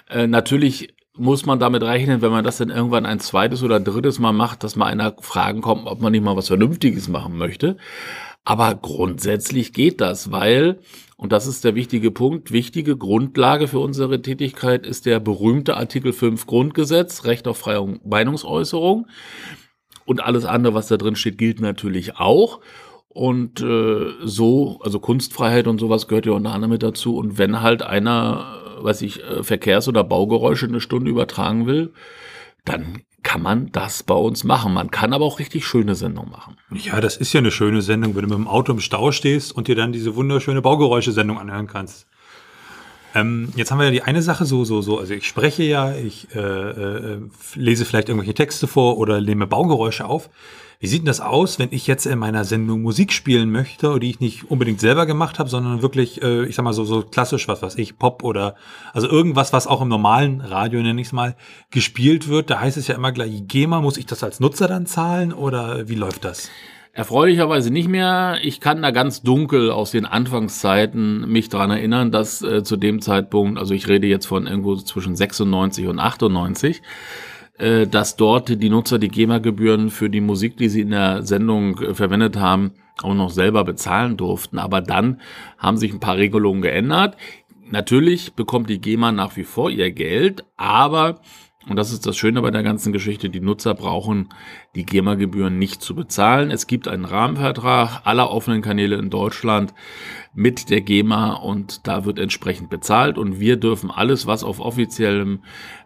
Äh, 0.07 0.27
natürlich 0.27 0.93
muss 1.17 1.47
man 1.47 1.59
damit 1.59 1.81
rechnen, 1.81 2.21
wenn 2.21 2.31
man 2.31 2.43
das 2.43 2.57
dann 2.57 2.69
irgendwann 2.69 3.07
ein 3.07 3.19
zweites 3.19 3.63
oder 3.63 3.79
drittes 3.79 4.19
Mal 4.19 4.33
macht, 4.33 4.63
dass 4.63 4.75
mal 4.75 4.85
einer 4.85 5.15
fragen 5.19 5.61
kommt, 5.61 5.87
ob 5.87 6.01
man 6.01 6.11
nicht 6.11 6.23
mal 6.23 6.35
was 6.35 6.47
Vernünftiges 6.47 7.07
machen 7.07 7.37
möchte. 7.37 7.77
Aber 8.43 8.75
grundsätzlich 8.75 9.73
geht 9.73 9.99
das, 9.99 10.31
weil 10.31 10.77
und 11.17 11.31
das 11.31 11.47
ist 11.47 11.63
der 11.63 11.75
wichtige 11.75 12.11
Punkt. 12.11 12.51
Wichtige 12.51 12.97
Grundlage 12.97 13.67
für 13.67 13.79
unsere 13.79 14.21
Tätigkeit 14.21 14.85
ist 14.85 15.05
der 15.05 15.19
berühmte 15.19 15.77
Artikel 15.77 16.11
5 16.11 16.45
Grundgesetz, 16.45 17.23
Recht 17.23 17.47
auf 17.47 17.57
freie 17.57 17.99
Meinungsäußerung. 18.03 19.07
Und 20.05 20.21
alles 20.21 20.45
andere, 20.45 20.73
was 20.73 20.87
da 20.87 20.97
drin 20.97 21.15
steht, 21.15 21.37
gilt 21.37 21.61
natürlich 21.61 22.17
auch. 22.17 22.59
Und 23.07 23.61
äh, 23.61 24.07
so, 24.23 24.79
also 24.81 24.99
Kunstfreiheit 24.99 25.67
und 25.67 25.79
sowas 25.79 26.07
gehört 26.07 26.25
ja 26.25 26.33
unter 26.33 26.51
anderem 26.51 26.71
mit 26.71 26.83
dazu. 26.83 27.15
Und 27.15 27.37
wenn 27.37 27.61
halt 27.61 27.81
einer, 27.81 28.59
weiß 28.81 29.01
ich, 29.03 29.23
äh, 29.23 29.41
Verkehrs- 29.41 29.87
oder 29.87 30.03
Baugeräusche 30.03 30.67
eine 30.67 30.81
Stunde 30.81 31.09
übertragen 31.09 31.65
will, 31.65 31.93
dann 32.65 33.03
kann 33.25 33.41
man 33.41 33.71
das 33.71 34.03
bei 34.03 34.13
uns 34.13 34.45
machen. 34.45 34.73
Man 34.73 34.91
kann 34.91 35.11
aber 35.11 35.25
auch 35.25 35.39
richtig 35.39 35.65
schöne 35.65 35.95
Sendungen 35.95 36.31
machen. 36.31 36.55
Ja, 36.71 37.01
das 37.01 37.17
ist 37.17 37.33
ja 37.33 37.39
eine 37.39 37.51
schöne 37.51 37.81
Sendung, 37.81 38.15
wenn 38.15 38.21
du 38.21 38.29
mit 38.29 38.37
dem 38.37 38.47
Auto 38.47 38.71
im 38.71 38.79
Stau 38.79 39.11
stehst 39.11 39.51
und 39.51 39.67
dir 39.67 39.75
dann 39.75 39.91
diese 39.91 40.15
wunderschöne 40.15 40.61
Baugeräusche-Sendung 40.61 41.39
anhören 41.39 41.67
kannst. 41.67 42.07
Ähm, 43.15 43.51
jetzt 43.55 43.71
haben 43.71 43.79
wir 43.79 43.85
ja 43.85 43.91
die 43.91 44.03
eine 44.03 44.21
Sache 44.21 44.45
so, 44.45 44.63
so, 44.63 44.81
so. 44.81 44.99
Also 44.99 45.15
ich 45.15 45.27
spreche 45.27 45.63
ja, 45.63 45.95
ich 45.95 46.27
äh, 46.35 46.39
äh, 46.39 47.19
lese 47.55 47.83
vielleicht 47.83 48.09
irgendwelche 48.09 48.35
Texte 48.35 48.67
vor 48.67 48.97
oder 48.99 49.19
nehme 49.19 49.47
Baugeräusche 49.47 50.05
auf. 50.05 50.29
Wie 50.79 50.87
sieht 50.87 51.01
denn 51.01 51.07
das 51.07 51.21
aus, 51.21 51.59
wenn 51.59 51.69
ich 51.71 51.87
jetzt 51.87 52.05
in 52.05 52.19
meiner 52.19 52.43
Sendung 52.43 52.81
Musik 52.81 53.13
spielen 53.13 53.51
möchte, 53.51 53.99
die 53.99 54.09
ich 54.09 54.19
nicht 54.19 54.49
unbedingt 54.49 54.79
selber 54.79 55.05
gemacht 55.05 55.39
habe, 55.39 55.49
sondern 55.49 55.81
wirklich, 55.81 56.21
äh, 56.21 56.45
ich 56.45 56.55
sag 56.55 56.63
mal 56.63 56.73
so, 56.73 56.83
so 56.83 57.01
klassisch, 57.01 57.47
was 57.47 57.61
weiß 57.61 57.75
ich, 57.77 57.97
Pop 57.97 58.23
oder 58.23 58.55
also 58.93 59.07
irgendwas, 59.07 59.53
was 59.53 59.67
auch 59.67 59.81
im 59.81 59.87
normalen 59.87 60.41
Radio, 60.41 60.81
nenne 60.81 60.99
ich 60.99 61.07
es 61.07 61.13
mal, 61.13 61.35
gespielt 61.71 62.27
wird. 62.27 62.49
Da 62.49 62.59
heißt 62.59 62.77
es 62.77 62.87
ja 62.87 62.95
immer 62.95 63.11
gleich, 63.11 63.47
GEMA, 63.47 63.81
muss 63.81 63.97
ich 63.97 64.05
das 64.05 64.23
als 64.23 64.39
Nutzer 64.39 64.67
dann 64.67 64.85
zahlen 64.85 65.33
oder 65.33 65.87
wie 65.87 65.95
läuft 65.95 66.25
das? 66.25 66.49
Erfreulicherweise 66.95 67.71
nicht 67.71 67.89
mehr. 67.89 68.37
Ich 68.41 68.61
kann 68.61 68.81
da 68.81 68.91
ganz 68.91 69.21
dunkel 69.21 69.69
aus 69.69 69.91
den 69.91 70.05
Anfangszeiten 70.05 71.29
mich 71.29 71.49
dran 71.49 71.69
erinnern, 71.69 72.09
dass 72.09 72.41
äh, 72.41 72.63
zu 72.63 72.77
dem 72.77 73.01
Zeitpunkt, 73.01 73.59
also 73.59 73.73
ich 73.73 73.89
rede 73.89 74.07
jetzt 74.07 74.27
von 74.27 74.47
irgendwo 74.47 74.77
zwischen 74.77 75.13
96 75.13 75.87
und 75.87 75.99
98, 75.99 76.81
äh, 77.57 77.87
dass 77.87 78.15
dort 78.15 78.61
die 78.61 78.69
Nutzer 78.69 78.99
die 78.99 79.09
GEMA-Gebühren 79.09 79.89
für 79.89 80.09
die 80.09 80.21
Musik, 80.21 80.57
die 80.57 80.69
sie 80.69 80.81
in 80.81 80.91
der 80.91 81.23
Sendung 81.23 81.79
äh, 81.79 81.93
verwendet 81.93 82.37
haben, 82.37 82.73
auch 83.01 83.13
noch 83.13 83.29
selber 83.29 83.63
bezahlen 83.63 84.17
durften. 84.17 84.59
Aber 84.59 84.81
dann 84.81 85.21
haben 85.57 85.77
sich 85.77 85.93
ein 85.93 85.99
paar 85.99 86.17
Regelungen 86.17 86.61
geändert. 86.61 87.17
Natürlich 87.69 88.33
bekommt 88.33 88.69
die 88.69 88.79
GEMA 88.79 89.11
nach 89.11 89.35
wie 89.37 89.43
vor 89.43 89.69
ihr 89.69 89.91
Geld, 89.91 90.43
aber 90.55 91.19
und 91.67 91.77
das 91.77 91.91
ist 91.91 92.05
das 92.05 92.15
Schöne 92.15 92.43
bei 92.43 92.51
der 92.51 92.61
ganzen 92.61 92.93
Geschichte. 92.93 93.29
Die 93.29 93.39
Nutzer 93.39 93.73
brauchen 93.73 94.29
die 94.75 94.85
GEMA-Gebühren 94.85 95.57
nicht 95.57 95.81
zu 95.81 95.95
bezahlen. 95.95 96.51
Es 96.51 96.67
gibt 96.67 96.87
einen 96.87 97.05
Rahmenvertrag 97.05 98.01
aller 98.03 98.29
offenen 98.29 98.61
Kanäle 98.61 98.97
in 98.97 99.09
Deutschland 99.09 99.73
mit 100.35 100.69
der 100.69 100.81
GEMA 100.81 101.33
und 101.33 101.87
da 101.87 102.05
wird 102.05 102.19
entsprechend 102.19 102.69
bezahlt 102.69 103.17
und 103.17 103.39
wir 103.39 103.57
dürfen 103.57 103.89
alles, 103.89 104.27
was 104.27 104.43
auf 104.43 104.59
offiziellem 104.59 105.39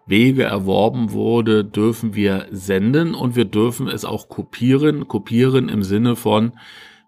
Wege 0.09 0.43
erworben 0.43 1.11
wurde, 1.11 1.63
dürfen 1.63 2.15
wir 2.15 2.47
senden 2.51 3.13
und 3.13 3.35
wir 3.35 3.45
dürfen 3.45 3.87
es 3.87 4.05
auch 4.05 4.29
kopieren. 4.29 5.07
Kopieren 5.07 5.69
im 5.69 5.83
Sinne 5.83 6.15
von, 6.15 6.53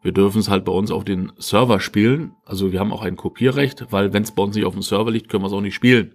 wir 0.02 0.12
dürfen 0.12 0.40
es 0.40 0.50
halt 0.50 0.66
bei 0.66 0.72
uns 0.72 0.92
auf 0.92 1.06
den 1.06 1.32
Server 1.38 1.80
spielen. 1.80 2.34
Also 2.46 2.72
wir 2.72 2.80
haben 2.80 2.92
auch 2.92 3.04
ein 3.04 3.16
Kopierrecht, 3.16 3.88
weil 3.92 4.14
wenn 4.14 4.24
es 4.24 4.32
bei 4.32 4.44
uns 4.44 4.56
nicht 4.56 4.66
auf 4.66 4.74
dem 4.74 4.82
Server 4.82 5.12
liegt, 5.12 5.30
können 5.30 5.44
wir 5.44 5.48
es 5.48 5.54
auch 5.54 5.62
nicht 5.62 5.76
spielen. 5.76 6.14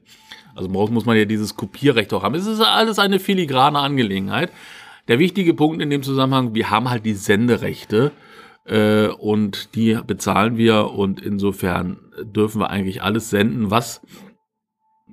Also 0.54 0.68
muss, 0.68 0.90
muss 0.90 1.06
man 1.06 1.16
ja 1.16 1.24
dieses 1.24 1.54
Kopierrecht 1.54 2.12
auch 2.14 2.22
haben. 2.22 2.34
Es 2.34 2.46
ist 2.46 2.60
alles 2.60 2.98
eine 2.98 3.20
filigrane 3.20 3.78
Angelegenheit. 3.78 4.50
Der 5.08 5.18
wichtige 5.18 5.54
Punkt 5.54 5.80
in 5.82 5.90
dem 5.90 6.02
Zusammenhang, 6.02 6.54
wir 6.54 6.70
haben 6.70 6.90
halt 6.90 7.06
die 7.06 7.14
Senderechte 7.14 8.10
äh, 8.64 9.06
und 9.06 9.74
die 9.76 9.98
bezahlen 10.04 10.56
wir 10.56 10.90
und 10.90 11.20
insofern 11.20 11.98
dürfen 12.22 12.60
wir 12.60 12.70
eigentlich 12.70 13.02
alles 13.02 13.30
senden, 13.30 13.70
was 13.70 14.00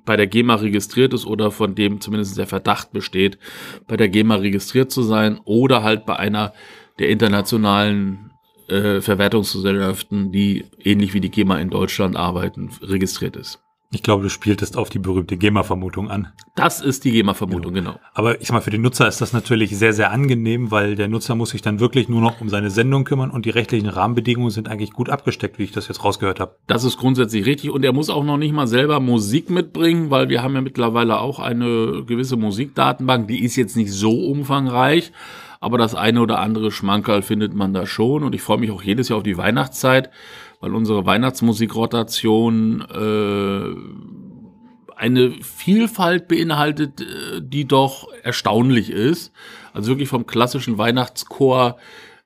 bei 0.04 0.16
der 0.16 0.26
GEMA 0.26 0.56
registriert 0.56 1.14
ist 1.14 1.26
oder 1.26 1.50
von 1.50 1.74
dem 1.74 2.00
zumindest 2.00 2.36
der 2.38 2.46
Verdacht 2.46 2.92
besteht, 2.92 3.38
bei 3.86 3.96
der 3.96 4.08
GEMA 4.08 4.36
registriert 4.36 4.90
zu 4.90 5.02
sein 5.02 5.40
oder 5.44 5.82
halt 5.82 6.06
bei 6.06 6.16
einer 6.16 6.52
der 6.98 7.08
internationalen 7.08 8.32
äh, 8.68 9.00
Verwertungsgesellschaften, 9.00 10.32
die 10.32 10.64
ähnlich 10.82 11.14
wie 11.14 11.20
die 11.20 11.30
GEMA 11.30 11.58
in 11.58 11.70
Deutschland 11.70 12.16
arbeiten, 12.16 12.70
registriert 12.82 13.36
ist. 13.36 13.63
Ich 13.94 14.02
glaube, 14.02 14.24
du 14.24 14.28
spieltest 14.28 14.76
auf 14.76 14.90
die 14.90 14.98
berühmte 14.98 15.36
GEMA-Vermutung 15.36 16.10
an. 16.10 16.32
Das 16.56 16.80
ist 16.80 17.04
die 17.04 17.12
GEMA-Vermutung, 17.12 17.72
genau. 17.72 17.92
genau. 17.92 18.04
Aber 18.12 18.40
ich 18.40 18.48
sag 18.48 18.54
mal, 18.54 18.60
für 18.60 18.70
den 18.70 18.82
Nutzer 18.82 19.06
ist 19.06 19.20
das 19.20 19.32
natürlich 19.32 19.78
sehr, 19.78 19.92
sehr 19.92 20.10
angenehm, 20.10 20.72
weil 20.72 20.96
der 20.96 21.06
Nutzer 21.06 21.36
muss 21.36 21.50
sich 21.50 21.62
dann 21.62 21.78
wirklich 21.78 22.08
nur 22.08 22.20
noch 22.20 22.40
um 22.40 22.48
seine 22.48 22.70
Sendung 22.70 23.04
kümmern 23.04 23.30
und 23.30 23.46
die 23.46 23.50
rechtlichen 23.50 23.88
Rahmenbedingungen 23.88 24.50
sind 24.50 24.68
eigentlich 24.68 24.92
gut 24.92 25.10
abgesteckt, 25.10 25.60
wie 25.60 25.62
ich 25.62 25.70
das 25.70 25.86
jetzt 25.86 26.02
rausgehört 26.02 26.40
habe. 26.40 26.56
Das 26.66 26.82
ist 26.82 26.96
grundsätzlich 26.96 27.46
richtig 27.46 27.70
und 27.70 27.84
er 27.84 27.92
muss 27.92 28.10
auch 28.10 28.24
noch 28.24 28.36
nicht 28.36 28.52
mal 28.52 28.66
selber 28.66 28.98
Musik 28.98 29.48
mitbringen, 29.48 30.10
weil 30.10 30.28
wir 30.28 30.42
haben 30.42 30.56
ja 30.56 30.60
mittlerweile 30.60 31.20
auch 31.20 31.38
eine 31.38 32.02
gewisse 32.04 32.36
Musikdatenbank, 32.36 33.28
die 33.28 33.44
ist 33.44 33.54
jetzt 33.54 33.76
nicht 33.76 33.92
so 33.92 34.10
umfangreich, 34.10 35.12
aber 35.60 35.78
das 35.78 35.94
eine 35.94 36.20
oder 36.20 36.40
andere 36.40 36.72
Schmankerl 36.72 37.22
findet 37.22 37.54
man 37.54 37.72
da 37.72 37.86
schon 37.86 38.24
und 38.24 38.34
ich 38.34 38.42
freue 38.42 38.58
mich 38.58 38.72
auch 38.72 38.82
jedes 38.82 39.08
Jahr 39.08 39.18
auf 39.18 39.22
die 39.22 39.38
Weihnachtszeit 39.38 40.10
weil 40.64 40.74
unsere 40.74 41.04
Weihnachtsmusikrotation 41.04 42.80
äh, 42.90 43.74
eine 44.96 45.32
Vielfalt 45.42 46.26
beinhaltet, 46.26 47.02
äh, 47.02 47.42
die 47.42 47.66
doch 47.66 48.08
erstaunlich 48.22 48.88
ist. 48.88 49.30
Also 49.74 49.90
wirklich 49.90 50.08
vom 50.08 50.24
klassischen 50.24 50.78
Weihnachtschor 50.78 51.76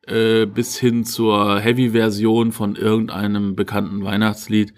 äh, 0.06 0.46
bis 0.46 0.78
hin 0.78 1.04
zur 1.04 1.58
Heavy-Version 1.58 2.52
von 2.52 2.76
irgendeinem 2.76 3.56
bekannten 3.56 4.04
Weihnachtslied. 4.04 4.72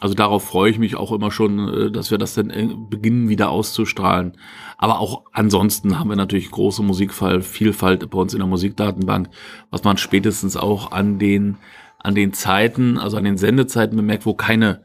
Also 0.00 0.14
darauf 0.14 0.44
freue 0.44 0.70
ich 0.70 0.78
mich 0.78 0.96
auch 0.96 1.12
immer 1.12 1.30
schon, 1.30 1.68
äh, 1.68 1.90
dass 1.90 2.10
wir 2.10 2.18
das 2.18 2.34
dann 2.34 2.88
beginnen 2.90 3.30
wieder 3.30 3.48
auszustrahlen. 3.48 4.36
Aber 4.76 5.00
auch 5.00 5.22
ansonsten 5.32 5.98
haben 5.98 6.10
wir 6.10 6.16
natürlich 6.16 6.50
große 6.50 6.82
Musikvielfalt 6.82 8.10
bei 8.10 8.18
uns 8.18 8.34
in 8.34 8.40
der 8.40 8.48
Musikdatenbank, 8.48 9.30
was 9.70 9.84
man 9.84 9.96
spätestens 9.96 10.58
auch 10.58 10.92
an 10.92 11.18
den 11.18 11.56
an 12.02 12.14
den 12.14 12.32
Zeiten, 12.32 12.98
also 12.98 13.16
an 13.16 13.24
den 13.24 13.38
Sendezeiten 13.38 13.96
bemerkt, 13.96 14.26
wo 14.26 14.34
keine 14.34 14.82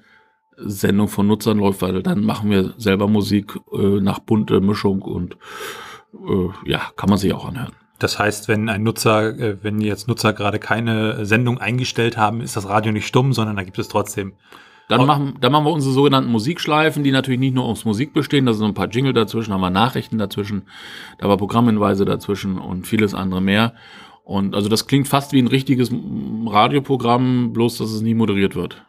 Sendung 0.58 1.08
von 1.08 1.28
Nutzern 1.28 1.58
läuft, 1.58 1.82
weil 1.82 2.02
dann 2.02 2.24
machen 2.24 2.50
wir 2.50 2.74
selber 2.78 3.08
Musik 3.08 3.60
äh, 3.74 4.00
nach 4.00 4.20
bunte 4.20 4.62
Mischung 4.62 5.02
und 5.02 5.38
äh, 6.14 6.70
ja, 6.70 6.82
kann 6.96 7.10
man 7.10 7.20
sich 7.20 7.34
auch 7.34 7.46
anhören. 7.46 7.74
Das 8.00 8.20
heißt, 8.20 8.48
wenn 8.48 8.70
ein 8.70 8.84
Nutzer, 8.84 9.38
äh, 9.38 9.58
wenn 9.64 9.82
jetzt 9.82 10.08
Nutzer 10.08 10.34
gerade 10.34 10.60
keine 10.60 11.26
Sendung 11.26 11.58
eingestellt 11.58 12.18
haben, 12.18 12.42
ist 12.42 12.56
das 12.56 12.68
Radio 12.68 12.92
nicht 12.92 13.08
stumm, 13.08 13.34
sondern 13.34 13.56
da 13.56 13.64
gibt 13.64 13.80
es 13.80 13.88
trotzdem. 13.88 14.34
Dann 14.88 15.06
machen, 15.08 15.34
dann 15.42 15.52
machen 15.52 15.66
wir 15.66 15.72
unsere 15.72 15.94
sogenannten 15.94 16.32
Musikschleifen, 16.32 17.04
die 17.04 17.12
natürlich 17.12 17.40
nicht 17.40 17.56
nur 17.56 17.66
aus 17.66 17.86
Musik 17.86 18.14
bestehen, 18.14 18.46
da 18.46 18.54
sind 18.54 18.68
ein 18.68 18.74
paar 18.76 18.90
Jingle 18.90 19.14
dazwischen, 19.14 19.52
haben 19.52 19.62
wir 19.62 19.72
Nachrichten 19.72 20.20
dazwischen, 20.20 20.68
da 21.18 21.28
war 21.28 21.38
Programmhinweise 21.38 22.06
dazwischen 22.06 22.60
und 22.60 22.86
vieles 22.86 23.16
andere 23.16 23.42
mehr. 23.42 23.74
Und 24.26 24.56
also 24.56 24.70
das 24.70 24.88
klingt 24.88 25.08
fast 25.08 25.34
wie 25.34 25.42
ein 25.42 25.48
richtiges 25.48 25.92
Radioprogramm, 25.92 27.54
bloß 27.54 27.78
dass 27.78 27.92
es 27.92 28.02
nie 28.02 28.16
moderiert 28.16 28.56
wird. 28.56 28.84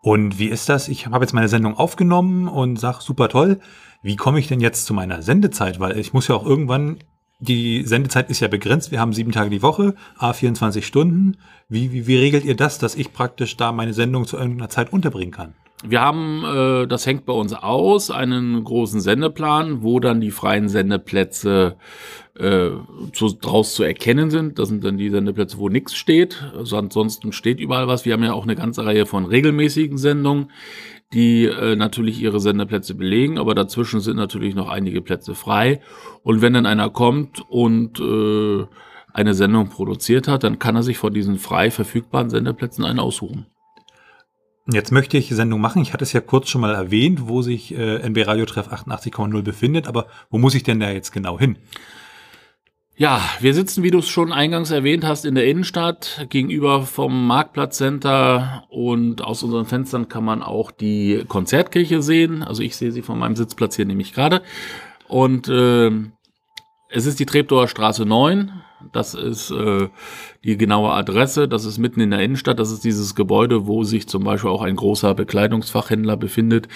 Und 0.00 0.38
wie 0.38 0.46
ist 0.46 0.68
das? 0.68 0.88
Ich 0.88 1.06
habe 1.06 1.24
jetzt 1.24 1.34
meine 1.34 1.48
Sendung 1.48 1.76
aufgenommen 1.76 2.46
und 2.46 2.78
sage, 2.78 2.98
super 3.00 3.28
toll. 3.28 3.60
Wie 4.02 4.16
komme 4.16 4.38
ich 4.38 4.46
denn 4.46 4.60
jetzt 4.60 4.86
zu 4.86 4.94
meiner 4.94 5.22
Sendezeit? 5.22 5.80
Weil 5.80 5.98
ich 5.98 6.12
muss 6.12 6.28
ja 6.28 6.36
auch 6.36 6.46
irgendwann, 6.46 6.98
die 7.40 7.82
Sendezeit 7.84 8.30
ist 8.30 8.40
ja 8.40 8.48
begrenzt. 8.48 8.92
Wir 8.92 9.00
haben 9.00 9.12
sieben 9.12 9.32
Tage 9.32 9.50
die 9.50 9.60
Woche, 9.60 9.96
a 10.16 10.32
24 10.32 10.86
Stunden. 10.86 11.38
Wie, 11.68 11.90
wie, 11.92 12.06
wie 12.06 12.16
regelt 12.16 12.44
ihr 12.44 12.56
das, 12.56 12.78
dass 12.78 12.94
ich 12.94 13.12
praktisch 13.12 13.56
da 13.56 13.72
meine 13.72 13.92
Sendung 13.92 14.24
zu 14.24 14.38
irgendeiner 14.38 14.70
Zeit 14.70 14.92
unterbringen 14.92 15.32
kann? 15.32 15.54
Wir 15.82 16.02
haben, 16.02 16.44
äh, 16.44 16.86
das 16.86 17.06
hängt 17.06 17.24
bei 17.24 17.32
uns 17.32 17.54
aus, 17.54 18.10
einen 18.10 18.62
großen 18.64 19.00
Sendeplan, 19.00 19.82
wo 19.82 19.98
dann 19.98 20.20
die 20.20 20.30
freien 20.30 20.68
Sendeplätze 20.68 21.76
äh, 22.38 22.70
zu, 23.12 23.28
draus 23.40 23.74
zu 23.74 23.82
erkennen 23.82 24.30
sind. 24.30 24.58
Das 24.58 24.68
sind 24.68 24.84
dann 24.84 24.98
die 24.98 25.08
Sendeplätze, 25.08 25.56
wo 25.56 25.70
nichts 25.70 25.94
steht. 25.94 26.44
Also 26.54 26.76
ansonsten 26.76 27.32
steht 27.32 27.60
überall 27.60 27.88
was. 27.88 28.04
Wir 28.04 28.12
haben 28.12 28.22
ja 28.22 28.34
auch 28.34 28.42
eine 28.42 28.56
ganze 28.56 28.84
Reihe 28.84 29.06
von 29.06 29.24
regelmäßigen 29.24 29.96
Sendungen, 29.96 30.50
die 31.14 31.46
äh, 31.46 31.76
natürlich 31.76 32.20
ihre 32.20 32.40
Sendeplätze 32.40 32.94
belegen, 32.94 33.38
aber 33.38 33.54
dazwischen 33.54 34.00
sind 34.00 34.16
natürlich 34.16 34.54
noch 34.54 34.68
einige 34.68 35.00
Plätze 35.00 35.34
frei. 35.34 35.80
Und 36.22 36.42
wenn 36.42 36.52
dann 36.52 36.66
einer 36.66 36.90
kommt 36.90 37.42
und 37.48 38.00
äh, 38.00 38.66
eine 39.14 39.34
Sendung 39.34 39.70
produziert 39.70 40.28
hat, 40.28 40.44
dann 40.44 40.58
kann 40.58 40.76
er 40.76 40.82
sich 40.82 40.98
von 40.98 41.14
diesen 41.14 41.38
frei 41.38 41.70
verfügbaren 41.70 42.28
Sendeplätzen 42.28 42.84
einen 42.84 43.00
aussuchen. 43.00 43.46
Jetzt 44.66 44.92
möchte 44.92 45.16
ich 45.16 45.28
Sendung 45.30 45.60
machen. 45.60 45.82
Ich 45.82 45.92
hatte 45.92 46.04
es 46.04 46.12
ja 46.12 46.20
kurz 46.20 46.48
schon 46.48 46.60
mal 46.60 46.74
erwähnt, 46.74 47.28
wo 47.28 47.42
sich 47.42 47.74
äh, 47.74 47.96
NB 48.06 48.26
Radio 48.26 48.46
Treff 48.46 48.68
88,0 48.68 49.42
befindet, 49.42 49.88
aber 49.88 50.06
wo 50.30 50.38
muss 50.38 50.54
ich 50.54 50.62
denn 50.62 50.80
da 50.80 50.90
jetzt 50.90 51.12
genau 51.12 51.38
hin? 51.38 51.56
Ja, 53.00 53.22
wir 53.40 53.54
sitzen, 53.54 53.82
wie 53.82 53.90
du 53.90 54.00
es 54.00 54.10
schon 54.10 54.30
eingangs 54.30 54.70
erwähnt 54.70 55.06
hast, 55.06 55.24
in 55.24 55.34
der 55.34 55.46
Innenstadt 55.46 56.26
gegenüber 56.28 56.82
vom 56.82 57.26
Marktplatzcenter 57.26 58.64
und 58.68 59.22
aus 59.22 59.42
unseren 59.42 59.64
Fenstern 59.64 60.08
kann 60.08 60.22
man 60.22 60.42
auch 60.42 60.70
die 60.70 61.24
Konzertkirche 61.26 62.02
sehen. 62.02 62.42
Also 62.42 62.62
ich 62.62 62.76
sehe 62.76 62.92
sie 62.92 63.00
von 63.00 63.18
meinem 63.18 63.36
Sitzplatz 63.36 63.76
hier 63.76 63.86
nämlich 63.86 64.12
gerade. 64.12 64.42
Und 65.08 65.48
äh, 65.48 65.90
es 66.90 67.06
ist 67.06 67.18
die 67.18 67.24
Treptower 67.24 67.68
Straße 67.68 68.04
9 68.04 68.52
das 68.92 69.14
ist 69.14 69.50
äh, 69.50 69.88
die 70.44 70.56
genaue 70.56 70.92
Adresse. 70.92 71.48
Das 71.48 71.64
ist 71.64 71.78
mitten 71.78 72.00
in 72.00 72.10
der 72.10 72.20
Innenstadt. 72.20 72.58
Das 72.58 72.70
ist 72.70 72.84
dieses 72.84 73.14
Gebäude, 73.14 73.66
wo 73.66 73.84
sich 73.84 74.08
zum 74.08 74.24
Beispiel 74.24 74.50
auch 74.50 74.62
ein 74.62 74.76
großer 74.76 75.14
Bekleidungsfachhändler 75.14 76.16
befindet. 76.16 76.68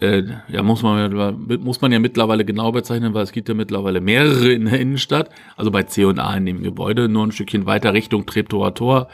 Äh, 0.00 0.22
ja, 0.48 0.62
muss 0.62 0.82
man, 0.82 1.46
muss 1.62 1.82
man 1.82 1.92
ja 1.92 1.98
mittlerweile 1.98 2.46
genau 2.46 2.72
bezeichnen, 2.72 3.12
weil 3.12 3.22
es 3.22 3.32
gibt 3.32 3.50
ja 3.50 3.54
mittlerweile 3.54 4.00
mehrere 4.00 4.50
in 4.50 4.64
der 4.64 4.80
Innenstadt. 4.80 5.28
Also 5.56 5.70
bei 5.70 5.82
C&A 5.82 6.36
in 6.36 6.46
dem 6.46 6.62
Gebäude, 6.62 7.08
nur 7.08 7.26
ein 7.26 7.32
Stückchen 7.32 7.66
weiter 7.66 7.92
Richtung 7.92 8.24
Treptower 8.24 8.74
Tor. 8.74 9.08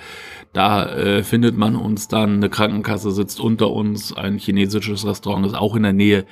Da 0.53 0.87
äh, 0.95 1.23
findet 1.25 1.57
man 1.57 1.75
uns 1.75 2.07
dann, 2.07 2.37
eine 2.37 2.49
Krankenkasse 2.49 3.11
sitzt 3.11 3.41
unter 3.41 3.71
uns, 3.71 4.13
ein 4.13 4.39
chinesisches 4.39 5.07
Restaurant 5.07 5.47
ist 5.47 5.55
auch 5.55 5.75
in 5.75 5.83
der 5.83 5.93
Nähe. 5.93 6.25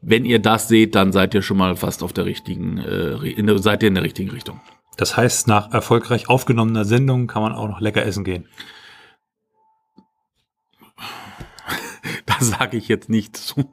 Wenn 0.00 0.24
ihr 0.24 0.38
das 0.38 0.68
seht, 0.68 0.94
dann 0.94 1.12
seid 1.12 1.34
ihr 1.34 1.42
schon 1.42 1.58
mal 1.58 1.76
fast 1.76 2.02
auf 2.02 2.14
der 2.14 2.24
richtigen, 2.24 2.78
äh, 2.78 3.28
in, 3.28 3.58
seid 3.58 3.82
ihr 3.82 3.88
in 3.88 3.94
der 3.94 4.04
richtigen 4.04 4.30
Richtung. 4.30 4.60
Das 4.96 5.16
heißt, 5.16 5.48
nach 5.48 5.72
erfolgreich 5.72 6.28
aufgenommener 6.28 6.84
Sendung 6.84 7.26
kann 7.26 7.42
man 7.42 7.52
auch 7.52 7.68
noch 7.68 7.80
lecker 7.80 8.04
essen 8.04 8.24
gehen. 8.24 8.48
Das 12.26 12.48
sage 12.48 12.76
ich 12.76 12.88
jetzt 12.88 13.08
nicht 13.08 13.36
zu. 13.36 13.70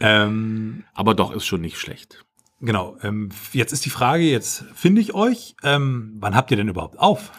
ähm, 0.00 0.84
Aber 0.94 1.14
doch 1.14 1.32
ist 1.32 1.44
schon 1.44 1.60
nicht 1.60 1.78
schlecht. 1.78 2.24
Genau. 2.60 2.96
Ähm, 3.02 3.30
jetzt 3.52 3.72
ist 3.72 3.84
die 3.84 3.90
Frage, 3.90 4.22
jetzt 4.22 4.64
finde 4.74 5.00
ich 5.00 5.12
euch. 5.12 5.56
Ähm, 5.64 6.14
wann 6.20 6.36
habt 6.36 6.50
ihr 6.52 6.56
denn 6.56 6.68
überhaupt 6.68 6.98
auf? 7.00 7.32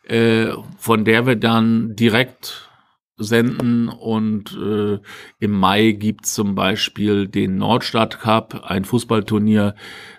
äh, 0.05 0.53
von 0.79 1.05
der 1.05 1.27
wir 1.27 1.37
dann 1.37 1.97
direkt 1.97 2.71
senden 3.17 3.89
und 3.89 4.57
äh, 4.57 4.99
im 5.39 5.51
Mai 5.53 5.93
gibt's 5.93 6.35
zum 6.35 6.55
Beispiel 6.55 7.27
den 7.27 7.57
Nordstadt 7.57 8.21
Cup, 8.21 8.65
ein 8.65 8.85
Fußballturnier, 8.85 9.75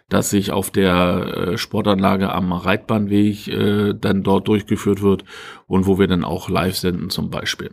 das 0.10 0.30
sich 0.30 0.52
auf 0.52 0.72
der 0.72 1.52
äh, 1.54 1.58
Sportanlage 1.58 2.32
am 2.32 2.54
Reitbahnweg 2.54 3.48
äh, 3.48 3.94
dann 3.94 4.24
dort 4.24 4.48
durchgeführt 4.48 5.02
wird 5.02 5.26
und 5.68 5.86
wo 5.86 6.00
wir 6.00 6.08
dann 6.08 6.24
auch 6.24 6.50
live 6.50 6.78
senden 6.78 7.10
zum 7.10 7.30
Beispiel. 7.30 7.72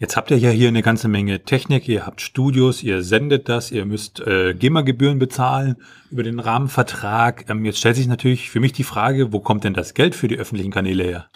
Jetzt 0.00 0.16
habt 0.16 0.30
ihr 0.30 0.38
ja 0.38 0.50
hier 0.50 0.68
eine 0.68 0.82
ganze 0.82 1.08
Menge 1.08 1.42
Technik, 1.42 1.88
ihr 1.88 2.06
habt 2.06 2.20
Studios, 2.20 2.84
ihr 2.84 3.02
sendet 3.02 3.48
das, 3.48 3.72
ihr 3.72 3.84
müsst 3.84 4.20
äh, 4.20 4.54
GEMA-Gebühren 4.54 5.18
bezahlen 5.18 5.74
über 6.12 6.22
den 6.22 6.38
Rahmenvertrag. 6.38 7.50
Ähm, 7.50 7.64
jetzt 7.64 7.78
stellt 7.78 7.96
sich 7.96 8.06
natürlich 8.06 8.48
für 8.48 8.60
mich 8.60 8.72
die 8.72 8.84
Frage, 8.84 9.32
wo 9.32 9.40
kommt 9.40 9.64
denn 9.64 9.74
das 9.74 9.94
Geld 9.94 10.14
für 10.14 10.28
die 10.28 10.38
öffentlichen 10.38 10.70
Kanäle 10.70 11.02
her? 11.02 11.26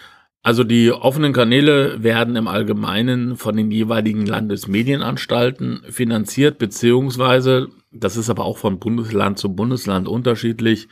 Also 0.44 0.64
die 0.64 0.90
offenen 0.90 1.32
Kanäle 1.32 2.02
werden 2.02 2.34
im 2.34 2.48
Allgemeinen 2.48 3.36
von 3.36 3.56
den 3.56 3.70
jeweiligen 3.70 4.26
Landesmedienanstalten 4.26 5.82
finanziert, 5.88 6.58
beziehungsweise, 6.58 7.68
das 7.92 8.16
ist 8.16 8.28
aber 8.28 8.44
auch 8.44 8.58
von 8.58 8.80
Bundesland 8.80 9.38
zu 9.38 9.54
Bundesland 9.54 10.08
unterschiedlich, 10.08 10.88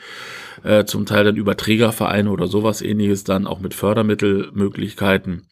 äh, 0.62 0.84
zum 0.84 1.04
Teil 1.04 1.24
dann 1.24 1.36
über 1.36 1.56
Trägervereine 1.56 2.30
oder 2.30 2.46
sowas 2.46 2.80
ähnliches 2.80 3.24
dann 3.24 3.48
auch 3.48 3.58
mit 3.58 3.74
Fördermittelmöglichkeiten 3.74 5.48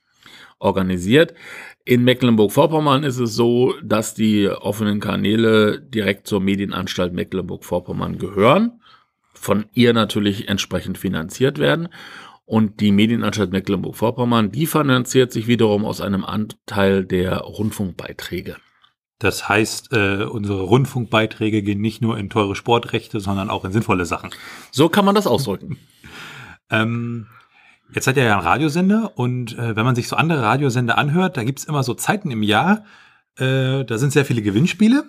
organisiert. 0.60 1.34
In 1.84 2.04
Mecklenburg-Vorpommern 2.04 3.02
ist 3.02 3.18
es 3.18 3.34
so, 3.34 3.74
dass 3.82 4.14
die 4.14 4.48
offenen 4.48 5.00
Kanäle 5.00 5.80
direkt 5.80 6.28
zur 6.28 6.40
Medienanstalt 6.40 7.12
Mecklenburg-Vorpommern 7.14 8.18
gehören, 8.18 8.80
von 9.34 9.66
ihr 9.72 9.92
natürlich 9.92 10.48
entsprechend 10.48 10.98
finanziert 10.98 11.58
werden 11.58 11.88
und 12.48 12.80
die 12.80 12.92
Medienanstalt 12.92 13.52
Mecklenburg-Vorpommern, 13.52 14.50
die 14.50 14.66
finanziert 14.66 15.32
sich 15.32 15.48
wiederum 15.48 15.84
aus 15.84 16.00
einem 16.00 16.24
Anteil 16.24 17.04
der 17.04 17.40
Rundfunkbeiträge. 17.40 18.56
Das 19.18 19.50
heißt, 19.50 19.92
äh, 19.92 20.24
unsere 20.24 20.62
Rundfunkbeiträge 20.62 21.62
gehen 21.62 21.82
nicht 21.82 22.00
nur 22.00 22.16
in 22.16 22.30
teure 22.30 22.56
Sportrechte, 22.56 23.20
sondern 23.20 23.50
auch 23.50 23.66
in 23.66 23.72
sinnvolle 23.72 24.06
Sachen. 24.06 24.30
So 24.70 24.88
kann 24.88 25.04
man 25.04 25.14
das 25.14 25.26
ausdrücken. 25.26 25.76
ähm, 26.70 27.26
jetzt 27.92 28.06
hat 28.06 28.16
er 28.16 28.24
ja 28.24 28.38
einen 28.38 28.46
Radiosender 28.46 29.12
und 29.16 29.58
äh, 29.58 29.76
wenn 29.76 29.84
man 29.84 29.94
sich 29.94 30.08
so 30.08 30.16
andere 30.16 30.40
Radiosender 30.42 30.96
anhört, 30.96 31.36
da 31.36 31.44
gibt's 31.44 31.64
immer 31.64 31.82
so 31.82 31.92
Zeiten 31.92 32.30
im 32.30 32.42
Jahr, 32.42 32.84
äh, 33.36 33.84
da 33.84 33.98
sind 33.98 34.12
sehr 34.12 34.24
viele 34.24 34.40
Gewinnspiele 34.40 35.04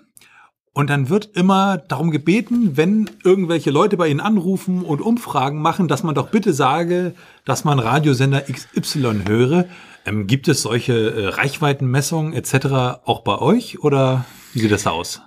und 0.73 0.89
dann 0.89 1.09
wird 1.09 1.35
immer 1.35 1.77
darum 1.77 2.11
gebeten, 2.11 2.77
wenn 2.77 3.09
irgendwelche 3.23 3.71
Leute 3.71 3.97
bei 3.97 4.07
Ihnen 4.07 4.19
anrufen 4.19 4.83
und 4.83 5.01
Umfragen 5.01 5.61
machen, 5.61 5.87
dass 5.87 6.03
man 6.03 6.15
doch 6.15 6.29
bitte 6.29 6.53
sage, 6.53 7.13
dass 7.45 7.63
man 7.63 7.79
Radiosender 7.79 8.41
XY 8.41 9.23
höre. 9.27 9.65
Ähm, 10.05 10.27
gibt 10.27 10.47
es 10.47 10.61
solche 10.61 10.93
äh, 10.93 11.27
Reichweitenmessungen 11.27 12.33
etc. 12.33 13.01
auch 13.05 13.21
bei 13.23 13.39
euch 13.39 13.79
oder 13.83 14.25
wie 14.53 14.59
sieht 14.59 14.71
das 14.71 14.87
aus? 14.87 15.21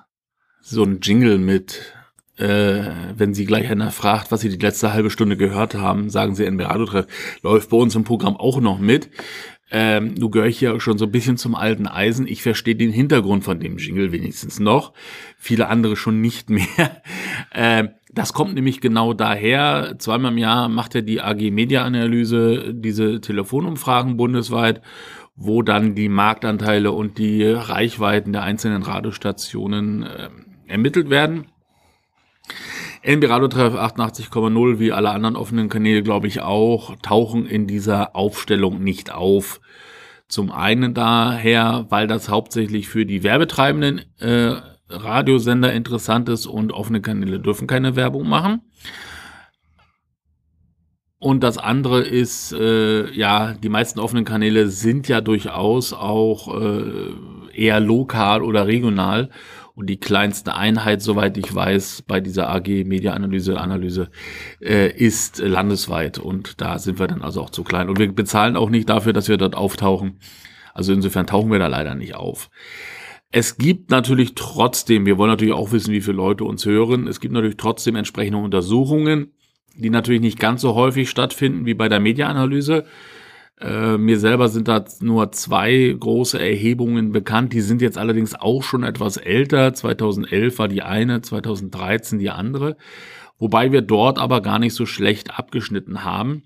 So 0.61 0.85
ein 0.85 1.01
Jingle 1.01 1.39
mit, 1.39 1.93
äh, 2.37 2.91
wenn 3.17 3.35
Sie 3.35 3.45
gleich 3.45 3.69
einer 3.69 3.91
fragt, 3.91 4.33
was 4.33 4.41
Sie 4.41 4.49
die 4.49 4.65
letzte 4.65 4.93
halbe 4.93 5.11
Stunde 5.11 5.37
gehört 5.37 5.75
haben, 5.75 6.09
sagen 6.09 6.35
Sie 6.35 6.47
NB 6.47 6.63
Radio 6.65 6.87
Treff, 6.87 7.07
läuft 7.43 7.71
bei 7.71 7.77
uns 7.77 7.95
im 7.95 8.05
Programm 8.05 8.37
auch 8.37 8.61
noch 8.61 8.79
mit. 8.79 9.11
Ähm, 9.75 10.15
du 10.15 10.29
gehöre 10.29 10.49
ich 10.49 10.61
ja 10.61 10.79
schon 10.79 10.99
so 10.99 11.07
ein 11.07 11.11
bisschen 11.11 11.39
zum 11.39 11.55
alten 11.55 11.87
Eisen. 11.87 12.27
Ich 12.27 12.43
verstehe 12.43 12.77
den 12.77 12.93
Hintergrund 12.93 13.43
von 13.43 13.59
dem 13.59 13.79
Jingle 13.79 14.13
wenigstens 14.13 14.61
noch. 14.61 14.93
Viele 15.39 15.69
andere 15.69 15.97
schon 15.97 16.21
nicht 16.21 16.51
mehr. 16.51 16.67
Ähm, 17.55 17.91
das 18.11 18.33
kommt 18.33 18.55
nämlich 18.55 18.81
genau 18.81 19.13
daher. 19.13 19.97
Zweimal 19.99 20.33
im 20.33 20.39
Jahr 20.39 20.69
macht 20.71 20.95
er 20.95 21.03
die 21.03 21.21
AG 21.21 21.51
Media 21.51 21.85
Analyse 21.85 22.73
diese 22.73 23.21
Telefonumfragen 23.21 24.17
bundesweit, 24.17 24.81
wo 25.35 25.61
dann 25.63 25.95
die 25.95 26.09
Marktanteile 26.09 26.93
und 26.93 27.19
die 27.19 27.45
Reichweiten 27.45 28.33
der 28.33 28.43
einzelnen 28.43 28.83
Radiostationen 28.83 30.05
äh, 30.05 30.31
ermittelt 30.67 31.11
werden. 31.11 31.47
NB 33.03 33.29
Radio 33.29 33.49
Treff 33.49 33.75
88,0 33.75 34.79
wie 34.79 34.93
alle 34.93 35.11
anderen 35.11 35.35
offenen 35.35 35.69
Kanäle, 35.69 36.03
glaube 36.03 36.29
ich 36.29 36.41
auch, 36.41 36.95
tauchen 37.03 37.47
in 37.47 37.67
dieser 37.67 38.15
Aufstellung 38.15 38.83
nicht 38.83 39.13
auf. 39.13 39.61
Zum 40.33 40.51
einen 40.51 40.95
daher, 40.95 41.85
weil 41.91 42.07
das 42.07 42.31
hauptsächlich 42.31 42.89
für 42.89 43.05
die 43.05 43.23
werbetreibenden 43.23 44.01
äh, 44.19 44.55
Radiosender 44.89 45.75
interessant 45.75 46.31
ist 46.31 46.47
und 46.47 46.73
offene 46.73 47.03
Kanäle 47.03 47.39
dürfen 47.39 47.67
keine 47.67 47.97
Werbung 47.97 48.27
machen. 48.27 48.63
Und 51.19 51.43
das 51.43 51.59
andere 51.59 52.01
ist, 52.01 52.55
äh, 52.55 53.13
ja, 53.13 53.53
die 53.53 53.69
meisten 53.69 54.01
offenen 54.01 54.25
Kanäle 54.25 54.69
sind 54.69 55.07
ja 55.07 55.21
durchaus 55.21 55.93
auch 55.93 56.59
äh, 56.59 57.11
eher 57.53 57.81
lokal 57.81 58.43
oder 58.43 58.67
regional 58.67 59.29
und 59.75 59.89
die 59.89 59.99
kleinste 59.99 60.55
Einheit, 60.55 61.01
soweit 61.03 61.39
ich 61.39 61.55
weiß, 61.55 62.03
bei 62.07 62.21
dieser 62.21 62.51
AG 62.51 62.85
Media 62.85 63.15
Analyse, 63.15 63.59
Analyse 63.59 64.11
äh, 64.61 64.91
ist 64.95 65.39
landesweit. 65.39 66.19
Und 66.19 66.61
da 66.61 66.79
sind 66.79 66.99
wir 66.99 67.07
dann 67.07 67.23
also 67.23 67.41
auch 67.41 67.51
zu 67.51 67.65
klein. 67.65 67.89
Und 67.89 67.99
wir 67.99 68.13
bezahlen 68.13 68.57
auch 68.57 68.69
nicht 68.69 68.89
dafür, 68.89 69.13
dass 69.13 69.29
wir 69.29 69.39
dort 69.39 69.55
auftauchen. 69.55 70.19
Also 70.75 70.93
insofern 70.93 71.27
tauchen 71.27 71.51
wir 71.51 71.59
da 71.59 71.69
leider 71.69 71.95
nicht 71.95 72.15
auf. 72.15 72.51
Es 73.31 73.57
gibt 73.57 73.91
natürlich 73.91 74.35
trotzdem, 74.35 75.07
wir 75.07 75.17
wollen 75.17 75.31
natürlich 75.31 75.55
auch 75.55 75.73
wissen, 75.73 75.93
wie 75.93 76.03
viele 76.03 76.19
Leute 76.19 76.45
uns 76.45 76.67
hören. 76.67 77.07
Es 77.07 77.19
gibt 77.19 77.33
natürlich 77.33 77.57
trotzdem 77.57 77.97
entsprechende 77.97 78.39
Untersuchungen, 78.39 79.33
die 79.75 79.89
natürlich 79.89 80.21
nicht 80.21 80.39
ganz 80.39 80.61
so 80.61 80.75
häufig 80.75 81.09
stattfinden 81.09 81.65
wie 81.65 81.73
bei 81.73 81.89
der 81.89 81.99
Media-Analyse. 81.99 82.85
Äh, 83.61 83.97
mir 83.99 84.19
selber 84.19 84.49
sind 84.49 84.69
da 84.69 84.85
nur 85.01 85.33
zwei 85.33 85.95
große 85.99 86.39
Erhebungen 86.41 87.13
bekannt. 87.13 87.53
Die 87.53 87.61
sind 87.61 87.83
jetzt 87.83 87.99
allerdings 87.99 88.35
auch 88.35 88.63
schon 88.63 88.83
etwas 88.83 89.17
älter. 89.17 89.73
2011 89.75 90.59
war 90.59 90.69
die 90.69 90.83
eine, 90.83 91.23
2013 91.23 92.19
die 92.19 92.31
andere. 92.31 92.77
Wobei 93.39 93.73
wir 93.73 93.83
dort 93.83 94.19
aber 94.19 94.41
gar 94.41 94.59
nicht 94.59 94.75
so 94.75 94.87
schlecht 94.87 95.39
abgeschnitten 95.39 96.05
haben. 96.05 96.45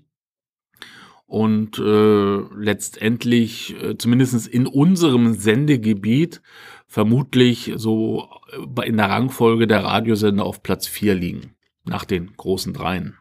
und 1.25 1.77
äh, 1.77 2.37
letztendlich, 2.55 3.75
äh, 3.83 3.97
zumindest 3.97 4.47
in 4.47 4.65
unserem 4.65 5.33
Sendegebiet, 5.33 6.41
vermutlich 6.87 7.73
so 7.75 8.29
äh, 8.77 8.87
in 8.87 8.97
der 8.97 9.09
Rangfolge 9.09 9.67
der 9.67 9.83
Radiosender 9.83 10.45
auf 10.45 10.63
Platz 10.63 10.87
4 10.87 11.15
liegen, 11.15 11.55
nach 11.83 12.05
den 12.05 12.31
großen 12.37 12.73
dreien. 12.73 13.17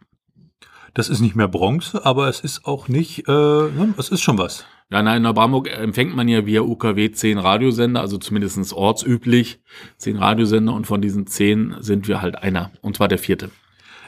Das 0.96 1.11
ist 1.11 1.20
nicht 1.20 1.37
mehr 1.37 1.46
Bronze, 1.46 2.06
aber 2.06 2.26
es 2.26 2.40
ist 2.40 2.64
auch 2.64 2.88
nicht, 2.88 3.28
äh, 3.28 3.30
ne, 3.30 3.92
es 3.98 4.09
ist 4.09 4.22
schon 4.22 4.38
was. 4.38 4.64
Ja, 4.88 5.02
nein, 5.02 5.18
in 5.18 5.22
Neubrandenburg 5.24 5.68
empfängt 5.68 6.16
man 6.16 6.26
ja 6.26 6.46
via 6.46 6.62
UKW 6.62 7.11
zehn 7.11 7.37
Radiosender, 7.37 8.00
also 8.00 8.16
zumindest 8.16 8.72
ortsüblich 8.72 9.61
zehn 9.98 10.16
Radiosender 10.16 10.72
und 10.72 10.87
von 10.87 11.02
diesen 11.02 11.26
zehn 11.26 11.76
sind 11.80 12.09
wir 12.09 12.22
halt 12.22 12.42
einer, 12.42 12.70
und 12.80 12.96
zwar 12.96 13.09
der 13.09 13.18
vierte 13.18 13.50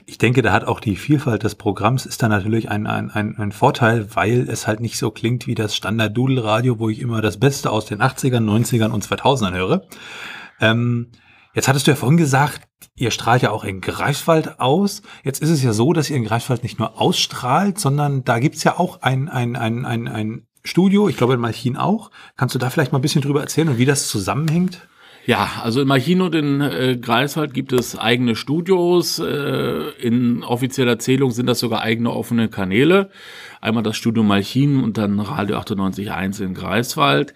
ich 0.06 0.16
denke, 0.16 0.40
da 0.40 0.52
hat 0.52 0.64
auch 0.64 0.80
die 0.80 0.96
Vielfalt 0.96 1.42
des 1.42 1.54
Programms 1.54 2.06
ist 2.06 2.22
da 2.22 2.28
natürlich 2.28 2.70
ein, 2.70 2.86
ein, 2.86 3.10
ein, 3.10 3.36
ein 3.36 3.52
Vorteil, 3.52 4.08
weil 4.16 4.48
es 4.48 4.66
halt 4.66 4.80
nicht 4.80 4.96
so 4.96 5.10
klingt 5.10 5.46
wie 5.46 5.54
das 5.54 5.76
Standard-Doodle-Radio, 5.76 6.78
wo 6.78 6.88
ich 6.88 7.00
immer 7.00 7.20
das 7.20 7.38
Beste 7.38 7.70
aus 7.70 7.84
den 7.84 8.00
80ern, 8.00 8.42
90ern 8.42 8.88
und 8.88 9.04
2000ern 9.04 9.52
höre. 9.52 9.82
Ähm, 10.62 11.08
jetzt 11.58 11.66
hattest 11.66 11.88
du 11.88 11.90
ja 11.90 11.96
vorhin 11.96 12.16
gesagt, 12.16 12.68
ihr 12.94 13.10
strahlt 13.10 13.42
ja 13.42 13.50
auch 13.50 13.64
in 13.64 13.80
Greifswald 13.80 14.60
aus. 14.60 15.02
Jetzt 15.24 15.42
ist 15.42 15.50
es 15.50 15.60
ja 15.60 15.72
so, 15.72 15.92
dass 15.92 16.08
ihr 16.08 16.16
in 16.16 16.24
Greifswald 16.24 16.62
nicht 16.62 16.78
nur 16.78 17.00
ausstrahlt, 17.00 17.80
sondern 17.80 18.22
da 18.22 18.38
gibt's 18.38 18.62
ja 18.62 18.78
auch 18.78 19.02
ein, 19.02 19.28
ein, 19.28 19.56
ein, 19.56 19.84
ein, 19.84 20.06
ein 20.06 20.46
Studio, 20.62 21.08
ich 21.08 21.16
glaube 21.16 21.34
in 21.34 21.40
Malchin 21.40 21.76
auch. 21.76 22.12
Kannst 22.36 22.54
du 22.54 22.60
da 22.60 22.70
vielleicht 22.70 22.92
mal 22.92 23.00
ein 23.00 23.02
bisschen 23.02 23.22
drüber 23.22 23.40
erzählen 23.40 23.70
und 23.70 23.78
wie 23.78 23.86
das 23.86 24.06
zusammenhängt? 24.06 24.86
Ja, 25.26 25.50
also 25.64 25.80
in 25.80 25.88
Machin 25.88 26.20
und 26.20 26.36
in 26.36 26.60
äh, 26.60 26.96
Greifswald 26.96 27.52
gibt 27.52 27.72
es 27.72 27.98
eigene 27.98 28.36
Studios. 28.36 29.18
Äh, 29.18 29.90
in 30.00 30.44
offizieller 30.44 31.00
Zählung 31.00 31.32
sind 31.32 31.46
das 31.46 31.58
sogar 31.58 31.82
eigene 31.82 32.12
offene 32.12 32.48
Kanäle. 32.48 33.10
Einmal 33.60 33.82
das 33.82 33.96
Studio 33.96 34.22
Malchin 34.22 34.80
und 34.80 34.96
dann 34.96 35.18
Radio 35.18 35.58
98.1 35.58 36.40
in 36.40 36.54
Greifswald. 36.54 37.34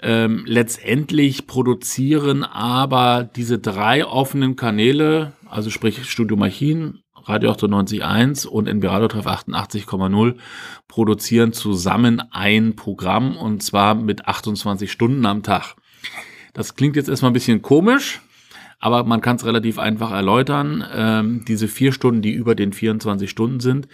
Ähm, 0.00 0.44
letztendlich 0.46 1.46
produzieren 1.46 2.44
aber 2.44 3.24
diese 3.24 3.58
drei 3.58 4.04
offenen 4.04 4.54
Kanäle, 4.56 5.32
also 5.48 5.70
sprich 5.70 6.04
Studio 6.10 6.36
Machin, 6.36 6.98
Radio 7.24 7.50
98.1 7.52 8.46
und 8.46 8.68
NB 8.68 8.84
Radio 8.84 9.08
Treff 9.08 9.26
88,0 9.26 10.36
produzieren 10.86 11.52
zusammen 11.52 12.22
ein 12.30 12.76
Programm 12.76 13.36
und 13.36 13.62
zwar 13.62 13.94
mit 13.94 14.28
28 14.28 14.92
Stunden 14.92 15.26
am 15.26 15.42
Tag. 15.42 15.74
Das 16.52 16.76
klingt 16.76 16.94
jetzt 16.94 17.08
erstmal 17.08 17.30
ein 17.30 17.34
bisschen 17.34 17.62
komisch, 17.62 18.20
aber 18.78 19.02
man 19.04 19.20
kann 19.22 19.36
es 19.36 19.44
relativ 19.44 19.78
einfach 19.78 20.12
erläutern. 20.12 20.84
Ähm, 20.94 21.44
diese 21.48 21.68
vier 21.68 21.92
Stunden, 21.92 22.22
die 22.22 22.32
über 22.32 22.54
den 22.54 22.72
24 22.72 23.28
Stunden 23.28 23.60
sind, 23.60 23.88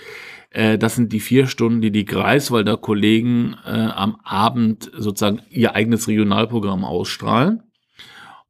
äh, 0.53 0.79
das 0.79 0.95
sind 0.95 1.13
die 1.13 1.21
vier 1.21 1.47
Stunden, 1.47 1.81
die 1.81 1.91
die 1.91 2.05
Greifswalder 2.05 2.77
Kollegen 2.77 3.57
äh, 3.65 3.71
am 3.71 4.17
Abend 4.23 4.91
sozusagen 4.97 5.41
ihr 5.51 5.75
eigenes 5.75 6.09
Regionalprogramm 6.09 6.85
ausstrahlen. 6.85 7.63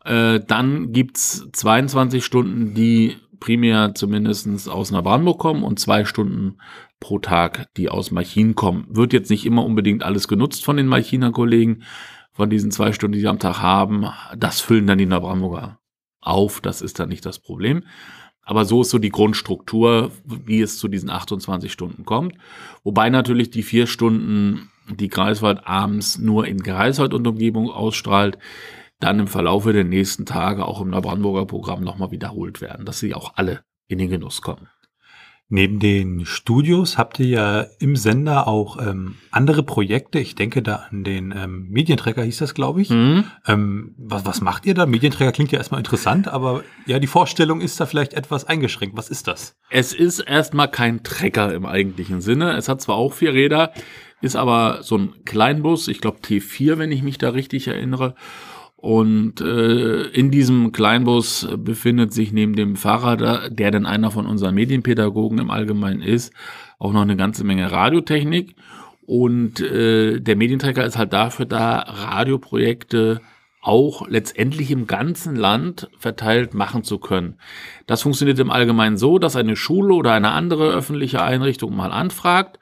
Äh, 0.04 0.40
dann 0.46 0.92
gibt's 0.92 1.48
22 1.52 2.24
Stunden, 2.24 2.74
die 2.74 3.16
primär 3.38 3.94
zumindest 3.94 4.68
aus 4.68 4.90
Nabranburg 4.90 5.38
kommen 5.38 5.62
und 5.62 5.78
zwei 5.78 6.04
Stunden 6.04 6.58
pro 7.00 7.18
Tag, 7.18 7.68
die 7.76 7.88
aus 7.88 8.10
Machin 8.10 8.54
kommen. 8.54 8.86
Wird 8.88 9.12
jetzt 9.12 9.30
nicht 9.30 9.46
immer 9.46 9.64
unbedingt 9.64 10.02
alles 10.02 10.28
genutzt 10.28 10.64
von 10.64 10.76
den 10.76 10.86
Machiner 10.86 11.32
Kollegen, 11.32 11.82
von 12.32 12.50
diesen 12.50 12.70
zwei 12.70 12.92
Stunden, 12.92 13.14
die 13.14 13.20
sie 13.20 13.28
am 13.28 13.38
Tag 13.38 13.60
haben, 13.60 14.06
das 14.36 14.60
füllen 14.60 14.86
dann 14.86 14.98
die 14.98 15.06
Neubrandenburger 15.06 15.78
auf. 16.20 16.60
Das 16.60 16.82
ist 16.82 16.98
dann 16.98 17.10
nicht 17.10 17.26
das 17.26 17.40
Problem. 17.40 17.82
Aber 18.44 18.64
so 18.64 18.83
ist 18.83 18.90
so 18.90 18.98
die 18.98 19.11
Grundstruktur, 19.11 20.11
wie 20.24 20.61
es 20.61 20.78
zu 20.78 20.88
diesen 20.88 21.11
28 21.11 21.72
Stunden 21.72 22.05
kommt. 22.05 22.35
Wobei 22.83 23.09
natürlich 23.09 23.50
die 23.50 23.62
vier 23.62 23.87
Stunden, 23.87 24.70
die 24.88 25.09
Greifswald 25.09 25.66
abends 25.66 26.18
nur 26.18 26.46
in 26.46 26.62
Greifswald 26.62 27.14
und 27.14 27.26
Umgebung 27.26 27.70
ausstrahlt, 27.70 28.38
dann 28.98 29.20
im 29.20 29.28
Verlaufe 29.28 29.72
der 29.72 29.85
nächsten 29.85 30.26
Tage 30.26 30.66
auch 30.66 30.81
im 30.81 30.90
Neubrandenburger 30.90 31.46
Programm 31.46 31.83
nochmal 31.83 32.11
wiederholt 32.11 32.61
werden, 32.61 32.87
dass 32.87 32.98
sie 32.98 33.14
auch 33.14 33.33
alle 33.37 33.64
in 33.88 33.98
den 33.98 34.11
Genuss 34.11 34.42
kommen. 34.42 34.68
Neben 35.54 35.80
den 35.80 36.24
Studios 36.24 36.96
habt 36.96 37.20
ihr 37.20 37.26
ja 37.26 37.66
im 37.78 37.94
Sender 37.94 38.48
auch 38.48 38.78
ähm, 38.80 39.16
andere 39.30 39.62
Projekte. 39.62 40.18
Ich 40.18 40.34
denke 40.34 40.62
da 40.62 40.86
an 40.88 41.04
den 41.04 41.30
ähm, 41.36 41.68
Medienträger 41.68 42.22
hieß 42.22 42.38
das, 42.38 42.54
glaube 42.54 42.80
ich. 42.80 42.88
Mhm. 42.88 43.24
Ähm, 43.46 43.94
was, 43.98 44.24
was 44.24 44.40
macht 44.40 44.64
ihr 44.64 44.72
da? 44.72 44.86
Medienträger 44.86 45.30
klingt 45.30 45.52
ja 45.52 45.58
erstmal 45.58 45.80
interessant, 45.80 46.26
aber 46.26 46.64
ja, 46.86 46.98
die 46.98 47.06
Vorstellung 47.06 47.60
ist 47.60 47.78
da 47.78 47.84
vielleicht 47.84 48.14
etwas 48.14 48.46
eingeschränkt. 48.46 48.96
Was 48.96 49.10
ist 49.10 49.28
das? 49.28 49.54
Es 49.68 49.92
ist 49.92 50.20
erstmal 50.20 50.70
kein 50.70 51.02
Trecker 51.02 51.52
im 51.52 51.66
eigentlichen 51.66 52.22
Sinne. 52.22 52.56
Es 52.56 52.70
hat 52.70 52.80
zwar 52.80 52.96
auch 52.96 53.12
vier 53.12 53.34
Räder, 53.34 53.74
ist 54.22 54.36
aber 54.36 54.78
so 54.82 54.96
ein 54.96 55.12
Kleinbus, 55.26 55.86
ich 55.88 56.00
glaube 56.00 56.20
T4, 56.24 56.78
wenn 56.78 56.90
ich 56.90 57.02
mich 57.02 57.18
da 57.18 57.28
richtig 57.28 57.68
erinnere. 57.68 58.14
Und 58.83 59.40
äh, 59.40 60.09
in 60.09 60.33
diesem 60.33 60.73
Kleinbus 60.73 61.47
befindet 61.57 62.12
sich 62.12 62.33
neben 62.33 62.57
dem 62.57 62.75
Fahrer, 62.75 63.49
der 63.49 63.71
dann 63.71 63.87
einer 63.87 64.11
von 64.11 64.27
unseren 64.27 64.57
Medienpädagogen 64.57 65.38
im 65.38 65.53
Allgemeinen 65.53 66.03
ist, 66.03 66.33
auch 66.81 66.92
noch 66.92 67.03
eine 67.03 67.14
ganze 67.14 67.45
Menge 67.45 67.71
Radiotechnik. 67.71 68.57
Und 69.07 69.61
äh, 69.61 70.18
der 70.18 70.35
Medienträger 70.35 70.85
ist 70.85 70.99
halt 70.99 71.12
dafür 71.12 71.47
da, 71.47 71.79
Radioprojekte 71.79 73.21
auch 73.61 74.09
letztendlich 74.09 74.73
im 74.73 74.88
ganzen 74.88 75.37
Land 75.37 75.88
verteilt 75.97 76.53
machen 76.53 76.83
zu 76.83 76.99
können. 76.99 77.37
Das 77.87 78.03
funktioniert 78.03 78.40
im 78.40 78.51
Allgemeinen 78.51 78.97
so, 78.97 79.21
dass 79.21 79.37
eine 79.37 79.55
Schule 79.55 79.95
oder 79.95 80.12
eine 80.12 80.33
andere 80.33 80.73
öffentliche 80.73 81.23
Einrichtung 81.23 81.77
mal 81.77 81.92
anfragt 81.92 82.59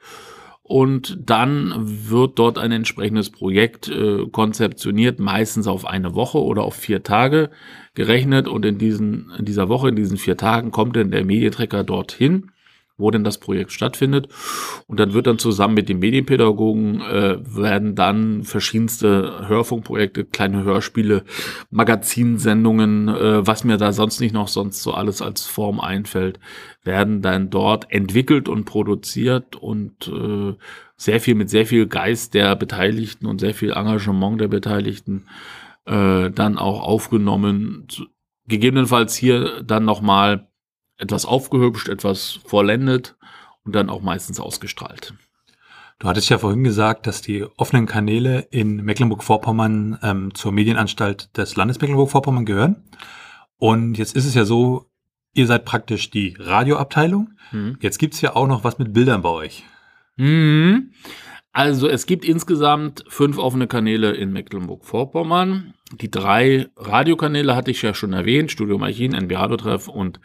und 0.71 1.17
dann 1.29 1.73
wird 2.09 2.39
dort 2.39 2.57
ein 2.57 2.71
entsprechendes 2.71 3.29
Projekt 3.29 3.89
äh, 3.89 4.25
konzeptioniert, 4.31 5.19
meistens 5.19 5.67
auf 5.67 5.85
eine 5.85 6.15
Woche 6.15 6.41
oder 6.41 6.63
auf 6.63 6.75
vier 6.75 7.03
Tage 7.03 7.49
gerechnet. 7.93 8.47
Und 8.47 8.65
in, 8.65 8.77
diesen, 8.77 9.33
in 9.37 9.43
dieser 9.43 9.67
Woche, 9.67 9.89
in 9.89 9.97
diesen 9.97 10.15
vier 10.15 10.37
Tagen 10.37 10.71
kommt 10.71 10.95
dann 10.95 11.11
der 11.11 11.25
Medientrecker 11.25 11.83
dorthin 11.83 12.50
wo 13.01 13.11
denn 13.11 13.23
das 13.23 13.39
Projekt 13.39 13.71
stattfindet. 13.71 14.29
Und 14.87 14.99
dann 14.99 15.13
wird 15.13 15.27
dann 15.27 15.39
zusammen 15.39 15.73
mit 15.73 15.89
den 15.89 15.99
Medienpädagogen 15.99 17.01
äh, 17.01 17.37
werden 17.43 17.95
dann 17.95 18.43
verschiedenste 18.43 19.47
Hörfunkprojekte, 19.47 20.25
kleine 20.25 20.63
Hörspiele, 20.63 21.23
Magazinsendungen, 21.69 23.09
äh, 23.09 23.45
was 23.45 23.63
mir 23.63 23.77
da 23.77 23.91
sonst 23.91 24.19
nicht 24.21 24.33
noch 24.33 24.47
sonst 24.47 24.81
so 24.83 24.93
alles 24.93 25.21
als 25.21 25.45
Form 25.45 25.79
einfällt, 25.79 26.39
werden 26.83 27.21
dann 27.21 27.49
dort 27.49 27.91
entwickelt 27.91 28.47
und 28.49 28.65
produziert 28.65 29.55
und 29.55 30.07
äh, 30.07 30.55
sehr 30.95 31.19
viel 31.19 31.35
mit 31.35 31.49
sehr 31.49 31.65
viel 31.65 31.87
Geist 31.87 32.33
der 32.33 32.55
Beteiligten 32.55 33.25
und 33.25 33.39
sehr 33.39 33.53
viel 33.53 33.71
Engagement 33.71 34.39
der 34.39 34.47
Beteiligten 34.47 35.25
äh, 35.85 36.29
dann 36.29 36.57
auch 36.57 36.81
aufgenommen. 36.81 37.87
Gegebenenfalls 38.47 39.15
hier 39.15 39.63
dann 39.63 39.85
nochmal 39.85 40.50
etwas 41.01 41.25
aufgehübscht, 41.25 41.89
etwas 41.89 42.39
vollendet 42.45 43.15
und 43.63 43.75
dann 43.75 43.89
auch 43.89 44.01
meistens 44.01 44.39
ausgestrahlt. 44.39 45.13
Du 45.99 46.07
hattest 46.07 46.29
ja 46.29 46.39
vorhin 46.39 46.63
gesagt, 46.63 47.05
dass 47.05 47.21
die 47.21 47.45
offenen 47.57 47.85
Kanäle 47.85 48.47
in 48.49 48.77
Mecklenburg-Vorpommern 48.77 49.99
ähm, 50.01 50.33
zur 50.33 50.51
Medienanstalt 50.51 51.37
des 51.37 51.55
Landes 51.55 51.79
Mecklenburg-Vorpommern 51.79 52.45
gehören. 52.45 52.83
Und 53.57 53.99
jetzt 53.99 54.15
ist 54.15 54.25
es 54.25 54.33
ja 54.33 54.43
so, 54.43 54.89
ihr 55.33 55.45
seid 55.45 55.63
praktisch 55.63 56.09
die 56.09 56.35
Radioabteilung. 56.39 57.33
Mhm. 57.51 57.77
Jetzt 57.81 57.99
gibt's 57.99 58.21
ja 58.21 58.35
auch 58.35 58.47
noch 58.47 58.63
was 58.63 58.79
mit 58.79 58.93
Bildern 58.93 59.21
bei 59.21 59.29
euch. 59.29 59.63
Mhm. 60.17 60.91
Also 61.51 61.87
es 61.87 62.07
gibt 62.07 62.25
insgesamt 62.25 63.03
fünf 63.07 63.37
offene 63.37 63.67
Kanäle 63.67 64.11
in 64.11 64.31
Mecklenburg-Vorpommern. 64.31 65.75
Die 65.93 66.09
drei 66.09 66.69
Radiokanäle 66.77 67.55
hatte 67.55 67.71
ich 67.71 67.81
ja 67.81 67.93
schon 67.93 68.13
erwähnt, 68.13 68.51
Studio 68.51 68.77
Machin, 68.77 69.13
NB 69.13 69.35
Radio 69.35 69.57
Treff 69.57 69.87
und 69.87 70.19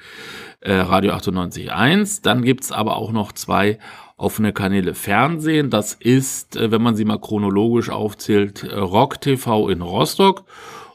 äh, 0.60 0.74
Radio 0.74 1.12
98.1. 1.12 2.22
Dann 2.22 2.42
gibt's 2.42 2.70
aber 2.72 2.96
auch 2.96 3.12
noch 3.12 3.32
zwei 3.32 3.78
offene 4.16 4.52
Kanäle 4.52 4.94
Fernsehen. 4.94 5.70
Das 5.70 5.94
ist, 5.94 6.56
äh, 6.56 6.70
wenn 6.70 6.82
man 6.82 6.96
sie 6.96 7.04
mal 7.04 7.20
chronologisch 7.20 7.90
aufzählt, 7.90 8.62
äh, 8.62 8.76
Rock 8.76 9.20
TV 9.20 9.68
in 9.68 9.82
Rostock 9.82 10.44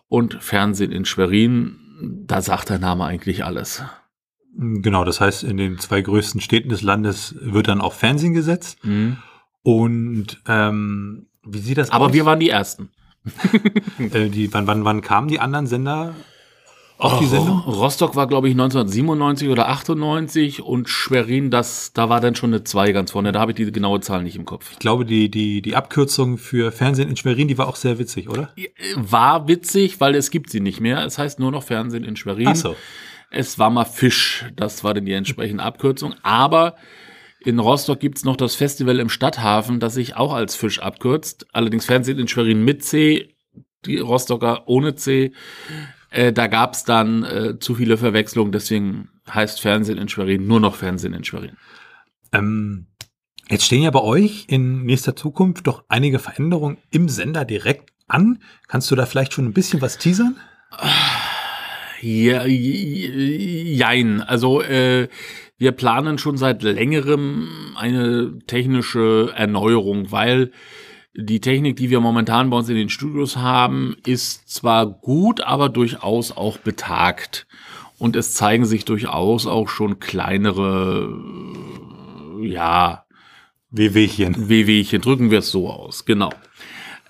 und 0.08 0.42
Fernsehen 0.42 0.92
in 0.92 1.06
Schwerin. 1.06 1.78
Da 2.26 2.42
sagt 2.42 2.70
der 2.70 2.80
Name 2.80 3.06
eigentlich 3.06 3.46
alles. 3.46 3.84
Genau, 4.58 5.06
das 5.06 5.22
heißt, 5.22 5.44
in 5.44 5.58
den 5.58 5.80
zwei 5.80 6.02
größten 6.02 6.42
Städten 6.42 6.70
des 6.70 6.82
Landes 6.82 7.36
wird 7.40 7.68
dann 7.68 7.80
auch 7.82 7.94
Fernsehen 7.94 8.34
gesetzt. 8.34 8.84
Mhm. 8.84 9.18
Und 9.64 10.42
ähm, 10.48 11.28
wie 11.44 11.60
sieht 11.60 11.78
das 11.78 11.92
Aber 11.92 12.08
aus? 12.08 12.14
wir 12.14 12.26
waren 12.26 12.40
die 12.40 12.50
Ersten. 12.50 12.90
äh, 14.14 14.30
die, 14.30 14.54
wann, 14.54 14.68
wann, 14.68 14.84
wann 14.86 15.02
kamen 15.02 15.28
die 15.28 15.40
anderen 15.40 15.68
Sender 15.68 16.16
auf 16.98 17.16
oh, 17.16 17.20
die 17.20 17.26
Sendung? 17.26 17.62
Rostock 17.62 18.16
war, 18.16 18.28
glaube 18.28 18.48
ich, 18.48 18.54
1997 18.54 19.50
oder 19.50 19.70
98 19.70 20.62
und 20.62 20.88
Schwerin, 20.88 21.50
das, 21.50 21.94
da 21.94 22.10
war 22.10 22.22
dann 22.22 22.36
schon 22.36 22.54
eine 22.54 22.64
2 22.64 22.92
ganz 22.92 23.12
vorne. 23.12 23.32
Da 23.32 23.40
habe 23.40 23.52
ich 23.52 23.56
die 23.56 23.72
genaue 23.72 24.02
Zahl 24.02 24.22
nicht 24.22 24.36
im 24.36 24.46
Kopf. 24.46 24.72
Ich 24.72 24.80
glaube, 24.80 25.06
die, 25.06 25.30
die, 25.30 25.64
die 25.64 25.76
Abkürzung 25.76 26.38
für 26.38 26.72
Fernsehen 26.72 27.10
in 27.10 27.18
Schwerin, 27.18 27.48
die 27.48 27.58
war 27.58 27.68
auch 27.68 27.76
sehr 27.76 27.98
witzig, 27.98 28.30
oder? 28.30 28.54
War 28.96 29.48
witzig, 29.48 30.00
weil 30.00 30.14
es 30.14 30.30
gibt 30.30 30.52
sie 30.52 30.60
nicht 30.60 30.80
mehr. 30.80 31.04
Es 31.04 31.18
heißt 31.18 31.40
nur 31.40 31.52
noch 31.52 31.64
Fernsehen 31.64 32.04
in 32.04 32.16
Schwerin. 32.16 32.50
Ach 32.50 32.56
so. 32.56 32.76
Es 33.32 33.58
war 33.58 33.70
mal 33.70 33.86
Fisch, 33.86 34.46
das 34.56 34.84
war 34.84 34.94
dann 34.94 35.06
die 35.06 35.14
entsprechende 35.14 35.64
Abkürzung. 35.64 36.14
Aber 36.22 36.76
In 37.44 37.58
Rostock 37.58 38.00
gibt's 38.00 38.24
noch 38.24 38.36
das 38.36 38.56
Festival 38.56 39.00
im 39.00 39.10
Stadthafen, 39.10 39.80
das 39.80 39.96
sich 39.96 40.16
auch 40.16 40.34
als 40.34 40.56
Fisch 40.56 40.80
abkürzt. 40.80 41.48
Allerdings 41.54 41.86
Fernsehen 41.86 42.20
in 42.20 42.28
Schwerin 42.28 42.64
mit 42.64 42.84
C, 42.84 43.36
die 43.86 43.98
Rostocker 43.98 44.68
ohne 44.68 44.94
C. 44.96 45.34
Äh, 46.12 46.34
da 46.34 46.46
gab's 46.46 46.84
dann 46.84 47.24
äh, 47.24 47.60
zu 47.60 47.74
viele 47.74 47.98
Verwechslungen, 47.98 48.52
deswegen 48.52 49.10
heißt 49.28 49.60
Fernsehen 49.60 49.98
in 49.98 50.08
Schwerin 50.08 50.46
nur 50.46 50.60
noch 50.60 50.76
Fernsehen 50.76 51.14
in 51.14 51.24
Schwerin. 51.24 51.58
Ähm, 52.32 52.86
jetzt 53.50 53.66
stehen 53.66 53.82
ja 53.82 53.92
bei 53.92 54.02
euch 54.02 54.46
in 54.48 54.84
nächster 54.84 55.16
Zukunft 55.16 55.66
doch 55.66 55.84
einige 55.90 56.20
Veränderungen 56.20 56.78
im 56.92 57.10
Sender 57.10 57.44
direkt 57.44 57.92
an. 58.08 58.40
Kannst 58.68 58.92
du 58.92 58.96
da 58.96 59.08
vielleicht 59.08 59.34
schon 59.34 59.46
ein 59.46 59.54
bisschen 59.54 59.82
was 59.82 59.98
teasern? 59.98 60.38
Ja, 62.02 62.46
jein. 62.46 64.22
Also 64.22 64.62
äh, 64.62 65.08
wir 65.62 65.74
planen 65.74 66.18
schon 66.18 66.38
seit 66.38 66.64
längerem 66.64 67.76
eine 67.76 68.40
technische 68.48 69.32
Erneuerung, 69.36 70.12
weil 70.12 70.52
die 71.14 71.40
Technik, 71.40 71.76
die 71.76 71.92
wir 71.92 72.00
momentan 72.00 72.50
bei 72.50 72.58
uns 72.58 72.68
in 72.68 72.78
den 72.78 72.90
Studios 72.90 73.38
haben, 73.38 73.96
ist 74.04 74.50
zwar 74.50 74.88
gut, 74.88 75.42
aber 75.42 75.70
durchaus 75.70 76.36
auch 76.36 76.58
betagt. 76.58 77.46
Und 78.00 78.16
es 78.16 78.34
zeigen 78.34 78.66
sich 78.66 78.86
durchaus 78.86 79.46
auch 79.46 79.70
schon 79.70 80.00
kleinere, 80.00 81.16
ja, 82.42 83.06
Wehwehchen. 83.70 84.50
Wehwehchen, 84.50 85.00
drücken 85.00 85.30
wir 85.30 85.40
es 85.40 85.52
so 85.52 85.70
aus, 85.70 86.06
genau. 86.06 86.32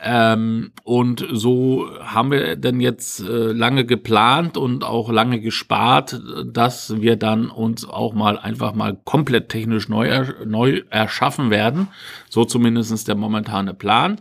Ähm, 0.04 0.72
und 0.84 1.26
so 1.32 1.88
haben 2.00 2.32
wir 2.32 2.56
denn 2.56 2.80
jetzt 2.80 3.20
äh, 3.20 3.52
lange 3.52 3.86
geplant 3.86 4.58
und 4.58 4.84
auch 4.84 5.12
lange 5.12 5.40
gespart, 5.40 6.20
dass 6.46 7.02
wir 7.02 7.18
dann 7.18 7.52
uns 7.52 7.88
auch 7.88 8.14
mal 8.14 8.40
einfach 8.40 8.74
mal 8.74 8.98
komplett 9.06 9.50
technisch 9.50 9.90
neu, 9.90 10.08
er, 10.08 10.46
neu 10.46 10.82
erschaffen 10.90 11.52
werden. 11.52 11.88
So 12.30 12.46
zumindestens 12.46 13.04
der 13.04 13.16
momentane 13.16 13.76
Plan. 13.76 14.20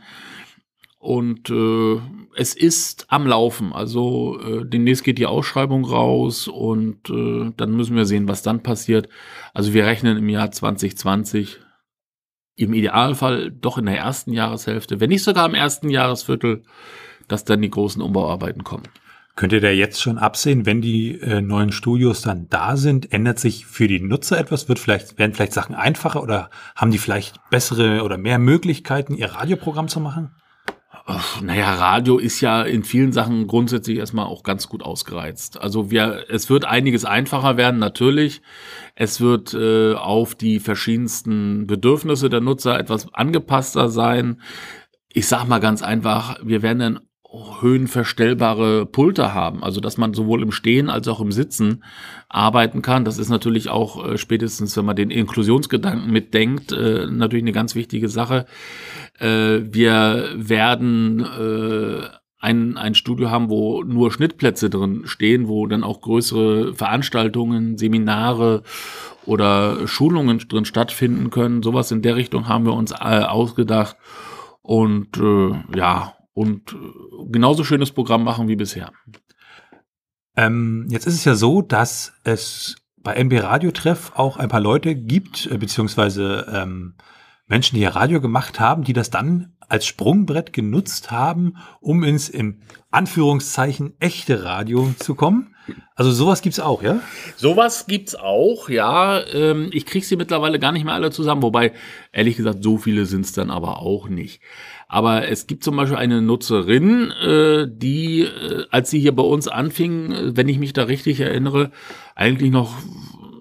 Und 0.99 1.49
äh, 1.49 1.99
es 2.37 2.55
ist 2.55 3.07
am 3.09 3.27
Laufen. 3.27 3.73
Also 3.73 4.39
äh, 4.39 4.67
demnächst 4.67 5.03
geht 5.03 5.17
die 5.17 5.25
Ausschreibung 5.25 5.87
raus 5.87 6.47
und 6.47 7.09
äh, 7.09 7.53
dann 7.57 7.73
müssen 7.73 7.97
wir 7.97 8.05
sehen, 8.05 8.29
was 8.29 8.43
dann 8.43 8.63
passiert. 8.63 9.09
Also 9.55 9.73
wir 9.73 9.87
rechnen 9.87 10.19
im 10.19 10.29
Jahr 10.29 10.51
2020 10.51 11.59
im 12.61 12.75
Idealfall 12.75 13.51
doch 13.51 13.79
in 13.79 13.87
der 13.87 13.97
ersten 13.97 14.33
Jahreshälfte, 14.33 15.01
wenn 15.01 15.09
nicht 15.09 15.25
sogar 15.25 15.47
im 15.47 15.55
ersten 15.55 15.89
Jahresviertel, 15.89 16.63
dass 17.29 17.45
dann 17.45 17.63
die 17.63 17.71
großen 17.71 18.03
Umbauarbeiten 18.03 18.65
kommen. 18.65 18.85
Könnt 19.37 19.53
ihr 19.53 19.61
da 19.61 19.71
jetzt 19.71 20.03
schon 20.03 20.19
absehen, 20.19 20.67
wenn 20.67 20.83
die 20.83 21.19
äh, 21.21 21.41
neuen 21.41 21.73
Studios 21.73 22.21
dann 22.21 22.49
da 22.51 22.77
sind, 22.77 23.13
ändert 23.13 23.39
sich 23.39 23.65
für 23.65 23.89
die 23.89 24.01
Nutzer 24.01 24.39
etwas? 24.39 24.69
Wird 24.69 24.79
vielleicht, 24.79 25.19
werden 25.19 25.33
vielleicht 25.33 25.55
Sachen 25.55 25.75
einfacher 25.75 26.23
oder 26.23 26.51
haben 26.77 26.91
die 26.91 26.99
vielleicht 26.99 27.41
bessere 27.49 28.03
oder 28.03 28.19
mehr 28.19 28.39
Möglichkeiten, 28.39 29.15
ihr 29.15 29.33
Radioprogramm 29.33 29.89
zu 29.89 30.01
machen? 30.01 30.31
Naja, 31.43 31.75
Radio 31.75 32.19
ist 32.19 32.41
ja 32.41 32.63
in 32.63 32.85
vielen 32.85 33.13
Sachen 33.13 33.47
grundsätzlich 33.47 33.99
erstmal 33.99 34.27
auch 34.27 34.43
ganz 34.43 34.69
gut 34.69 34.83
ausgereizt. 34.83 35.61
Also 35.61 35.91
wir, 35.91 36.27
es 36.29 36.51
wird 36.51 36.65
einiges 36.65 37.05
einfacher 37.05 37.57
werden, 37.57 37.81
natürlich. 37.81 38.43
Es 38.95 39.21
wird 39.21 39.55
äh, 39.55 39.95
auf 39.95 40.35
die 40.35 40.61
verschiedensten 40.61 41.67
Bedürfnisse 41.67 42.29
der 42.29 42.41
Nutzer 42.41 42.79
etwas 42.79 43.13
angepasster 43.15 43.89
sein. 43.89 44.41
Ich 45.09 45.27
sag 45.27 45.47
mal 45.47 45.59
ganz 45.59 45.83
einfach, 45.83 46.39
wir 46.43 46.63
werden 46.63 46.79
dann 46.79 47.01
höhenverstellbare 47.33 48.87
Pulte 48.87 49.33
haben, 49.35 49.63
also 49.63 49.81
dass 49.81 49.97
man 49.97 50.15
sowohl 50.15 50.43
im 50.43 50.51
Stehen 50.51 50.91
als 50.91 51.07
auch 51.09 51.21
im 51.21 51.31
Sitzen 51.31 51.85
arbeiten 52.29 52.83
kann. 52.83 53.05
Das 53.05 53.19
ist 53.19 53.29
natürlich 53.29 53.69
auch 53.69 54.05
äh, 54.05 54.19
spätestens, 54.19 54.77
wenn 54.77 54.85
man 54.85 54.97
den 54.97 55.11
Inklusionsgedanken 55.11 56.11
mitdenkt, 56.11 56.73
äh, 56.73 57.07
natürlich 57.07 57.45
eine 57.45 57.53
ganz 57.53 57.75
wichtige 57.75 58.09
Sache. 58.09 58.47
Äh, 59.19 59.61
wir 59.63 60.31
werden 60.37 61.21
äh, 61.21 62.09
ein, 62.41 62.77
ein 62.77 62.95
Studio 62.95 63.31
haben, 63.31 63.51
wo 63.51 63.85
nur 63.85 64.11
Schnittplätze 64.11 64.71
drin 64.71 65.03
stehen, 65.05 65.47
wo 65.47 65.67
dann 65.67 65.85
auch 65.85 66.01
größere 66.01 66.75
Veranstaltungen, 66.75 67.77
Seminare 67.77 68.63
oder 69.27 69.87
Schulungen 69.87 70.39
drin 70.49 70.65
stattfinden 70.65 71.31
können. 71.31 71.63
Sowas 71.63 71.93
in 71.93 72.03
der 72.03 72.17
Richtung 72.17 72.49
haben 72.49 72.65
wir 72.65 72.73
uns 72.73 72.93
äh, 72.93 72.95
ausgedacht. 72.95 73.97
Und 74.63 75.17
äh, 75.19 75.79
ja, 75.79 76.15
und 76.33 76.73
äh, 76.73 76.77
genauso 77.31 77.65
schönes 77.65 77.93
Programm 77.93 78.25
machen 78.25 78.49
wie 78.49 78.57
bisher. 78.57 78.93
Ähm, 80.37 80.87
jetzt 80.91 81.07
ist 81.07 81.15
es 81.15 81.25
ja 81.25 81.35
so, 81.35 81.63
dass 81.63 82.13
es 82.25 82.77
bei 82.97 83.15
NB 83.15 83.43
Radio 83.43 83.71
Treff 83.71 84.13
auch 84.15 84.37
ein 84.37 84.49
paar 84.49 84.61
Leute 84.61 84.95
gibt, 84.95 85.47
äh, 85.47 85.59
beziehungsweise 85.59 86.47
ähm, 86.53 86.95
Menschen, 87.47 87.75
die 87.75 87.81
hier 87.81 87.97
Radio 87.97 88.21
gemacht 88.21 88.61
haben, 88.61 88.85
die 88.85 88.93
das 88.93 89.11
dann 89.11 89.57
als 89.69 89.87
Sprungbrett 89.87 90.53
genutzt 90.53 91.11
haben, 91.11 91.57
um 91.81 92.05
ins 92.05 92.29
in 92.29 92.63
Anführungszeichen 92.91 93.95
echte 94.01 94.45
Radio 94.45 94.93
zu 94.99 95.15
kommen. 95.15 95.55
Also 95.95 96.11
sowas 96.11 96.43
gibt's 96.43 96.59
auch, 96.59 96.83
ja? 96.83 97.01
Sowas 97.37 97.87
gibt's 97.87 98.17
auch, 98.17 98.69
ja. 98.69 99.25
Ähm, 99.33 99.71
ich 99.73 99.87
krieg 99.87 100.05
sie 100.05 100.17
mittlerweile 100.17 100.59
gar 100.59 100.73
nicht 100.73 100.85
mehr 100.85 100.95
alle 100.95 101.11
zusammen, 101.11 101.43
wobei 101.43 101.73
ehrlich 102.13 102.37
gesagt 102.37 102.63
so 102.63 102.79
viele 102.79 103.07
sind's 103.07 103.33
dann 103.33 103.51
aber 103.51 103.79
auch 103.81 104.09
nicht. 104.09 104.41
Aber 104.93 105.29
es 105.29 105.47
gibt 105.47 105.63
zum 105.63 105.77
Beispiel 105.77 105.97
eine 105.97 106.21
Nutzerin, 106.21 107.13
äh, 107.13 107.69
die, 107.71 108.23
äh, 108.23 108.65
als 108.73 108.91
sie 108.91 108.99
hier 108.99 109.15
bei 109.15 109.23
uns 109.23 109.47
anfing, 109.47 110.11
äh, 110.11 110.37
wenn 110.37 110.49
ich 110.49 110.59
mich 110.59 110.73
da 110.73 110.83
richtig 110.83 111.21
erinnere, 111.21 111.71
eigentlich 112.17 112.51
noch, 112.51 112.75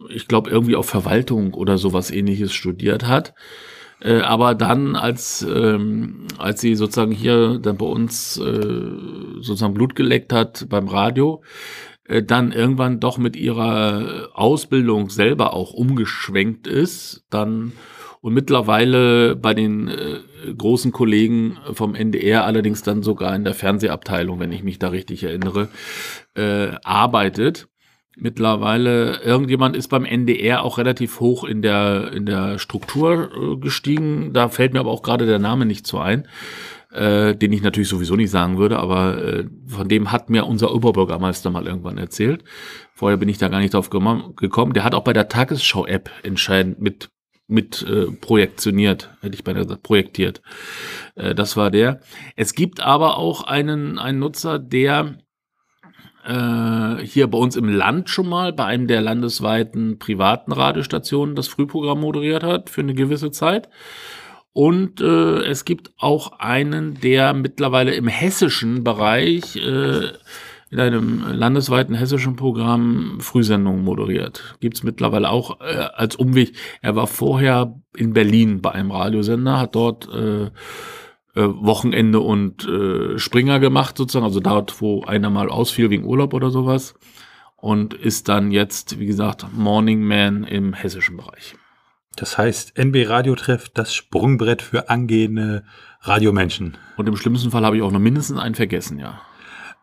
ich 0.10 0.28
glaube, 0.28 0.52
irgendwie 0.52 0.76
auf 0.76 0.88
Verwaltung 0.88 1.56
oder 1.56 1.80
sowas 1.80 2.12
ähnliches 2.12 2.54
studiert 2.54 3.08
hat. 3.08 3.34
Äh, 4.00 4.20
aber 4.20 4.54
dann, 4.54 4.96
als, 4.96 5.42
ähm, 5.42 6.28
als 6.38 6.62
sie 6.62 6.76
sozusagen 6.76 7.12
hier 7.12 7.58
dann 7.58 7.78
bei 7.78 7.88
uns 7.88 8.38
äh, 8.38 8.92
sozusagen 9.42 9.74
Blut 9.74 9.96
geleckt 9.96 10.32
hat 10.32 10.68
beim 10.70 10.88
Radio, 10.88 11.42
äh, 12.04 12.22
dann 12.22 12.52
irgendwann 12.52 13.00
doch 13.00 13.18
mit 13.18 13.36
ihrer 13.36 14.30
Ausbildung 14.36 15.10
selber 15.10 15.56
auch 15.56 15.74
umgeschwenkt 15.74 16.68
ist, 16.68 17.26
dann 17.32 17.72
und 18.22 18.34
mittlerweile 18.34 19.36
bei 19.36 19.54
den 19.54 19.88
äh, 19.88 20.54
großen 20.58 20.92
Kollegen 20.92 21.58
vom 21.74 21.96
NDR, 21.96 22.46
allerdings 22.46 22.84
dann 22.84 23.02
sogar 23.02 23.36
in 23.36 23.44
der 23.44 23.54
Fernsehabteilung, 23.54 24.40
wenn 24.40 24.52
ich 24.52 24.64
mich 24.64 24.80
da 24.80 24.90
richtig 24.90 25.24
erinnere, 25.24 25.70
äh, 26.36 26.72
arbeitet. 26.84 27.68
Mittlerweile, 28.18 29.22
irgendjemand 29.22 29.78
ist 29.78 29.88
beim 29.88 30.04
NDR 30.04 30.64
auch 30.64 30.78
relativ 30.78 31.22
hoch 31.22 31.46
in 31.46 31.62
der, 31.62 32.12
in 32.12 32.26
der 32.26 32.60
Struktur 32.60 33.32
äh, 33.32 33.56
gestiegen. 33.58 34.34
Da 34.34 34.50
fällt 34.50 34.74
mir 34.74 34.82
aber 34.82 34.92
auch 34.92 35.04
gerade 35.04 35.26
der 35.26 35.40
Name 35.40 35.66
nicht 35.66 35.88
so 35.88 36.00
ein, 36.00 36.28
äh, 36.92 37.34
den 37.34 37.54
ich 37.54 37.62
natürlich 37.62 37.88
sowieso 37.88 38.18
nicht 38.18 38.32
sagen 38.32 38.58
würde, 38.58 38.80
aber 38.80 39.24
äh, 39.24 39.46
von 39.68 39.88
dem 39.88 40.12
hat 40.12 40.30
mir 40.30 40.46
unser 40.46 40.76
Oberbürgermeister 40.76 41.50
mal 41.52 41.66
irgendwann 41.66 41.98
erzählt. 41.98 42.44
Vorher 42.94 43.18
bin 43.18 43.30
ich 43.30 43.38
da 43.38 43.48
gar 43.48 43.62
nicht 43.62 43.74
drauf 43.74 43.90
gekommen. 43.90 44.74
Der 44.74 44.84
hat 44.84 44.94
auch 44.94 45.06
bei 45.06 45.14
der 45.14 45.30
Tagesschau-App 45.30 46.10
entscheidend 46.24 46.82
mit 46.82 47.10
mit 47.50 47.82
äh, 47.84 48.12
projektioniert, 48.12 49.10
hätte 49.22 49.36
ich 49.36 49.44
beinahe 49.44 49.64
gesagt, 49.64 49.84
projektiert. 49.84 50.42
Äh, 51.16 51.36
das 51.36 51.58
war 51.58 51.72
der. 51.72 52.00
Es 52.36 52.54
gibt 52.54 52.80
aber 52.80 53.18
auch 53.18 53.44
einen, 53.44 53.98
einen 53.98 54.20
Nutzer, 54.20 54.60
der 54.60 55.18
äh, 56.26 57.04
hier 57.04 57.28
bei 57.28 57.38
uns 57.38 57.56
im 57.56 57.70
Land 57.70 58.10
schon 58.10 58.30
mal 58.30 58.54
bei 58.54 58.66
einem 58.66 58.88
der 58.88 59.02
landesweiten 59.02 59.98
privaten 59.98 60.52
Radiostationen 60.52 61.36
das 61.36 61.48
Frühprogramm 61.48 62.02
moderiert 62.02 62.44
hat 62.44 62.70
für 62.70 62.82
eine 62.82 62.94
gewisse 62.94 63.32
Zeit. 63.32 63.68
Und 64.54 65.02
äh, 65.02 65.44
es 65.44 65.66
gibt 65.66 65.92
auch 65.98 66.40
einen, 66.40 67.00
der 67.00 67.34
mittlerweile 67.34 67.94
im 67.94 68.08
hessischen 68.08 68.84
Bereich 68.84 69.56
äh, 69.56 70.10
in 70.72 70.80
einem 70.80 71.24
landesweiten 71.32 71.96
hessischen 71.96 72.36
Programm 72.36 73.18
Frühsendungen 73.20 73.84
moderiert. 73.84 74.56
Gibt's 74.60 74.84
mittlerweile 74.84 75.30
auch 75.30 75.62
äh, 75.62 75.88
als 75.94 76.16
Umweg. 76.16 76.54
Er 76.82 76.96
war 76.96 77.08
vorher 77.08 77.76
in 77.96 78.14
Berlin 78.14 78.62
bei 78.62 78.72
einem 78.72 78.92
Radiosender, 78.92 79.60
hat 79.60 79.76
dort 79.76 80.08
äh, 80.14 80.46
äh, 80.46 80.52
Wochenende 81.36 82.20
und 82.20 82.68
äh, 82.68 83.18
Springer 83.18 83.60
gemacht, 83.60 83.98
sozusagen, 83.98 84.26
also 84.26 84.40
dort, 84.40 84.82
wo 84.82 85.04
einer 85.04 85.30
mal 85.30 85.50
ausfiel 85.50 85.90
wegen 85.90 86.06
Urlaub 86.06 86.34
oder 86.34 86.50
sowas. 86.50 86.96
Und 87.56 87.94
ist 87.94 88.30
dann 88.30 88.52
jetzt, 88.52 89.00
wie 89.00 89.06
gesagt, 89.06 89.46
Morning 89.54 90.02
Man 90.02 90.44
im 90.44 90.74
hessischen 90.74 91.18
Bereich. 91.18 91.56
Das 92.16 92.38
heißt, 92.38 92.78
NB 92.78 93.08
Radio 93.08 93.36
trifft 93.36 93.78
das 93.78 93.94
Sprungbrett 93.94 94.62
für 94.62 94.90
angehende 94.90 95.64
Radiomenschen. 96.02 96.78
Und 96.98 97.08
im 97.08 97.16
schlimmsten 97.16 97.52
Fall 97.52 97.66
habe 97.66 97.78
ich 97.78 97.82
auch 97.82 97.92
noch 97.92 98.00
mindestens 98.00 98.40
einen 98.40 98.56
vergessen, 98.56 99.00
ja. 99.00 99.22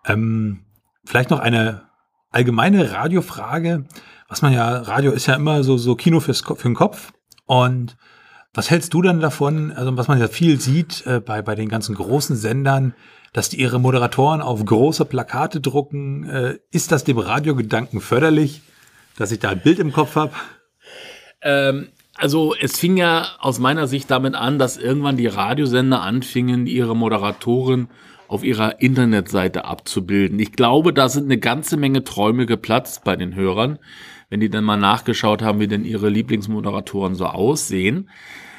Ähm, 0.04 0.65
Vielleicht 1.06 1.30
noch 1.30 1.38
eine 1.38 1.82
allgemeine 2.30 2.92
Radiofrage. 2.92 3.86
Was 4.28 4.42
man 4.42 4.52
ja, 4.52 4.78
Radio 4.78 5.12
ist 5.12 5.26
ja 5.26 5.34
immer 5.34 5.64
so, 5.64 5.78
so 5.78 5.94
Kino 5.94 6.20
fürs, 6.20 6.40
für 6.40 6.56
den 6.56 6.74
Kopf. 6.74 7.12
Und 7.46 7.96
was 8.52 8.70
hältst 8.70 8.92
du 8.92 9.00
dann 9.00 9.20
davon, 9.20 9.72
also 9.72 9.96
was 9.96 10.08
man 10.08 10.20
ja 10.20 10.28
viel 10.28 10.60
sieht 10.60 11.06
äh, 11.06 11.20
bei, 11.20 11.40
bei 11.42 11.54
den 11.54 11.68
ganzen 11.68 11.94
großen 11.94 12.36
Sendern, 12.36 12.94
dass 13.32 13.48
die 13.48 13.60
ihre 13.60 13.78
Moderatoren 13.78 14.42
auf 14.42 14.64
große 14.64 15.04
Plakate 15.04 15.60
drucken? 15.60 16.28
Äh, 16.28 16.58
ist 16.70 16.92
das 16.92 17.04
dem 17.04 17.18
Radiogedanken 17.18 18.00
förderlich, 18.00 18.62
dass 19.16 19.30
ich 19.30 19.38
da 19.38 19.50
ein 19.50 19.62
Bild 19.62 19.78
im 19.78 19.92
Kopf 19.92 20.16
habe? 20.16 20.32
Ähm, 21.40 21.88
Also 22.18 22.54
es 22.58 22.78
fing 22.78 22.96
ja 22.96 23.26
aus 23.40 23.58
meiner 23.58 23.86
Sicht 23.86 24.10
damit 24.10 24.34
an, 24.34 24.58
dass 24.58 24.78
irgendwann 24.78 25.18
die 25.18 25.26
Radiosender 25.26 26.00
anfingen, 26.00 26.66
ihre 26.66 26.96
Moderatoren 26.96 27.88
auf 28.28 28.44
ihrer 28.44 28.80
Internetseite 28.80 29.64
abzubilden. 29.64 30.38
Ich 30.38 30.52
glaube, 30.52 30.92
da 30.92 31.08
sind 31.08 31.24
eine 31.24 31.38
ganze 31.38 31.76
Menge 31.76 32.04
Träume 32.04 32.46
geplatzt 32.46 33.04
bei 33.04 33.16
den 33.16 33.34
Hörern, 33.34 33.78
wenn 34.28 34.40
die 34.40 34.50
dann 34.50 34.64
mal 34.64 34.76
nachgeschaut 34.76 35.42
haben, 35.42 35.60
wie 35.60 35.68
denn 35.68 35.84
ihre 35.84 36.08
Lieblingsmoderatoren 36.08 37.14
so 37.14 37.26
aussehen. 37.26 38.10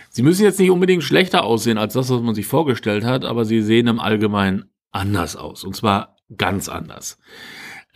Sie 0.09 0.24
müssen 0.24 0.43
jetzt 0.43 0.59
nicht 0.59 0.72
unbedingt 0.72 1.03
schlechter 1.03 1.43
aussehen 1.43 1.78
als 1.78 1.93
das, 1.93 2.09
was 2.09 2.22
man 2.22 2.36
sich 2.36 2.47
vorgestellt 2.47 3.03
hat, 3.03 3.26
aber 3.26 3.45
sie 3.45 3.61
sehen 3.61 3.88
im 3.88 3.99
Allgemeinen 3.99 4.65
anders 4.91 5.36
aus. 5.36 5.63
Und 5.63 5.76
zwar 5.76 6.15
ganz 6.36 6.70
anders. 6.70 7.20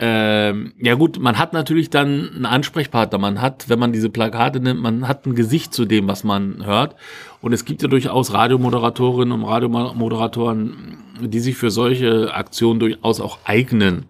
Ähm, 0.04 0.74
ja 0.80 0.96
gut, 0.96 1.20
man 1.20 1.38
hat 1.38 1.54
natürlich 1.54 1.92
dann 1.92 2.32
einen 2.36 2.46
Ansprechpartner. 2.48 3.20
Man 3.20 3.40
hat, 3.40 3.70
wenn 3.70 3.78
man 3.78 3.94
diese 3.94 4.10
Plakate 4.10 4.60
nimmt, 4.60 4.82
man 4.82 5.08
hat 5.08 5.28
ein 5.28 5.36
Gesicht 5.36 5.76
zu 5.76 5.86
dem, 5.86 6.08
was 6.08 6.24
man 6.24 6.66
hört. 6.66 6.96
Und 7.40 7.54
es 7.54 7.66
gibt 7.66 7.84
ja 7.84 7.88
durchaus 7.88 8.34
Radiomoderatorinnen 8.34 9.32
und 9.32 9.48
Radiomoderatoren, 9.48 10.98
die 11.22 11.40
sich 11.40 11.56
für 11.56 11.70
solche 11.70 12.34
Aktionen 12.34 12.80
durchaus 12.80 13.22
auch 13.22 13.38
eignen. 13.46 14.06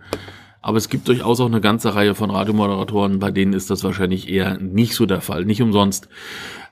Aber 0.61 0.77
es 0.77 0.87
gibt 0.87 1.09
durchaus 1.09 1.41
auch 1.41 1.47
eine 1.47 1.59
ganze 1.59 1.93
Reihe 1.93 2.15
von 2.15 2.29
Radiomoderatoren, 2.29 3.19
bei 3.19 3.31
denen 3.31 3.51
ist 3.51 3.69
das 3.69 3.83
wahrscheinlich 3.83 4.29
eher 4.29 4.59
nicht 4.59 4.95
so 4.95 5.05
der 5.05 5.19
Fall. 5.19 5.43
Nicht 5.43 5.61
umsonst 5.61 6.07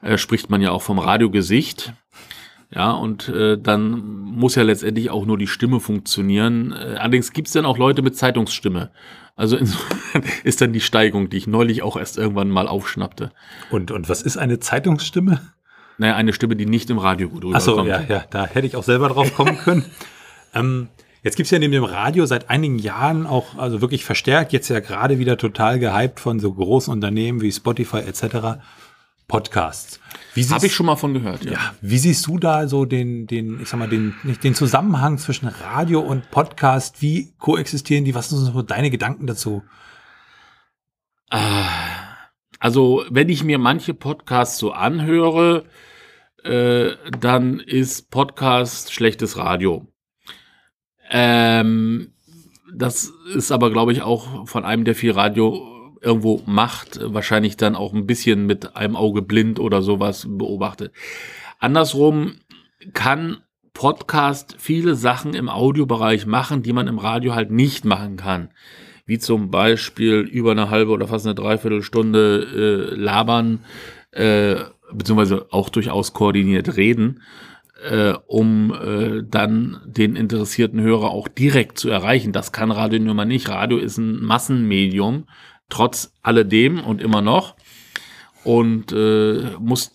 äh, 0.02 0.18
spricht 0.18 0.50
man 0.50 0.62
ja 0.62 0.72
auch 0.72 0.82
vom 0.82 0.98
Radiogesicht. 0.98 1.94
Ja, 2.74 2.92
und 2.92 3.30
äh, 3.30 3.58
dann 3.58 4.00
muss 4.00 4.56
ja 4.56 4.62
letztendlich 4.62 5.10
auch 5.10 5.26
nur 5.26 5.38
die 5.38 5.48
Stimme 5.48 5.80
funktionieren. 5.80 6.72
Äh, 6.72 6.98
allerdings 6.98 7.34
gibt 7.34 7.48
es 7.48 7.54
dann 7.54 7.66
auch 7.66 7.80
Leute 7.80 8.04
mit 8.04 8.16
Zeitungsstimme. 8.16 8.92
Also 9.36 9.58
insofern 9.58 10.24
ist 10.44 10.62
dann 10.62 10.74
die 10.74 10.82
Steigung, 10.82 11.30
die 11.30 11.38
ich 11.38 11.48
neulich 11.48 11.82
auch 11.82 11.98
erst 11.98 12.18
irgendwann 12.18 12.50
mal 12.50 12.68
aufschnappte. 12.68 13.32
Und, 13.72 13.90
und 13.90 14.08
was 14.08 14.22
ist 14.22 14.38
eine 14.38 14.60
Zeitungsstimme? 14.60 15.42
Naja, 15.98 16.16
eine 16.16 16.32
Stimme, 16.32 16.56
die 16.56 16.66
nicht 16.66 16.90
im 16.90 17.00
Radio 17.00 17.28
gut 17.28 17.44
rüberkommt. 17.44 17.56
Achso, 17.56 17.86
ja, 17.86 18.02
ja, 18.08 18.26
da 18.30 18.46
hätte 18.46 18.68
ich 18.68 18.76
auch 18.76 18.84
selber 18.84 19.10
drauf 19.10 19.34
kommen 19.34 19.58
können. 19.64 19.86
ähm, 20.54 20.90
jetzt 21.24 21.38
gibt's 21.38 21.52
ja 21.52 21.60
neben 21.60 21.74
dem 21.74 21.84
Radio 21.84 22.26
seit 22.26 22.50
einigen 22.50 22.78
Jahren 22.78 23.26
auch, 23.26 23.58
also 23.58 23.82
wirklich 23.82 24.06
verstärkt, 24.06 24.54
jetzt 24.54 24.70
ja 24.70 24.80
gerade 24.80 25.20
wieder 25.20 25.38
total 25.38 25.80
gehypt 25.80 26.20
von 26.20 26.40
so 26.40 26.54
großen 26.54 26.94
Unternehmen 26.94 27.42
wie 27.42 27.52
Spotify 27.52 27.98
etc. 27.98 28.60
Podcasts. 29.30 30.02
Habe 30.50 30.66
ich 30.66 30.74
schon 30.74 30.86
mal 30.86 30.98
von 30.98 31.14
gehört, 31.14 31.46
ja. 31.46 31.52
ja. 31.54 31.76
Wie 31.82 31.98
siehst 31.98 32.28
du 32.28 32.38
da 32.38 32.68
so 32.68 32.84
den, 32.84 33.28
den, 33.28 33.62
ich 33.62 33.70
sag 33.70 33.80
mal, 33.80 33.88
den, 33.88 34.16
den 34.44 34.56
Zusammenhang 34.56 35.18
zwischen 35.18 35.48
Radio 35.48 36.02
und 36.02 36.30
Podcast? 36.32 37.02
Wie 37.02 37.34
koexistieren 37.38 38.04
die? 38.04 38.16
Was 38.16 38.30
sind 38.30 38.40
so 38.40 38.62
deine 38.62 38.90
Gedanken 38.90 39.28
dazu? 39.28 39.64
Ah, 41.30 41.68
also, 42.60 43.06
wenn 43.10 43.30
ich 43.30 43.44
mir 43.44 43.60
manche 43.60 43.94
Podcasts 43.94 44.58
so 44.58 44.72
anhöre, 44.72 45.66
äh, 46.44 46.92
dann 47.20 47.60
ist 47.60 48.10
Podcast 48.10 48.92
schlechtes 48.92 49.38
Radio. 49.38 49.88
Ähm, 51.12 52.14
das 52.74 53.14
ist 53.34 53.52
aber, 53.52 53.72
glaube 53.72 53.92
ich, 53.92 54.02
auch 54.02 54.48
von 54.48 54.66
einem, 54.66 54.86
der 54.86 54.96
viel 54.96 55.12
Radio 55.12 55.79
irgendwo 56.02 56.42
macht, 56.46 57.00
wahrscheinlich 57.02 57.58
dann 57.58 57.76
auch 57.76 57.94
ein 57.94 58.08
bisschen 58.08 58.46
mit 58.46 58.76
einem 58.76 58.96
Auge 58.96 59.22
blind 59.22 59.60
oder 59.60 59.82
sowas 59.82 60.26
beobachtet. 60.30 60.94
Andersrum 61.60 62.36
kann 62.94 63.38
Podcast 63.74 64.56
viele 64.58 64.96
Sachen 64.96 65.34
im 65.34 65.50
Audiobereich 65.50 66.26
machen, 66.26 66.64
die 66.64 66.74
man 66.74 66.88
im 66.88 67.00
Radio 67.00 67.34
halt 67.34 67.52
nicht 67.52 67.86
machen 67.86 68.18
kann. 68.18 68.50
Wie 69.06 69.20
zum 69.20 69.52
Beispiel 69.52 70.20
über 70.20 70.52
eine 70.52 70.70
halbe 70.70 70.92
oder 70.92 71.08
fast 71.08 71.26
eine 71.26 71.36
Dreiviertelstunde 71.36 72.92
äh, 72.94 72.96
labern, 72.96 73.64
äh, 74.12 74.56
beziehungsweise 74.92 75.48
auch 75.52 75.70
durchaus 75.70 76.14
koordiniert 76.14 76.76
reden, 76.76 77.22
äh, 77.90 78.14
um 78.28 78.74
äh, 78.74 79.24
dann 79.24 79.80
den 79.86 80.16
interessierten 80.16 80.82
Hörer 80.82 81.12
auch 81.12 81.28
direkt 81.28 81.80
zu 81.80 81.90
erreichen. 81.90 82.34
Das 82.34 82.52
kann 82.52 82.72
Radio 82.72 83.00
nun 83.00 83.16
mal 83.16 83.26
nicht. 83.26 83.50
Radio 83.50 83.78
ist 83.78 83.98
ein 83.98 84.22
Massenmedium 84.22 85.26
trotz 85.70 86.14
alledem 86.22 86.84
und 86.84 87.02
immer 87.02 87.22
noch 87.22 87.56
und 88.44 88.92
äh, 88.92 89.52
muss 89.60 89.94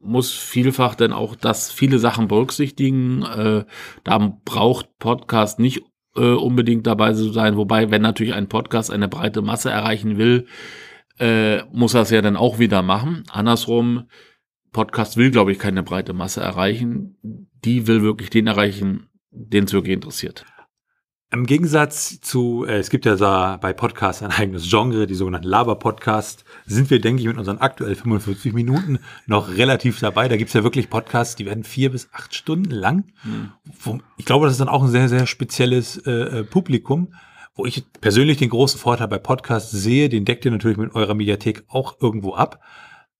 muss 0.00 0.32
vielfach 0.32 0.94
dann 0.94 1.12
auch 1.12 1.34
das 1.34 1.72
viele 1.72 1.98
Sachen 1.98 2.28
berücksichtigen. 2.28 3.22
Äh, 3.22 3.64
da 4.04 4.38
braucht 4.44 4.98
Podcast 4.98 5.58
nicht 5.58 5.82
äh, 6.14 6.32
unbedingt 6.32 6.86
dabei 6.86 7.14
zu 7.14 7.32
sein, 7.32 7.56
wobei 7.56 7.90
wenn 7.90 8.02
natürlich 8.02 8.34
ein 8.34 8.48
Podcast 8.48 8.90
eine 8.90 9.08
breite 9.08 9.40
Masse 9.40 9.70
erreichen 9.70 10.18
will, 10.18 10.46
äh, 11.18 11.62
muss 11.72 11.94
er 11.94 12.02
es 12.02 12.10
ja 12.10 12.22
dann 12.22 12.36
auch 12.36 12.58
wieder 12.58 12.82
machen. 12.82 13.24
Andersrum, 13.30 14.08
Podcast 14.72 15.16
will, 15.16 15.30
glaube 15.30 15.52
ich, 15.52 15.58
keine 15.58 15.82
breite 15.82 16.12
Masse 16.12 16.40
erreichen. 16.40 17.16
Die 17.64 17.86
will 17.86 18.02
wirklich 18.02 18.30
den 18.30 18.46
erreichen, 18.46 19.08
den 19.30 19.64
es 19.64 19.72
wirklich 19.72 19.94
interessiert. 19.94 20.44
Im 21.34 21.46
Gegensatz 21.46 22.20
zu, 22.20 22.64
äh, 22.64 22.78
es 22.78 22.90
gibt 22.90 23.04
ja 23.06 23.16
da 23.16 23.56
bei 23.56 23.72
Podcasts 23.72 24.22
ein 24.22 24.30
eigenes 24.30 24.70
Genre, 24.70 25.08
die 25.08 25.16
sogenannten 25.16 25.48
Laber-Podcasts, 25.48 26.44
sind 26.64 26.90
wir, 26.90 27.00
denke 27.00 27.22
ich, 27.22 27.26
mit 27.26 27.36
unseren 27.36 27.58
aktuell 27.58 27.96
45 27.96 28.52
Minuten 28.52 29.00
noch 29.26 29.48
relativ 29.48 29.98
dabei. 29.98 30.28
Da 30.28 30.36
gibt 30.36 30.48
es 30.48 30.54
ja 30.54 30.62
wirklich 30.62 30.90
Podcasts, 30.90 31.34
die 31.34 31.44
werden 31.44 31.64
vier 31.64 31.90
bis 31.90 32.08
acht 32.12 32.36
Stunden 32.36 32.70
lang. 32.70 33.06
Mhm. 33.24 33.50
Ich 34.16 34.26
glaube, 34.26 34.46
das 34.46 34.54
ist 34.54 34.60
dann 34.60 34.68
auch 34.68 34.84
ein 34.84 34.90
sehr, 34.90 35.08
sehr 35.08 35.26
spezielles 35.26 35.96
äh, 36.06 36.12
äh, 36.12 36.44
Publikum, 36.44 37.12
wo 37.56 37.66
ich 37.66 37.84
persönlich 38.00 38.38
den 38.38 38.50
großen 38.50 38.78
Vorteil 38.78 39.08
bei 39.08 39.18
Podcasts 39.18 39.72
sehe, 39.72 40.08
den 40.08 40.24
deckt 40.24 40.44
ihr 40.44 40.52
natürlich 40.52 40.78
mit 40.78 40.94
eurer 40.94 41.14
Mediathek 41.14 41.64
auch 41.66 41.96
irgendwo 42.00 42.34
ab, 42.34 42.60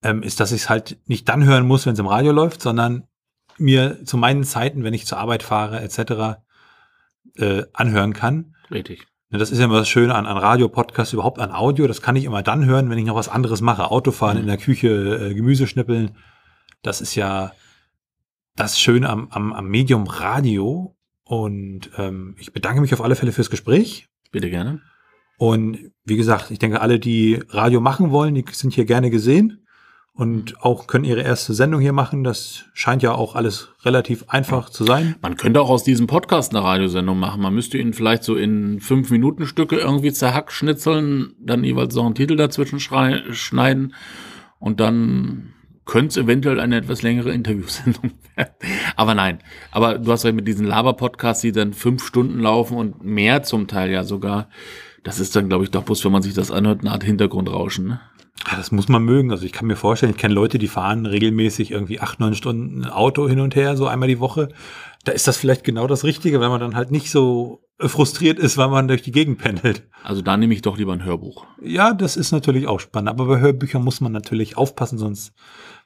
ähm, 0.03 0.23
ist, 0.23 0.39
dass 0.39 0.53
ich 0.53 0.61
es 0.61 0.69
halt 0.69 0.99
nicht 1.05 1.27
dann 1.27 1.43
hören 1.43 1.67
muss, 1.67 1.85
wenn 1.85 1.93
es 1.93 1.99
im 1.99 2.07
Radio 2.07 2.31
läuft, 2.31 2.61
sondern 2.61 3.09
mir 3.57 4.05
zu 4.05 4.15
meinen 4.15 4.45
Zeiten, 4.45 4.85
wenn 4.85 4.93
ich 4.93 5.05
zur 5.05 5.17
Arbeit 5.17 5.43
fahre, 5.43 5.81
etc., 5.81 6.44
äh, 7.37 7.63
anhören 7.73 8.13
kann. 8.13 8.55
Richtig. 8.71 9.07
Das 9.29 9.51
ist 9.51 9.59
ja 9.59 9.65
immer 9.65 9.79
das 9.79 9.89
Schöne 9.89 10.15
an, 10.15 10.25
an 10.25 10.37
Radio, 10.37 10.69
Podcast, 10.69 11.13
überhaupt 11.13 11.39
an 11.39 11.51
Audio. 11.51 11.87
Das 11.87 12.01
kann 12.01 12.15
ich 12.15 12.25
immer 12.25 12.43
dann 12.43 12.65
hören, 12.65 12.89
wenn 12.89 12.97
ich 12.97 13.05
noch 13.05 13.15
was 13.15 13.27
anderes 13.27 13.61
mache. 13.61 13.91
Autofahren, 13.91 14.37
mhm. 14.37 14.41
in 14.41 14.47
der 14.47 14.57
Küche, 14.57 14.87
äh, 14.87 15.33
Gemüse 15.33 15.67
schnippeln. 15.67 16.15
Das 16.81 17.01
ist 17.01 17.15
ja 17.15 17.51
das 18.55 18.79
Schöne 18.79 19.09
am, 19.09 19.27
am, 19.31 19.53
am 19.53 19.67
Medium 19.67 20.07
Radio. 20.07 20.95
Und 21.23 21.89
ähm, 21.97 22.35
ich 22.39 22.53
bedanke 22.53 22.81
mich 22.81 22.93
auf 22.93 23.01
alle 23.01 23.15
Fälle 23.15 23.31
fürs 23.31 23.49
Gespräch. 23.49 24.07
Bitte 24.31 24.49
gerne. 24.49 24.81
Und 25.37 25.91
wie 26.05 26.15
gesagt, 26.15 26.51
ich 26.51 26.59
denke, 26.59 26.79
alle, 26.79 26.99
die 26.99 27.41
Radio 27.49 27.81
machen 27.81 28.11
wollen, 28.11 28.35
die 28.35 28.45
sind 28.51 28.73
hier 28.73 28.85
gerne 28.85 29.09
gesehen 29.09 29.64
und 30.15 30.61
auch 30.63 30.87
können 30.87 31.03
ihre 31.03 31.21
erste 31.21 31.53
Sendung 31.53 31.81
hier 31.81 31.91
machen. 31.91 32.23
Das 32.23 32.65
scheint 32.73 33.03
ja 33.03 33.13
auch 33.13 33.35
alles 33.35 33.69
relativ 33.83 34.25
einfach 34.29 34.69
zu 34.69 34.85
sein. 34.85 35.15
Man 35.21 35.35
könnte 35.35 35.61
auch 35.61 35.69
aus 35.69 35.83
diesem 35.83 36.07
Podcast 36.07 36.55
eine 36.55 36.63
Radiosendung 36.63 37.19
machen. 37.19 37.41
Man 37.41 37.53
müsste 37.53 37.77
ihn 37.77 37.93
vielleicht 37.93 38.23
so 38.23 38.35
in 38.35 38.79
fünf 38.79 39.11
Minuten 39.11 39.45
Stücke 39.45 39.75
irgendwie 39.75 40.13
zerhackschnitzeln, 40.13 41.35
dann 41.39 41.65
jeweils 41.65 41.93
noch 41.95 42.05
einen 42.05 42.15
Titel 42.15 42.37
dazwischen 42.37 42.79
schneiden 42.79 43.93
und 44.59 44.79
dann 44.79 45.53
könnte 45.83 46.07
es 46.07 46.25
eventuell 46.25 46.61
eine 46.61 46.77
etwas 46.77 47.01
längere 47.01 47.31
Interviewsendung 47.33 48.11
werden. 48.35 48.53
Aber 48.95 49.15
nein. 49.15 49.39
Aber 49.71 49.99
du 49.99 50.11
hast 50.11 50.23
ja 50.23 50.31
mit 50.31 50.47
diesen 50.47 50.65
Laber-Podcasts, 50.65 51.41
die 51.41 51.51
dann 51.51 51.73
fünf 51.73 52.05
Stunden 52.05 52.39
laufen 52.39 52.77
und 52.77 53.03
mehr 53.03 53.43
zum 53.43 53.67
Teil 53.67 53.91
ja 53.91 54.05
sogar. 54.05 54.49
Das 55.03 55.19
ist 55.19 55.35
dann, 55.35 55.49
glaube 55.49 55.65
ich, 55.65 55.71
doch 55.71 55.83
bloß, 55.83 56.03
wenn 56.05 56.11
man 56.13 56.23
sich 56.23 56.33
das 56.33 56.51
anhört, 56.51 56.81
eine 56.81 56.91
Art 56.91 57.03
Hintergrundrauschen. 57.03 57.87
Ne? 57.87 57.99
Ja, 58.47 58.57
das 58.57 58.71
muss 58.71 58.89
man 58.89 59.03
mögen. 59.03 59.31
Also 59.31 59.45
ich 59.45 59.53
kann 59.53 59.67
mir 59.67 59.75
vorstellen, 59.75 60.11
ich 60.11 60.17
kenne 60.17 60.33
Leute, 60.33 60.57
die 60.57 60.67
fahren 60.67 61.05
regelmäßig 61.05 61.71
irgendwie 61.71 61.99
acht, 61.99 62.19
neun 62.19 62.35
Stunden 62.35 62.85
Auto 62.85 63.27
hin 63.27 63.39
und 63.39 63.55
her, 63.55 63.77
so 63.77 63.87
einmal 63.87 64.09
die 64.09 64.19
Woche. 64.19 64.49
Da 65.03 65.11
ist 65.11 65.27
das 65.27 65.37
vielleicht 65.37 65.63
genau 65.63 65.87
das 65.87 66.03
Richtige, 66.03 66.41
wenn 66.41 66.49
man 66.49 66.59
dann 66.59 66.75
halt 66.75 66.91
nicht 66.91 67.09
so 67.09 67.61
frustriert 67.79 68.39
ist, 68.39 68.57
weil 68.57 68.69
man 68.69 68.87
durch 68.87 69.01
die 69.01 69.11
Gegend 69.11 69.39
pendelt. 69.39 69.87
Also 70.03 70.21
da 70.21 70.37
nehme 70.37 70.53
ich 70.53 70.61
doch 70.61 70.77
lieber 70.77 70.93
ein 70.93 71.03
Hörbuch. 71.03 71.45
Ja, 71.61 71.93
das 71.93 72.17
ist 72.17 72.31
natürlich 72.31 72.67
auch 72.67 72.79
spannend. 72.79 73.09
Aber 73.09 73.25
bei 73.25 73.39
Hörbüchern 73.39 73.83
muss 73.83 74.01
man 74.01 74.11
natürlich 74.11 74.57
aufpassen, 74.57 74.97
sonst 74.97 75.33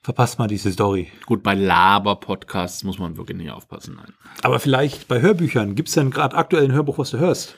verpasst 0.01 0.39
man 0.39 0.47
diese 0.47 0.71
Story. 0.71 1.07
Gut, 1.25 1.43
bei 1.43 1.55
Laber-Podcasts 1.55 2.83
muss 2.83 2.99
man 2.99 3.17
wirklich 3.17 3.37
nicht 3.37 3.51
aufpassen. 3.51 3.95
Nein. 3.97 4.13
Aber 4.43 4.59
vielleicht 4.59 5.07
bei 5.07 5.21
Hörbüchern, 5.21 5.75
gibt 5.75 5.89
es 5.89 5.95
denn 5.95 6.11
gerade 6.11 6.35
aktuell 6.35 6.65
ein 6.65 6.73
Hörbuch, 6.73 6.97
was 6.97 7.11
du 7.11 7.17
hörst? 7.17 7.55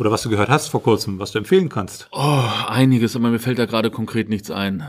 Oder 0.00 0.10
was 0.10 0.22
du 0.22 0.30
gehört 0.30 0.48
hast 0.48 0.68
vor 0.68 0.82
kurzem, 0.82 1.18
was 1.18 1.32
du 1.32 1.38
empfehlen 1.38 1.68
kannst? 1.68 2.08
Oh, 2.10 2.42
einiges, 2.66 3.16
aber 3.16 3.28
mir 3.28 3.38
fällt 3.38 3.58
da 3.58 3.66
gerade 3.66 3.90
konkret 3.90 4.30
nichts 4.30 4.50
ein. 4.50 4.82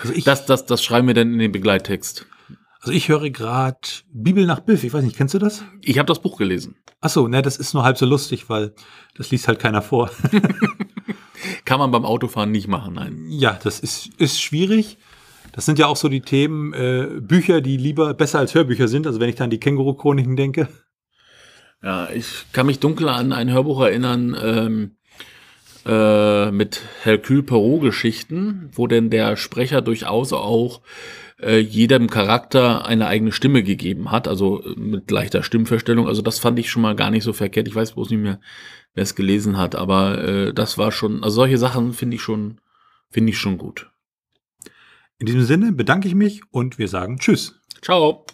Also 0.00 0.14
ich, 0.14 0.22
das, 0.22 0.46
das, 0.46 0.64
das 0.64 0.80
schreiben 0.84 1.08
wir 1.08 1.14
dann 1.14 1.32
in 1.32 1.40
den 1.40 1.50
Begleittext. 1.50 2.26
Also 2.80 2.92
ich 2.92 3.08
höre 3.08 3.30
gerade 3.30 3.80
Bibel 4.12 4.46
nach 4.46 4.60
Biff. 4.60 4.84
Ich 4.84 4.92
weiß 4.92 5.02
nicht, 5.02 5.16
kennst 5.16 5.34
du 5.34 5.40
das? 5.40 5.64
Ich 5.80 5.98
habe 5.98 6.06
das 6.06 6.22
Buch 6.22 6.38
gelesen. 6.38 6.76
Ach 7.00 7.10
so, 7.10 7.26
ne, 7.26 7.42
das 7.42 7.56
ist 7.56 7.74
nur 7.74 7.82
halb 7.82 7.98
so 7.98 8.06
lustig, 8.06 8.48
weil 8.48 8.74
das 9.16 9.32
liest 9.32 9.48
halt 9.48 9.58
keiner 9.58 9.82
vor. 9.82 10.08
Kann 11.64 11.80
man 11.80 11.90
beim 11.90 12.04
Autofahren 12.04 12.52
nicht 12.52 12.68
machen, 12.68 12.94
nein. 12.94 13.26
Ja, 13.28 13.58
das 13.60 13.80
ist, 13.80 14.10
ist 14.18 14.40
schwierig. 14.40 14.98
Das 15.50 15.66
sind 15.66 15.80
ja 15.80 15.88
auch 15.88 15.96
so 15.96 16.08
die 16.08 16.20
Themen, 16.20 16.72
äh, 16.74 17.08
Bücher, 17.20 17.60
die 17.60 17.76
lieber 17.76 18.14
besser 18.14 18.38
als 18.38 18.54
Hörbücher 18.54 18.86
sind. 18.86 19.08
Also 19.08 19.18
wenn 19.18 19.28
ich 19.28 19.34
da 19.34 19.44
an 19.44 19.50
die 19.50 19.58
Känguru-Chroniken 19.58 20.36
denke. 20.36 20.68
Ja, 21.82 22.08
ich 22.10 22.46
kann 22.52 22.66
mich 22.66 22.78
dunkel 22.78 23.08
an 23.08 23.32
ein 23.32 23.50
Hörbuch 23.50 23.82
erinnern, 23.82 24.36
ähm, 24.40 24.90
äh, 25.84 26.50
mit 26.52 26.80
Hercule 27.02 27.42
Perot-Geschichten, 27.42 28.70
wo 28.72 28.86
denn 28.86 29.10
der 29.10 29.36
Sprecher 29.36 29.82
durchaus 29.82 30.32
auch 30.32 30.80
äh, 31.40 31.58
jedem 31.58 32.08
Charakter 32.08 32.86
eine 32.86 33.08
eigene 33.08 33.32
Stimme 33.32 33.64
gegeben 33.64 34.12
hat, 34.12 34.28
also 34.28 34.62
äh, 34.62 34.78
mit 34.78 35.10
leichter 35.10 35.42
Stimmverstellung. 35.42 36.06
Also 36.06 36.22
das 36.22 36.38
fand 36.38 36.58
ich 36.60 36.70
schon 36.70 36.82
mal 36.82 36.94
gar 36.94 37.10
nicht 37.10 37.24
so 37.24 37.32
verkehrt. 37.32 37.66
Ich 37.66 37.74
weiß 37.74 37.92
bloß 37.92 38.10
nicht 38.10 38.20
mehr, 38.20 38.40
wer 38.94 39.02
es 39.02 39.16
gelesen 39.16 39.58
hat, 39.58 39.74
aber 39.74 40.22
äh, 40.22 40.54
das 40.54 40.78
war 40.78 40.92
schon, 40.92 41.24
also 41.24 41.36
solche 41.36 41.58
Sachen 41.58 41.94
finde 41.94 42.14
ich 42.14 42.22
schon, 42.22 42.60
finde 43.10 43.30
ich 43.30 43.38
schon 43.38 43.58
gut. 43.58 43.90
In 45.18 45.26
diesem 45.26 45.42
Sinne 45.42 45.72
bedanke 45.72 46.06
ich 46.06 46.14
mich 46.14 46.42
und 46.50 46.78
wir 46.78 46.88
sagen 46.88 47.18
Tschüss. 47.18 47.60
Ciao. 47.80 48.24